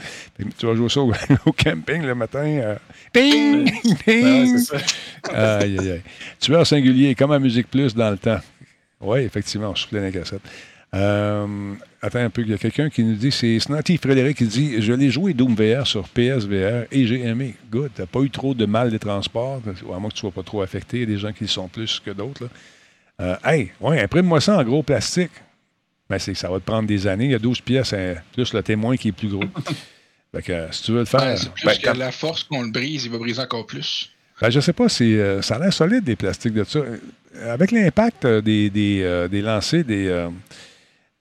[0.58, 1.12] Tu vas jouer ça au,
[1.45, 2.39] au camping le matin.
[2.45, 2.76] euh,
[3.14, 3.72] ding!
[4.06, 4.58] Ding!
[4.58, 4.78] ça.
[5.32, 6.02] Aïe, aïe, aïe.
[6.39, 8.39] Tueur singulier, comme à Musique Plus dans le temps.
[9.02, 10.41] Oui, effectivement, on soufflait les cassettes.
[10.96, 14.46] Euh, attends un peu, il y a quelqu'un qui nous dit, c'est Snotty Frédéric qui
[14.46, 17.56] dit Je l'ai joué Doom VR sur PSVR et j'ai aimé.
[17.70, 19.62] Good, t'as pas eu trop de mal des transports,
[19.94, 20.98] à moins que tu sois pas trop affecté.
[20.98, 22.50] Il y a des gens qui le sont plus que d'autres.
[23.20, 25.32] Euh, hey, ouais, imprime-moi ça en gros plastique.
[26.10, 27.26] Ben, c'est ça va te prendre des années.
[27.26, 29.44] Il y a 12 pièces, hein, plus le témoin qui est plus gros.
[30.34, 31.22] fait que, euh, si tu veux le faire.
[31.22, 33.66] Ouais, c'est plus ben, que quand- la force qu'on le brise, il va briser encore
[33.66, 34.10] plus.
[34.40, 36.80] ben, je sais pas, c'est, euh, ça a l'air solide des plastiques de ça.
[37.50, 40.28] Avec l'impact des, des, des lancers des,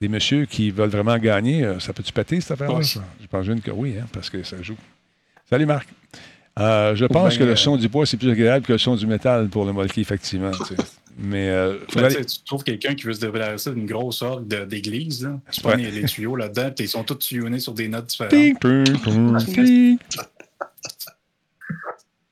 [0.01, 2.80] des messieurs qui veulent vraiment gagner, euh, ça peut-tu péter cette affaire-là?
[2.82, 4.76] Je pense que oui, hein, parce que ça joue.
[5.49, 5.88] Salut Marc.
[6.59, 8.97] Euh, je pense bien, que le son du bois, c'est plus agréable que le son
[8.97, 10.51] du métal pour le molki, effectivement.
[10.53, 10.76] tu sais.
[11.18, 15.38] Mais euh, tu trouves quelqu'un qui veut se débarrasser d'une grosse orgue d'église, là?
[15.51, 15.72] tu Ouais.
[15.72, 18.32] prends les, les tuyaux là-dedans, puis ils sont tous tuyonnés sur des notes différentes.
[18.34, 19.99] Ting, ting, ting, ting.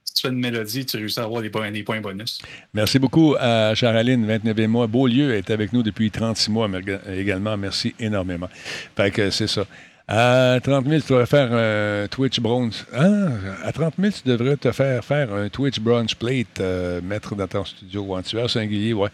[0.05, 2.41] Si tu fais une mélodie, tu réussis à avoir des points, des points bonus.
[2.73, 4.87] Merci beaucoup à Charaline, 29e mois.
[4.87, 6.69] Beaulieu est avec nous depuis 36 mois
[7.09, 7.57] également.
[7.57, 8.49] Merci énormément.
[8.97, 9.65] Fait que c'est ça.
[10.07, 12.85] À 30 000, tu devrais faire un Twitch Bronze.
[12.93, 13.29] Ah,
[13.65, 17.47] à 30 000, tu devrais te faire faire un Twitch Bronze Plate, euh, mettre dans
[17.47, 19.09] ton studio ou en tueur singulier, ouais.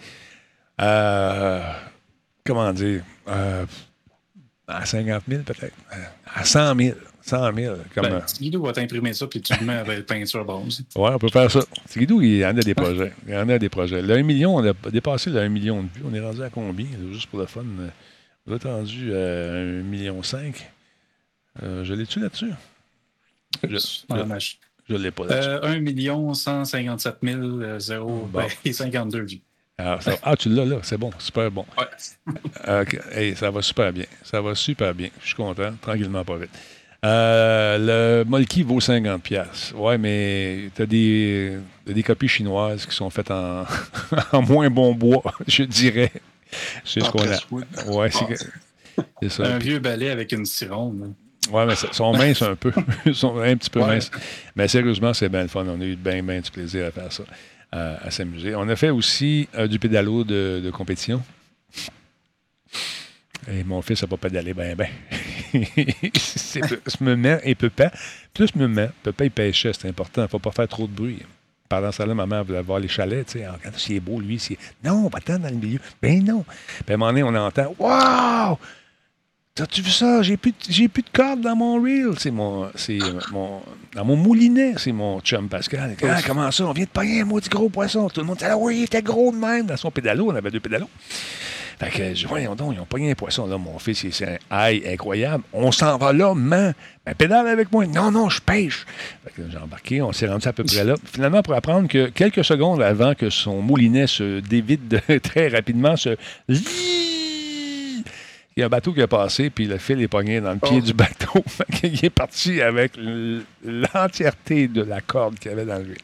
[0.81, 1.63] Euh,
[2.45, 3.03] comment dire?
[3.29, 3.65] Euh,
[4.67, 5.75] à 50 000 peut-être.
[6.35, 6.97] À 100 000.
[7.31, 7.77] 100 000.
[7.95, 10.83] Comme, Ben, euh, Guido va t'imprimer ça, puis tu le mets avec peinture bronze.
[10.97, 11.61] Ouais, on peut faire ça.
[11.97, 13.13] Guido, il en a des projets.
[13.27, 14.03] Il en a des projets.
[14.03, 16.03] Le 1 million, on a dépassé le 1 million de vues.
[16.05, 16.87] On est rendu à combien?
[17.13, 17.65] Juste pour le fun?
[17.81, 17.89] euh,
[18.47, 20.71] On est rendu à 1 million 5.
[21.63, 22.51] Euh, je l'ai-tu là-dessus?
[23.63, 24.57] Je je-
[24.89, 25.49] je l'ai pas là-dessus.
[25.49, 27.41] Euh, 1 157 000
[28.01, 28.27] Bon.
[28.33, 29.41] ben, et 52 vues.
[29.79, 30.77] Ah, ça- ah, tu l'as là.
[30.83, 31.11] C'est bon.
[31.19, 31.65] Super bon.
[31.79, 32.85] Ouais.
[33.13, 34.05] Hey, ça va super bien.
[34.23, 35.09] Ça va super bien.
[35.21, 35.73] Je suis content.
[35.81, 36.51] Tranquillement, pas vite.
[37.05, 39.73] Euh, le Molki vaut 50 pièces.
[39.75, 41.53] Ouais, mais tu as des,
[41.87, 43.65] t'as des copies chinoises qui sont faites en,
[44.33, 46.13] en moins bon bois, je dirais.
[46.85, 47.91] C'est ce qu'on a.
[47.91, 49.45] Ouais, c'est, que- c'est ça.
[49.55, 51.15] Un vieux balai avec une cironde.
[51.51, 52.71] Ouais, mais ils sont minces un peu.
[53.07, 53.95] Ils sont un petit peu Ouais.
[53.95, 54.11] minces.
[54.55, 55.65] Mais sérieusement, c'est bien le fun.
[55.67, 57.23] On a eu bien, bien du plaisir à faire ça,
[57.73, 58.55] à, à s'amuser.
[58.55, 61.23] On a fait aussi euh, du pédalo de, de compétition.
[63.51, 64.89] Et mon fils n'a pas pédalé ben, ben.
[65.53, 67.91] Je me mets et papa,
[68.35, 70.23] plus je me mets, papa, il pêchait, c'est important.
[70.23, 71.19] Il ne faut pas faire trop de bruit.
[71.69, 73.45] Pendant ça, là, maman voulait voir les chalets, tu sais.
[73.45, 74.41] Ah, Regarde, c'est beau, lui.
[74.41, 74.59] C'est...
[74.83, 75.79] Non, va-t'en dans le milieu.
[76.03, 76.45] Ben non.
[76.85, 78.59] Puis à un moment donné, on entend Waouh!
[79.55, 80.23] T'as-tu vu ça?
[80.23, 82.15] J'ai plus, de- plus de cordes dans mon reel.
[82.19, 83.63] C'est mon, c'est euh, mon,
[83.95, 85.95] dans mon moulinet, c'est mon chum Pascal.
[86.03, 86.65] Ah, comment ça?
[86.67, 88.09] On vient de pogner un maudit gros poisson.
[88.09, 89.67] Tout le monde dit, ah oui, il était gros de même.
[89.67, 90.89] Dans son pédalo, on avait deux pédalos.
[91.81, 93.47] Fait que, je dis, voyons donc, ils ont pogné un poisson.
[93.47, 95.43] Là, mon fils, il- c'est un aïe incroyable.
[95.53, 96.75] On s'en va là, man.
[97.07, 97.87] Ben, pédale avec moi.
[97.87, 98.85] Non, non, je pêche.
[99.25, 100.95] Fait que j'ai embarqué, on s'est rendu à peu près là.
[101.11, 105.97] Finalement, pour apprendre que quelques secondes avant que son moulinet se dévide de- très rapidement,
[105.97, 106.17] se
[108.57, 110.59] il y a un bateau qui a passé, puis le fil est pogné dans le
[110.59, 110.85] pied Oh.
[110.85, 111.43] du bateau.
[111.73, 112.93] Qu'il est parti avec
[113.65, 115.97] l'entièreté de la corde qu'il y avait dans le reel.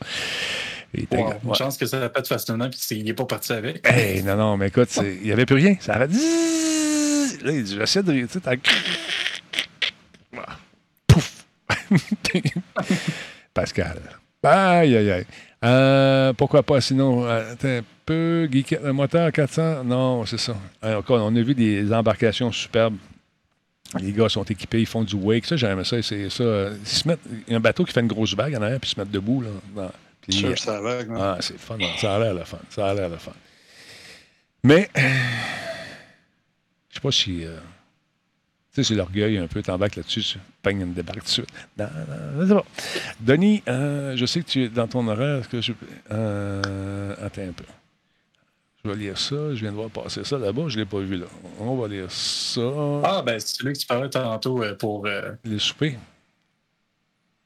[0.97, 1.33] Il était- Wow.
[1.45, 1.55] Une ouais.
[1.57, 3.87] chance que ça n'a pas de façonnement puis qu'il n'est pas parti avec.
[3.87, 5.77] Hey, non, non, mais écoute, il n'y avait plus rien.
[5.81, 6.13] Ça a fait...
[7.45, 8.13] Là, il dit, j'essaie de...
[8.13, 8.59] Tu sais.
[11.07, 11.45] Pouf!
[13.55, 14.01] Pascal.
[14.43, 15.27] Aïe, aïe, aïe.
[15.65, 18.49] Euh, pourquoi pas, sinon, euh, attends un peu.
[18.51, 20.57] Geekette, le moteur 400, non, c'est ça.
[20.85, 22.97] Euh, encore, on a vu des embarcations superbes.
[24.01, 25.47] Les gars sont équipés, ils font du wake.
[25.47, 26.01] Ça, j'aime ça.
[26.03, 26.45] C'est ça.
[26.81, 28.79] Ils se mettent, il y a un bateau qui fait une grosse vague en arrière,
[28.81, 29.43] puis ils se mettent debout.
[29.43, 29.93] Là, dans-
[30.29, 31.07] Sûr que ça va, hein.
[31.17, 31.77] ah, c'est fun.
[31.81, 31.87] hein.
[31.99, 32.59] Ça a l'air le fun.
[32.71, 33.33] Ça a l'air le fun.
[34.65, 35.01] Mais, euh,
[36.91, 37.45] je sais pas si.
[37.45, 37.59] euh,
[38.75, 39.63] tu sais, c'est l'orgueil un peu.
[39.63, 41.49] T'embarques là-dessus, tu pognes une débarque tout de suite.
[41.77, 42.65] Pas.
[43.21, 45.39] Denis, euh, je sais que tu es dans ton horaire.
[45.39, 45.73] Est-ce que je.
[46.11, 47.65] Euh, attends un peu.
[48.85, 49.35] Je vais lire ça.
[49.55, 50.65] Je viens de voir passer ça là-bas.
[50.69, 51.27] Je ne l'ai pas vu là.
[51.59, 52.61] On va lire ça.
[53.05, 55.07] Ah, ben, c'est celui que tu parlais tantôt euh, pour.
[55.07, 55.97] euh, Les soupers.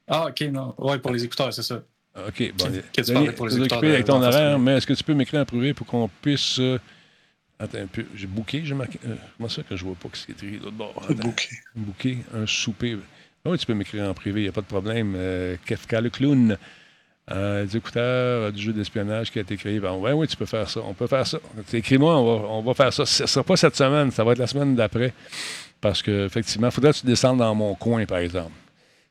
[0.09, 0.75] Ah, ok, non.
[0.79, 1.83] Ouais, pour les écouteurs, c'est ça.
[2.17, 2.53] OK.
[2.59, 5.15] Bon, Qu'est-ce que tu pour les occupé avec ton horaire, mais est-ce que tu peux
[5.15, 6.59] m'écrire en privé pour qu'on puisse.
[6.59, 6.79] euh,
[7.59, 8.05] Attends un peu.
[8.15, 8.99] J'ai booké, j'ai marqué.
[9.07, 10.95] euh, comment ça que je vois pas ce qui est écrit l'autre bord?
[11.77, 12.97] Booké, un souper.
[13.45, 15.15] Ah oui, tu peux m'écrire en privé, il n'y a pas de problème.
[15.17, 16.57] Euh, Kefka le clown.
[17.31, 19.79] Euh, des écouteurs euh, du jeu d'espionnage qui a été créé.
[19.79, 20.81] Ben, ouais, oui, tu peux faire ça.
[20.85, 21.39] On peut faire ça.
[21.73, 23.07] Écris-moi, on va, on va faire ça.
[23.07, 25.13] Ce ne sera pas cette semaine, ça va être la semaine d'après.
[25.81, 28.51] Parce qu'effectivement, il faudrait que tu descendes dans mon coin, par exemple.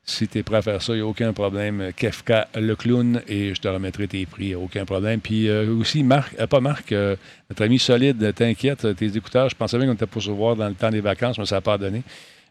[0.04, 1.92] Si tu es prêt à faire ça, il n'y a aucun problème.
[1.94, 5.20] Kefka le clown et je te remettrai tes prix, aucun problème.
[5.20, 7.16] Puis euh, aussi, Marc, euh, pas Marc, euh,
[7.48, 10.68] notre ami solide, t'inquiète, tes écouteurs, je pensais bien qu'on était pour se voir dans
[10.68, 12.02] le temps des vacances, mais ça n'a pas donné.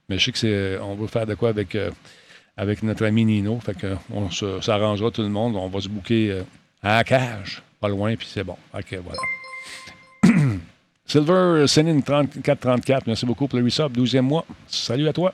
[0.07, 0.77] Mais je sais que c'est.
[0.80, 1.77] On veut faire de quoi avec,
[2.57, 3.59] avec notre ami Nino.
[3.59, 5.55] Fait que on tout le monde.
[5.55, 6.41] On va se bouquer
[6.81, 8.57] à la cage, pas loin, puis c'est bon.
[8.73, 9.21] OK, voilà.
[11.05, 14.45] Silver Senin 3434, merci beaucoup pour le resub, 12e mois.
[14.67, 15.34] Salut à toi.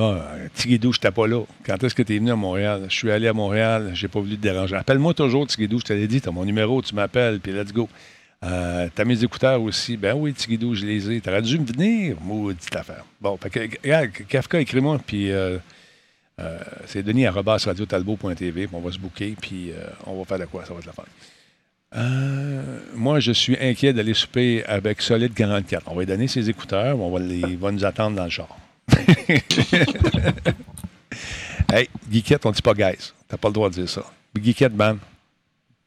[0.00, 1.42] Ah, Tiguidou, je n'étais pas là.
[1.64, 2.86] Quand est-ce que tu es venu à Montréal?
[2.88, 4.76] Je suis allé à Montréal, j'ai pas voulu te déranger.
[4.76, 7.72] Appelle-moi toujours, Tiguidou, je te l'ai dit, tu as mon numéro, tu m'appelles, puis let's
[7.72, 7.88] go.
[8.42, 9.98] Euh, t'as mes écouteurs aussi.
[9.98, 11.20] Ben oui, Tiguidou, je les ai.
[11.20, 13.04] T'aurais dû me venir, maudite affaire.
[13.20, 15.58] Bon, fait que, regarde, Kafka, écris-moi, puis euh,
[16.40, 20.64] euh, c'est denis radiotalbo.tv, on va se booker, puis euh, on va faire de quoi,
[20.64, 21.04] ça va être la fin.
[21.96, 25.90] Euh, moi, je suis inquiet d'aller souper avec Solide 44.
[25.90, 28.30] On va lui donner ses écouteurs, on va, les, il va nous attendre dans le
[28.30, 28.56] char.
[31.72, 33.12] hey, Geekette, on dit pas guys.
[33.28, 34.02] T'as pas le droit de dire ça.
[34.40, 34.96] Geekette, ban.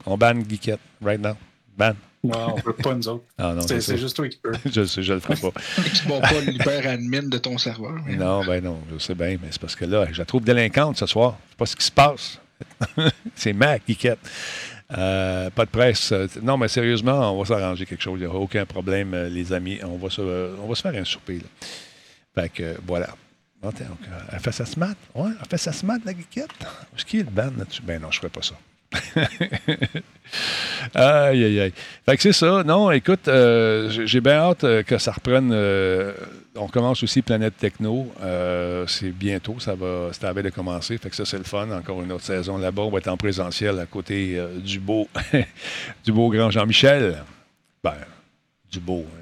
[0.05, 1.35] On banne Geekette, right now.
[1.77, 1.93] Ban.
[2.25, 3.23] Non, on peut pas, nous autres.
[3.37, 4.53] Ah non, C'est juste toi qui peux.
[4.65, 5.51] Je sais, je le ferai pas.
[5.93, 7.95] Tu bats pas l'hyper-admin de ton serveur.
[8.05, 10.41] mais- Non, ben non, je sais bien, mais c'est parce que là, je la trouve
[10.43, 11.37] délinquante ce soir.
[11.47, 12.39] Je sais pas ce qui se passe.
[13.35, 14.19] c'est ma Geekette.
[14.97, 16.13] Euh, pas de presse.
[16.41, 18.19] Non, mais sérieusement, on va s'arranger quelque chose.
[18.19, 19.79] Il n'y aura aucun problème, euh, les amis.
[19.83, 20.21] On va se,
[20.61, 21.39] on va se faire un souper.
[21.39, 21.67] Là.
[22.35, 23.09] Fait que, voilà.
[23.63, 24.95] Donc, euh, elle fait sa smart?
[25.15, 26.49] Ouais, elle fait sa smart, la geekette?
[26.95, 27.81] Est-ce qu'il a le ban là-dessus?
[27.81, 28.55] Ben non, je ne ferai pas ça.
[30.93, 31.73] aïe, aïe, aïe.
[32.05, 32.63] Fait que c'est ça.
[32.63, 35.53] Non, écoute, euh, j'ai bien hâte euh, que ça reprenne.
[36.55, 38.11] on commence aussi Planète Techno.
[38.87, 39.59] C'est bientôt.
[39.59, 40.97] Ça va, c'est à de commencer.
[40.97, 41.71] Fait que ça, c'est le fun.
[41.71, 42.83] Encore une autre saison là-bas.
[42.83, 45.07] On va être en présentiel à côté du beau,
[46.03, 47.23] du beau grand Jean-Michel.
[47.81, 47.95] Ben,
[48.69, 49.05] du beau.
[49.07, 49.21] hein.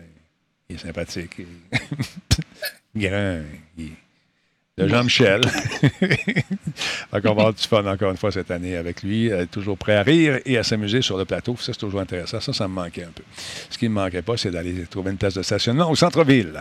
[0.69, 1.41] Il est sympathique.
[2.95, 3.41] Grand.
[3.77, 3.91] Il
[4.77, 5.41] de Jean-Michel.
[5.99, 6.45] fait
[7.11, 9.31] qu'on va avoir du fun encore une fois cette année avec lui.
[9.31, 11.55] Euh, toujours prêt à rire et à s'amuser sur le plateau.
[11.57, 12.39] Ça, c'est toujours intéressant.
[12.39, 13.23] Ça, ça me manquait un peu.
[13.69, 16.53] Ce qui ne me manquait pas, c'est d'aller trouver une place de stationnement au centre-ville.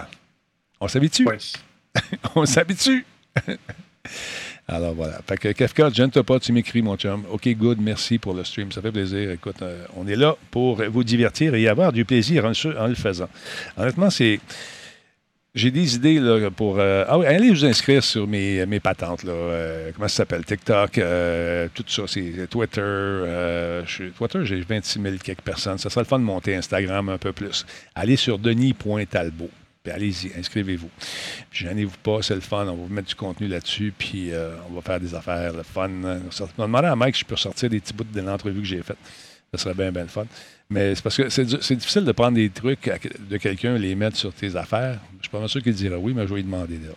[0.81, 1.27] On s'habitue?
[1.27, 1.39] Ouais.
[2.35, 3.05] On s'habitue?
[4.69, 5.21] Alors voilà.
[5.27, 7.25] Fait que Kafka, je ne te pas, tu m'écris, mon chum.
[7.31, 8.71] OK, good, merci pour le stream.
[8.71, 9.31] Ça fait plaisir.
[9.33, 12.95] Écoute, euh, on est là pour vous divertir et avoir du plaisir en, en le
[12.95, 13.29] faisant.
[13.77, 14.41] Honnêtement, c'est.
[15.53, 16.79] J'ai des idées là, pour.
[16.79, 19.25] euh, ah oui, allez vous inscrire sur mes, mes patentes.
[19.25, 20.45] Là, euh, comment ça s'appelle?
[20.45, 22.05] TikTok, euh, tout ça.
[22.07, 22.81] C'est Twitter.
[22.81, 25.79] je Twitter, j'ai 26 000 quelques personnes.
[25.79, 27.67] Ça serait le fun de monter Instagram un peu plus.
[27.97, 29.51] Allez sur denis.talbot.
[29.83, 30.91] Puis allez-y, inscrivez-vous.
[31.51, 32.63] Gênez-vous pas, c'est le fun.
[32.63, 33.93] On va vous mettre du contenu là-dessus.
[33.99, 34.31] Puis
[34.71, 35.91] on va faire des affaires, le fun.
[35.91, 38.67] On va demander à Mike si je peux sortir des petits bouts de l'entrevue que
[38.67, 38.99] j'ai faite.
[39.53, 40.27] Ça serait bien, bien le fun.
[40.69, 44.33] Mais c'est parce que c'est, difficile de prendre des trucs de quelqu'un, les mettre sur
[44.33, 45.01] tes affaires.
[45.19, 46.79] Je suis pas sûr qu'il dirait oui, mais je vais lui demander.
[46.79, 46.93] Là.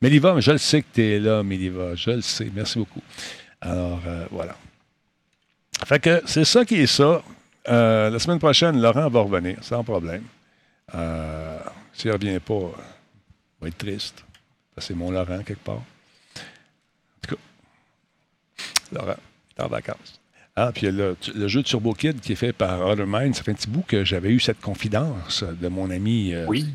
[0.00, 1.96] Méliva, je le sais que tu es là, Méliva.
[1.96, 2.50] Je le sais.
[2.54, 3.02] Merci beaucoup.
[3.60, 4.56] Alors, euh, voilà.
[5.84, 7.22] Fait que c'est ça qui est ça.
[7.68, 10.22] Euh, la semaine prochaine, Laurent va revenir, sans problème.
[10.94, 11.58] Euh,
[11.92, 14.24] S'il ne revient pas, il va être triste.
[14.78, 15.74] C'est mon Laurent, quelque part.
[15.74, 15.82] En
[17.20, 17.42] tout cas,
[18.92, 19.16] Laurent,
[19.56, 20.17] est en vacances.
[20.60, 23.34] Ah, puis le, le jeu Turbo Kid qui est fait par Other Mind.
[23.34, 26.66] Ça fait un petit bout que j'avais eu cette confidence de mon ami, euh, Oui.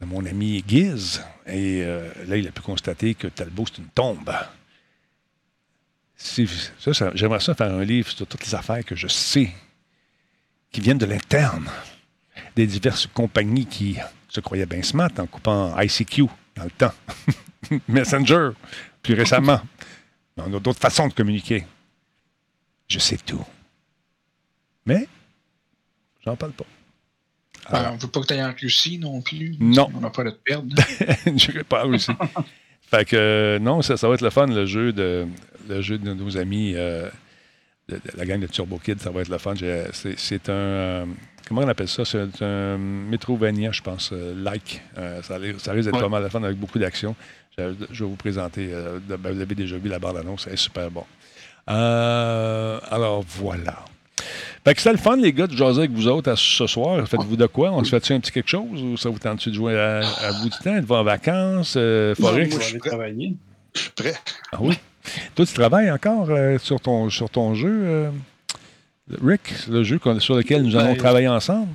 [0.00, 1.22] de mon ami Giz.
[1.46, 4.30] Et euh, là, il a pu constater que Talbot, c'est une tombe.
[6.16, 9.50] Ça, ça- J'aimerais ça faire un livre sur toutes les affaires que je sais
[10.70, 11.68] qui viennent de l'interne
[12.54, 13.96] des diverses compagnies qui
[14.28, 16.92] se croyaient bien smart en coupant ICQ dans le temps.
[17.88, 18.50] Messenger,
[19.02, 19.60] plus récemment.
[20.36, 21.66] On a d'autres façons de communiquer.
[22.92, 23.42] Je sais tout.
[24.84, 25.08] Mais,
[26.26, 26.66] j'en parle pas.
[27.64, 29.56] Ah, on veut pas que tu ailles en Russie non plus.
[29.58, 29.88] Non.
[29.94, 30.74] On n'a pas de te perdre.
[31.26, 32.12] Je vais pas aussi.
[32.90, 35.26] fait que, euh, non, ça, ça va être le fun, le jeu de,
[35.70, 37.08] le jeu de nos amis, euh,
[37.88, 39.54] de, de la gang de Turbo Kid, ça va être le fun.
[39.56, 41.06] C'est, un, euh,
[41.48, 42.04] comment on appelle ça?
[42.04, 44.82] C'est un Metrovania, je pense, like.
[45.22, 46.00] Ça, risque d'être Ouais.
[46.00, 47.16] pas mal de fun avec beaucoup d'action.
[47.56, 48.68] Je, je vais vous présenter,
[49.08, 51.06] ben, vous avez déjà vu la bande-annonce, c'est super bon.
[51.70, 53.84] Euh, alors, voilà.
[54.64, 57.06] Fait que c'était le fun, les gars, de jaser avec vous autres à ce soir.
[57.08, 57.72] Faites-vous de quoi?
[57.72, 60.32] On se fait-tu un petit quelque chose ou ça vous tente de jouer à, à
[60.40, 60.76] bout du temps?
[60.76, 61.74] Êtes-vous en vacances?
[61.76, 62.14] Euh?
[62.16, 63.34] Je moi, vais je suis travailler.
[63.74, 64.14] Je suis prêt.
[64.52, 64.78] Ah oui?
[65.34, 68.10] Toi, tu travailles encore euh, sur, ton, sur ton jeu, euh,
[69.24, 71.68] Rick, le jeu sur lequel nous allons Ben, travailler ensemble?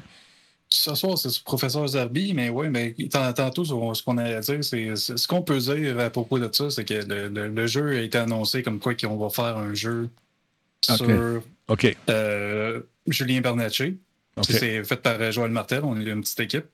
[0.70, 4.96] Ce soir, c'est professeur Zerbi, mais oui, mais tant- tantôt, ce qu'on allait dire, c'est
[4.96, 8.02] ce qu'on peut dire à propos de ça, c'est que le, le- le jeu a
[8.02, 10.10] été annoncé comme quoi qu'on va faire un jeu
[10.82, 11.06] sur
[12.10, 13.96] euh, Julien Bernatchez.
[14.38, 14.46] OK.
[14.50, 16.66] C'est fait par euh, Joël Martel, on est une petite équipe.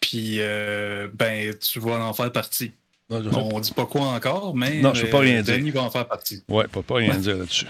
[0.00, 2.72] Puis, euh, ben, tu vas en faire partie.
[3.10, 5.56] Non, je On dit pas quoi encore, mais Non, je peux pas rien dire.
[5.56, 6.42] Denis va en faire partie.
[6.48, 7.66] Ouais, pas, pas rien dire là-dessus.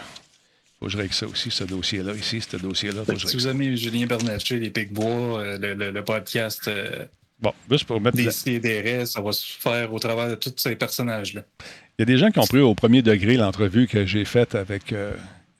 [0.82, 2.12] Faut que je règle ça aussi, ce dossier-là.
[2.14, 3.02] Ici, ce dossier-là.
[3.04, 7.04] Si règle vous aimez Julien Bernatchez, les Picbois, euh, le, le- le podcast euh,
[7.40, 8.16] Bon, juste pour mettre.
[8.16, 11.42] des CDR, ça va se faire au travers de tous ces personnages-là.
[11.60, 14.56] Il y a des gens qui ont pris au premier degré l'entrevue que j'ai faite
[14.56, 14.92] avec.
[14.92, 15.12] euh,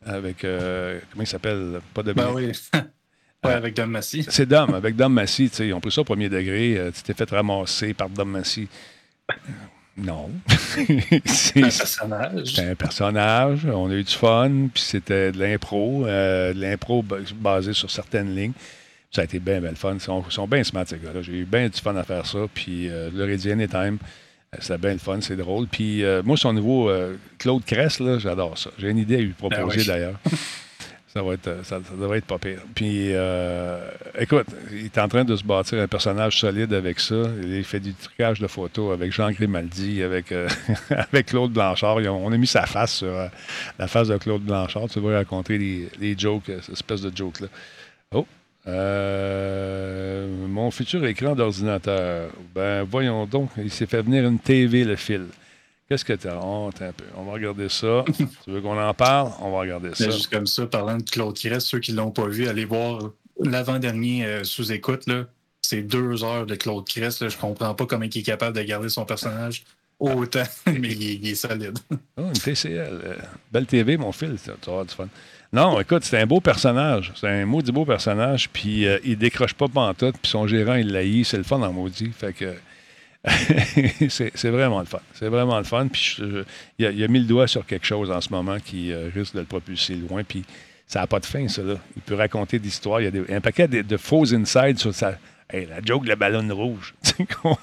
[0.05, 1.81] avec euh, comment il s'appelle?
[1.95, 2.51] Pas de Ben oui.
[3.45, 4.27] ouais, avec Dom Massy.
[4.29, 5.49] C'est Dom, avec Dom Massy.
[5.51, 6.91] tu sais, Ils ont pris ça au premier degré.
[6.93, 8.67] tu t'es fait ramasser par Dom Massy.
[9.97, 10.31] Non.
[11.27, 12.45] C'est- Un personnage.
[12.47, 17.03] C'était un personnage, on a eu du fun, puis c'était de l'impro, euh, de l'impro
[17.03, 18.53] ba- basé sur certaines lignes.
[19.11, 19.95] Ça a été bien, bien le fun.
[19.95, 21.21] Ils sont, bien smart, ces gars-là.
[21.21, 22.39] J'ai eu bien du fun à faire ça.
[22.55, 23.99] Puis euh, le Anytime,
[24.55, 25.67] euh, c'était bien le fun, c'est drôle.
[25.67, 28.71] Puis euh, moi, son nouveau euh, Claude Cress, là, j'adore ça.
[28.79, 29.87] J'ai une idée à lui proposer Ah oui.
[29.87, 30.19] d'ailleurs.
[31.13, 32.61] Ça, va être, euh, ça, devrait être pas pire.
[32.75, 33.87] Puis, euh,
[34.19, 37.25] écoute, il est en train de se bâtir un personnage solide avec ça.
[37.43, 40.49] Il fait du trucage de photos avec Jean Grimaldi, avec, euh,
[40.91, 41.99] avec Claude Blanchard.
[41.99, 43.29] On a mis sa face sur euh,
[43.79, 44.89] la face de Claude Blanchard.
[44.89, 47.49] Tu vas raconter les, les jokes, cette espèce de joke-là.
[48.15, 48.27] Oh!
[50.49, 52.31] Mon futur écran d'ordinateur.
[52.55, 55.27] Ben, voyons donc, il s'est fait venir une TV, le fil.
[55.93, 56.41] Qu'est-ce que tu as?
[56.43, 57.05] Oh, attends un peu.
[57.19, 58.03] On va regarder ça.
[58.17, 59.31] tu veux qu'on en parle?
[59.43, 60.07] On va regarder ça.
[60.07, 62.65] Mais juste comme ça, parlant de Claude Crest, ceux qui ne l'ont pas vu, allez
[62.65, 65.05] voir l'avant-dernier euh, sous-écoute.
[65.61, 67.21] C'est deux heures de Claude Crest.
[67.21, 67.29] Là.
[67.29, 69.65] Je comprends pas comment il est capable de garder son personnage
[70.01, 71.79] autant, mais il, est- solide.
[72.17, 72.73] Oh, une TCL.
[73.05, 73.15] euh,
[73.53, 74.45] belle TV, mon fils.
[74.45, 75.09] Tu vas avoir du fun.
[75.53, 77.13] Non, écoute, c'est un beau personnage.
[77.17, 78.49] C'est un maudit beau personnage.
[78.51, 80.17] Puis euh, il décroche pas pantoute.
[80.23, 81.27] Puis son gérant, il l'haït.
[81.27, 82.11] C'est le fun en maudit.
[82.13, 82.55] Fait que
[84.09, 85.01] c'est vraiment le fun.
[85.15, 85.89] C'est vraiment le fun.
[85.89, 86.19] Puis
[86.79, 89.35] il, a, a mis le doigt sur quelque chose en ce moment qui euh, risque
[89.35, 90.25] de le propulser loin.
[90.25, 90.45] Puis
[90.87, 91.63] ça n'a pas de fin, ça.
[91.63, 91.75] Là.
[91.97, 93.01] Il peut raconter des histoires.
[93.01, 95.19] Il y a des- un paquet de, de faux insides sur sa.
[95.51, 96.95] Hey, la joke, le ballon rouge.
[97.03, 97.57] Tu sais, qu'on-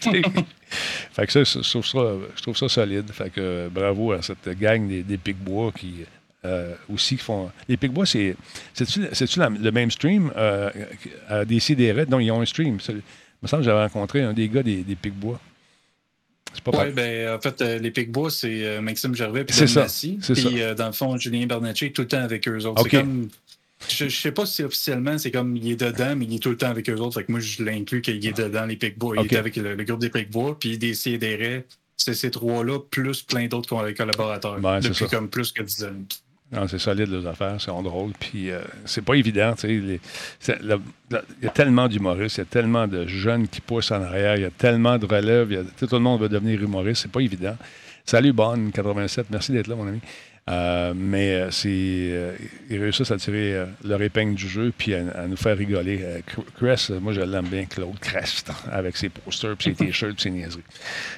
[0.00, 0.22] tu sais.
[1.12, 1.98] fait que ça, je trouve ça,
[2.36, 3.10] je trouve ça solide.
[3.12, 6.04] Fait que euh, bravo à cette gang des, des Picbois qui
[6.44, 7.50] euh, aussi font.
[7.68, 8.36] Les Picbois, c'est.
[8.74, 10.70] C'est-tu la- le même stream euh,
[11.28, 12.08] à des CDR?
[12.08, 12.78] Non, ils ont un stream.
[13.42, 15.40] Il me semble que j'avais rencontré un des gars des, des Picbois.
[16.52, 19.66] C'est pas Oui, ben, en fait, euh, les Picbois, c'est euh, Maxime Gervais et C'est
[19.68, 20.18] ça, Massy.
[20.20, 22.82] Puis, euh, dans le fond, Julien Bernatchez est tout le temps avec eux autres.
[22.82, 22.88] OK.
[22.90, 23.28] C'est comme.
[23.88, 26.50] Je, je sais pas si officiellement c'est comme il est dedans, mais il est tout
[26.50, 27.14] le temps avec eux autres.
[27.18, 29.14] Fait que moi, je l'inclus qu'il est dedans, les Picbois.
[29.16, 29.32] Il OK.
[29.32, 31.62] est avec le, le groupe des Picbois, puis des CDR.
[31.96, 34.58] C'est ces trois-là, plus plein d'autres co- collaborateurs.
[34.58, 35.88] Ben, c'est depuis comme plus que 10 ans.
[36.68, 38.10] C'est solide, les affaires, c'est drôle.
[38.18, 40.00] Puis euh, c'est pas évident, Il
[41.42, 44.42] y a tellement d'humoristes, il y a tellement de jeunes qui poussent en arrière, il
[44.42, 47.56] y a tellement de relèves, tout le monde veut devenir humoriste, c'est pas évident.
[48.04, 50.00] Salut, Bonne, 87, merci d'être là, mon ami.
[50.50, 52.32] Euh, mais euh, c'est, euh,
[52.68, 56.00] ils réussissent à tirer euh, leur épingle du jeu puis à, à nous faire rigoler.
[56.02, 56.20] Euh,
[56.56, 60.30] Crest, moi je l'aime bien, Claude Crest, avec ses posters, puis ses t-shirts, puis ses
[60.30, 60.62] niaiseries.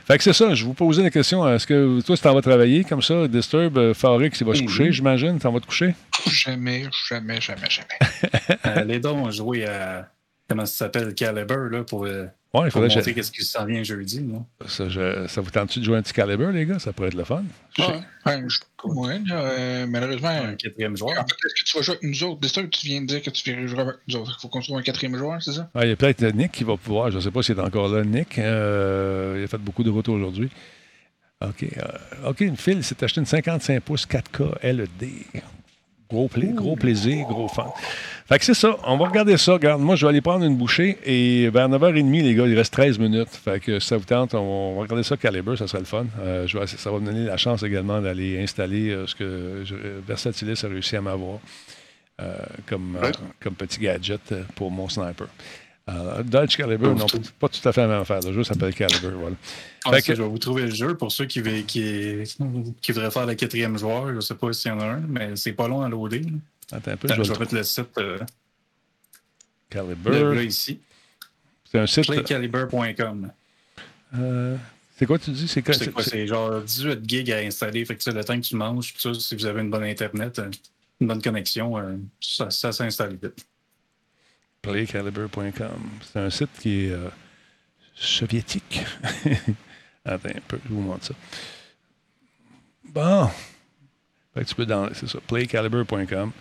[0.07, 2.43] Fait que c'est ça, je vous posais la question, est-ce que toi, si t'en vas
[2.43, 5.95] travailler comme ça, Disturb, euh, Farik, il va se coucher, j'imagine, t'en vas te coucher?
[6.31, 7.99] Jamais, jamais, jamais, jamais.
[8.67, 10.09] Euh, les dons ont joué à.
[10.49, 13.65] Comment ça s'appelle Caliber, là, pour, euh, Ouais, il faudrait que je- qu'est-ce qui s'en
[13.65, 14.21] vient jeudi.
[14.21, 14.67] Là.
[14.69, 16.79] Ça, je- ça vous tente-tu de jouer un petit calibre, les gars?
[16.79, 17.43] Ça pourrait être le fun.
[17.79, 17.87] Ouais,
[18.27, 20.29] ouais, je- ouais, euh, malheureusement.
[20.29, 21.13] Un quatrième joueur.
[21.19, 22.41] En fait, est-ce que tu vas jouer avec nous autres?
[22.41, 24.37] Disturb, tu viens de dire que tu viens jouer avec nous autres.
[24.39, 25.71] Il faut qu'on trouve un quatrième joueur, c'est ça?
[25.75, 27.11] Ah, il y a peut-être Nick qui va pouvoir.
[27.11, 28.39] Je ne sais pas s'il est encore là, Nick.
[28.39, 30.51] Euh, il a fait beaucoup de routes aujourd'hui.
[31.41, 31.65] OK.
[31.65, 35.09] euh, OK, une file s'est acheté une 55 pouces 4K LED.
[36.13, 37.67] Gros, pla- gros plaisir, gros fan.
[38.29, 38.77] Fait que c'est ça.
[38.87, 39.55] On va regarder ça.
[39.55, 42.73] Regarde, moi, je vais aller prendre une bouchée et vers 9h30, les gars, il reste
[42.75, 43.31] 13 minutes.
[43.31, 46.05] Fait que si ça vous tente, on va regarder ça Calibre, ça serait le fun.
[46.21, 49.63] Euh, je vais, ça va me donner la chance également d'aller installer euh, ce que
[49.65, 49.75] je-
[50.07, 51.39] Versatilis a réussi à m'avoir
[52.21, 52.37] euh,
[52.67, 53.11] comme, Ouais.
[53.41, 55.27] comme petit gadget pour mon sniper.
[55.89, 57.07] Euh, Dodge Caliber, Oh, non,
[57.41, 58.21] pas tout à fait la même affaire.
[58.21, 59.35] Le jeu s'appelle Caliber, voilà.
[59.85, 62.23] Ah, que- Je vais vous trouver le jeu pour ceux qui, veulent- qui,
[62.81, 64.09] qui voudraient faire le quatrième joueur.
[64.09, 66.23] Je ne sais pas s'il y en a un, mais c'est pas long à loader.
[66.71, 68.19] Attends un peu, Attends, je je vais mettre le site euh,
[69.71, 70.11] Caliber.
[70.11, 70.79] le- là ici.
[71.71, 72.07] C'est un site.
[72.07, 73.33] Playcaliber.com.
[74.19, 74.57] euh,
[74.97, 75.49] c'est quoi tu dis?
[75.49, 75.75] C'est quoi?
[76.05, 77.85] C'est genre 18 gigs à installer.
[77.85, 80.39] Fait que le temps que tu manges, tout ça, si vous avez une bonne Internet,
[80.39, 80.51] euh,
[81.01, 83.45] une bonne connexion, euh, ça, ça s'installe vite.
[84.63, 85.91] Playcaliber.com.
[86.03, 87.09] C'est un site qui est euh,
[87.95, 88.81] soviétique.
[90.05, 91.15] Attends un peu, je vous montre ça.
[92.89, 93.29] Bon.
[94.35, 94.89] Fait que tu peux dans.
[94.95, 96.33] C'est ça, playcaliber.com.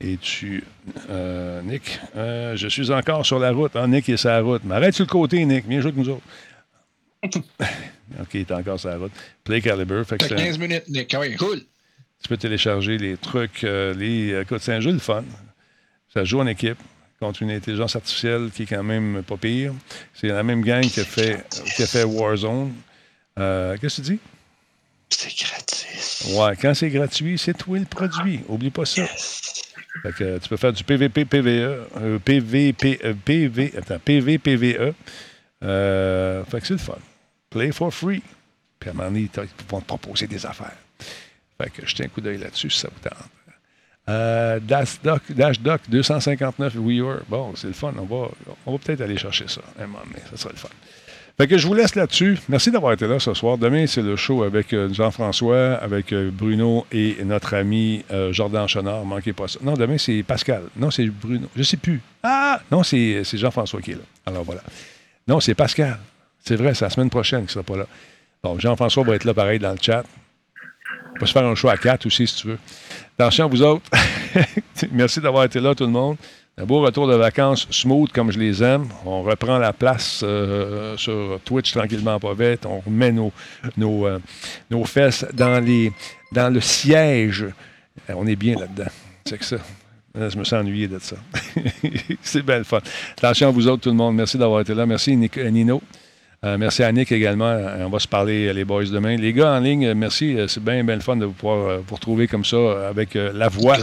[0.00, 0.64] Es-tu,
[1.10, 2.00] euh, Nick?
[2.16, 3.72] Euh, je suis encore sur la route.
[3.74, 4.62] Ah, Nick est sur la route.
[4.64, 5.66] Mais arrête sur le côté, Nick.
[5.68, 6.24] Viens jouer avec nous autres.
[8.20, 9.12] OK, il est encore sur la route.
[9.44, 10.02] Play Caliber.
[10.06, 11.12] Fait que Fait c'est- 15 minutes, Nick.
[11.14, 11.60] Ah oui, roule.
[12.22, 13.62] tu peux télécharger les trucs.
[13.64, 15.22] euh, les, écoute, c'est un jeu de fun.
[16.14, 16.78] Ça joue en équipe
[17.20, 19.74] contre une intelligence artificielle qui est quand même pas pire.
[20.14, 21.44] C'est la même gang qui a fait,
[21.76, 22.72] qui a fait Warzone.
[23.38, 24.20] Euh, Qu'est-ce que tu dis?
[25.10, 26.34] C'est gratis.
[26.34, 28.40] Ouais, quand c'est gratuit, c'est toi le produit.
[28.48, 29.06] Oublie pas ça.
[30.02, 34.38] Fait que, euh, tu peux faire du PVP, PVE, euh, PVP, euh, PV, attends, PV,
[34.38, 34.94] PVE.
[35.62, 36.96] Euh, fait que c'est le fun.
[37.50, 38.22] Play for free.
[38.78, 40.76] Puis à un moment donné, ils vont te proposer des affaires.
[41.60, 43.28] Fait que jetez un coup d'œil là-dessus si ça vous tente.
[44.08, 47.22] Euh, Dash Doc, Dash Doc 259 WeWere.
[47.28, 47.92] Bon, c'est le fun.
[47.98, 48.28] On va,
[48.66, 50.02] on va peut-être aller chercher ça un moment.
[50.30, 50.68] Ça sera le fun.
[51.40, 52.38] Fait que je vous laisse là-dessus.
[52.50, 53.56] Merci d'avoir été là ce soir.
[53.56, 58.68] Demain, c'est le show avec euh, Jean-François, avec euh, Bruno et notre ami euh, Jordan
[58.68, 59.06] Chenard.
[59.06, 59.58] Manquez pas ça.
[59.62, 60.64] Non, demain, c'est Pascal.
[60.76, 61.48] Non, c'est Bruno.
[61.56, 62.02] Je sais plus.
[62.22, 62.60] Ah!
[62.70, 64.02] Non, c'est Jean-François qui est là.
[64.26, 64.60] Alors voilà.
[65.26, 65.98] Non, c'est Pascal.
[66.44, 67.86] C'est vrai, c'est la semaine prochaine qu'il sera pas là.
[68.42, 70.04] Bon, Jean-François va être là pareil dans le chat.
[71.14, 72.58] On peut se faire un show à quatre aussi, si tu veux.
[73.18, 73.82] Attention, vous autres.
[74.92, 76.16] Merci d'avoir été là, tout le monde.
[76.56, 78.86] Un beau retour de vacances smooth comme je les aime.
[79.06, 82.66] On reprend la place euh, sur Twitch tranquillement pas vite.
[82.66, 83.32] On remet nos,
[83.78, 84.18] nos, euh,
[84.70, 85.90] nos fesses dans, les,
[86.32, 87.46] dans le siège.
[88.10, 88.90] Euh, On est bien là-dedans.
[89.24, 89.56] C'est que ça.
[90.14, 91.16] Je me sens ennuyé de ça.
[92.22, 92.80] C'est bien le fun.
[93.16, 94.16] Attention à vous autres, tout le monde.
[94.16, 94.84] Merci d'avoir été là.
[94.84, 95.80] Merci, Nino.
[96.42, 97.44] Euh, merci à Nick également.
[97.50, 99.16] Euh, On va se parler, euh, les boys, demain.
[99.16, 100.36] Les gars en ligne, merci.
[100.48, 103.48] C'est bien, bien le fun de vous pouvoir vous retrouver comme ça avec euh, la
[103.48, 103.76] voix.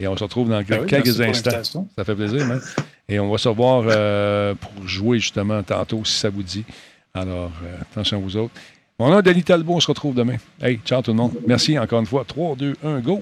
[0.00, 1.86] Et on se retrouve dans Ben oui, quelques instants.
[1.96, 2.60] Ça fait plaisir, man.
[3.08, 6.64] Et on va se revoir euh, pour jouer justement tantôt, si ça vous dit.
[7.12, 8.54] Alors, euh, attention à vous autres.
[8.98, 10.36] Mon nom est Denis Talbot, on se retrouve demain.
[10.62, 11.32] Hey, ciao tout le monde.
[11.46, 12.24] Merci encore une fois.
[12.26, 13.20] 3, 2, 1, go!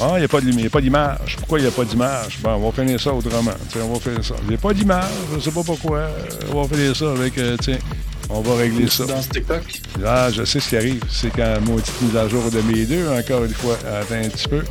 [0.00, 1.36] Ah, il n'y a pas de lumi- il y a pas d'image.
[1.38, 2.38] Pourquoi il n'y a pas d'image?
[2.42, 3.52] Bon, on va finir ça autrement.
[3.76, 4.34] On va finir ça.
[4.42, 6.08] Il n'y a pas d'image, je ne sais pas pourquoi.
[6.52, 7.78] On va finir ça avec, euh, tiens,
[8.28, 9.04] on va régler ça.
[9.06, 9.62] Dans ce TikTok,
[10.04, 11.02] Ah, je sais ce qui arrive.
[11.08, 13.76] C'est quand petite mise à jour de mes deux, encore une fois.
[14.00, 14.62] Attends un petit peu.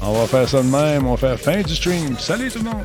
[0.00, 1.06] On va faire ça de même.
[1.06, 2.16] On va faire fin du stream.
[2.18, 2.84] Salut tout le monde!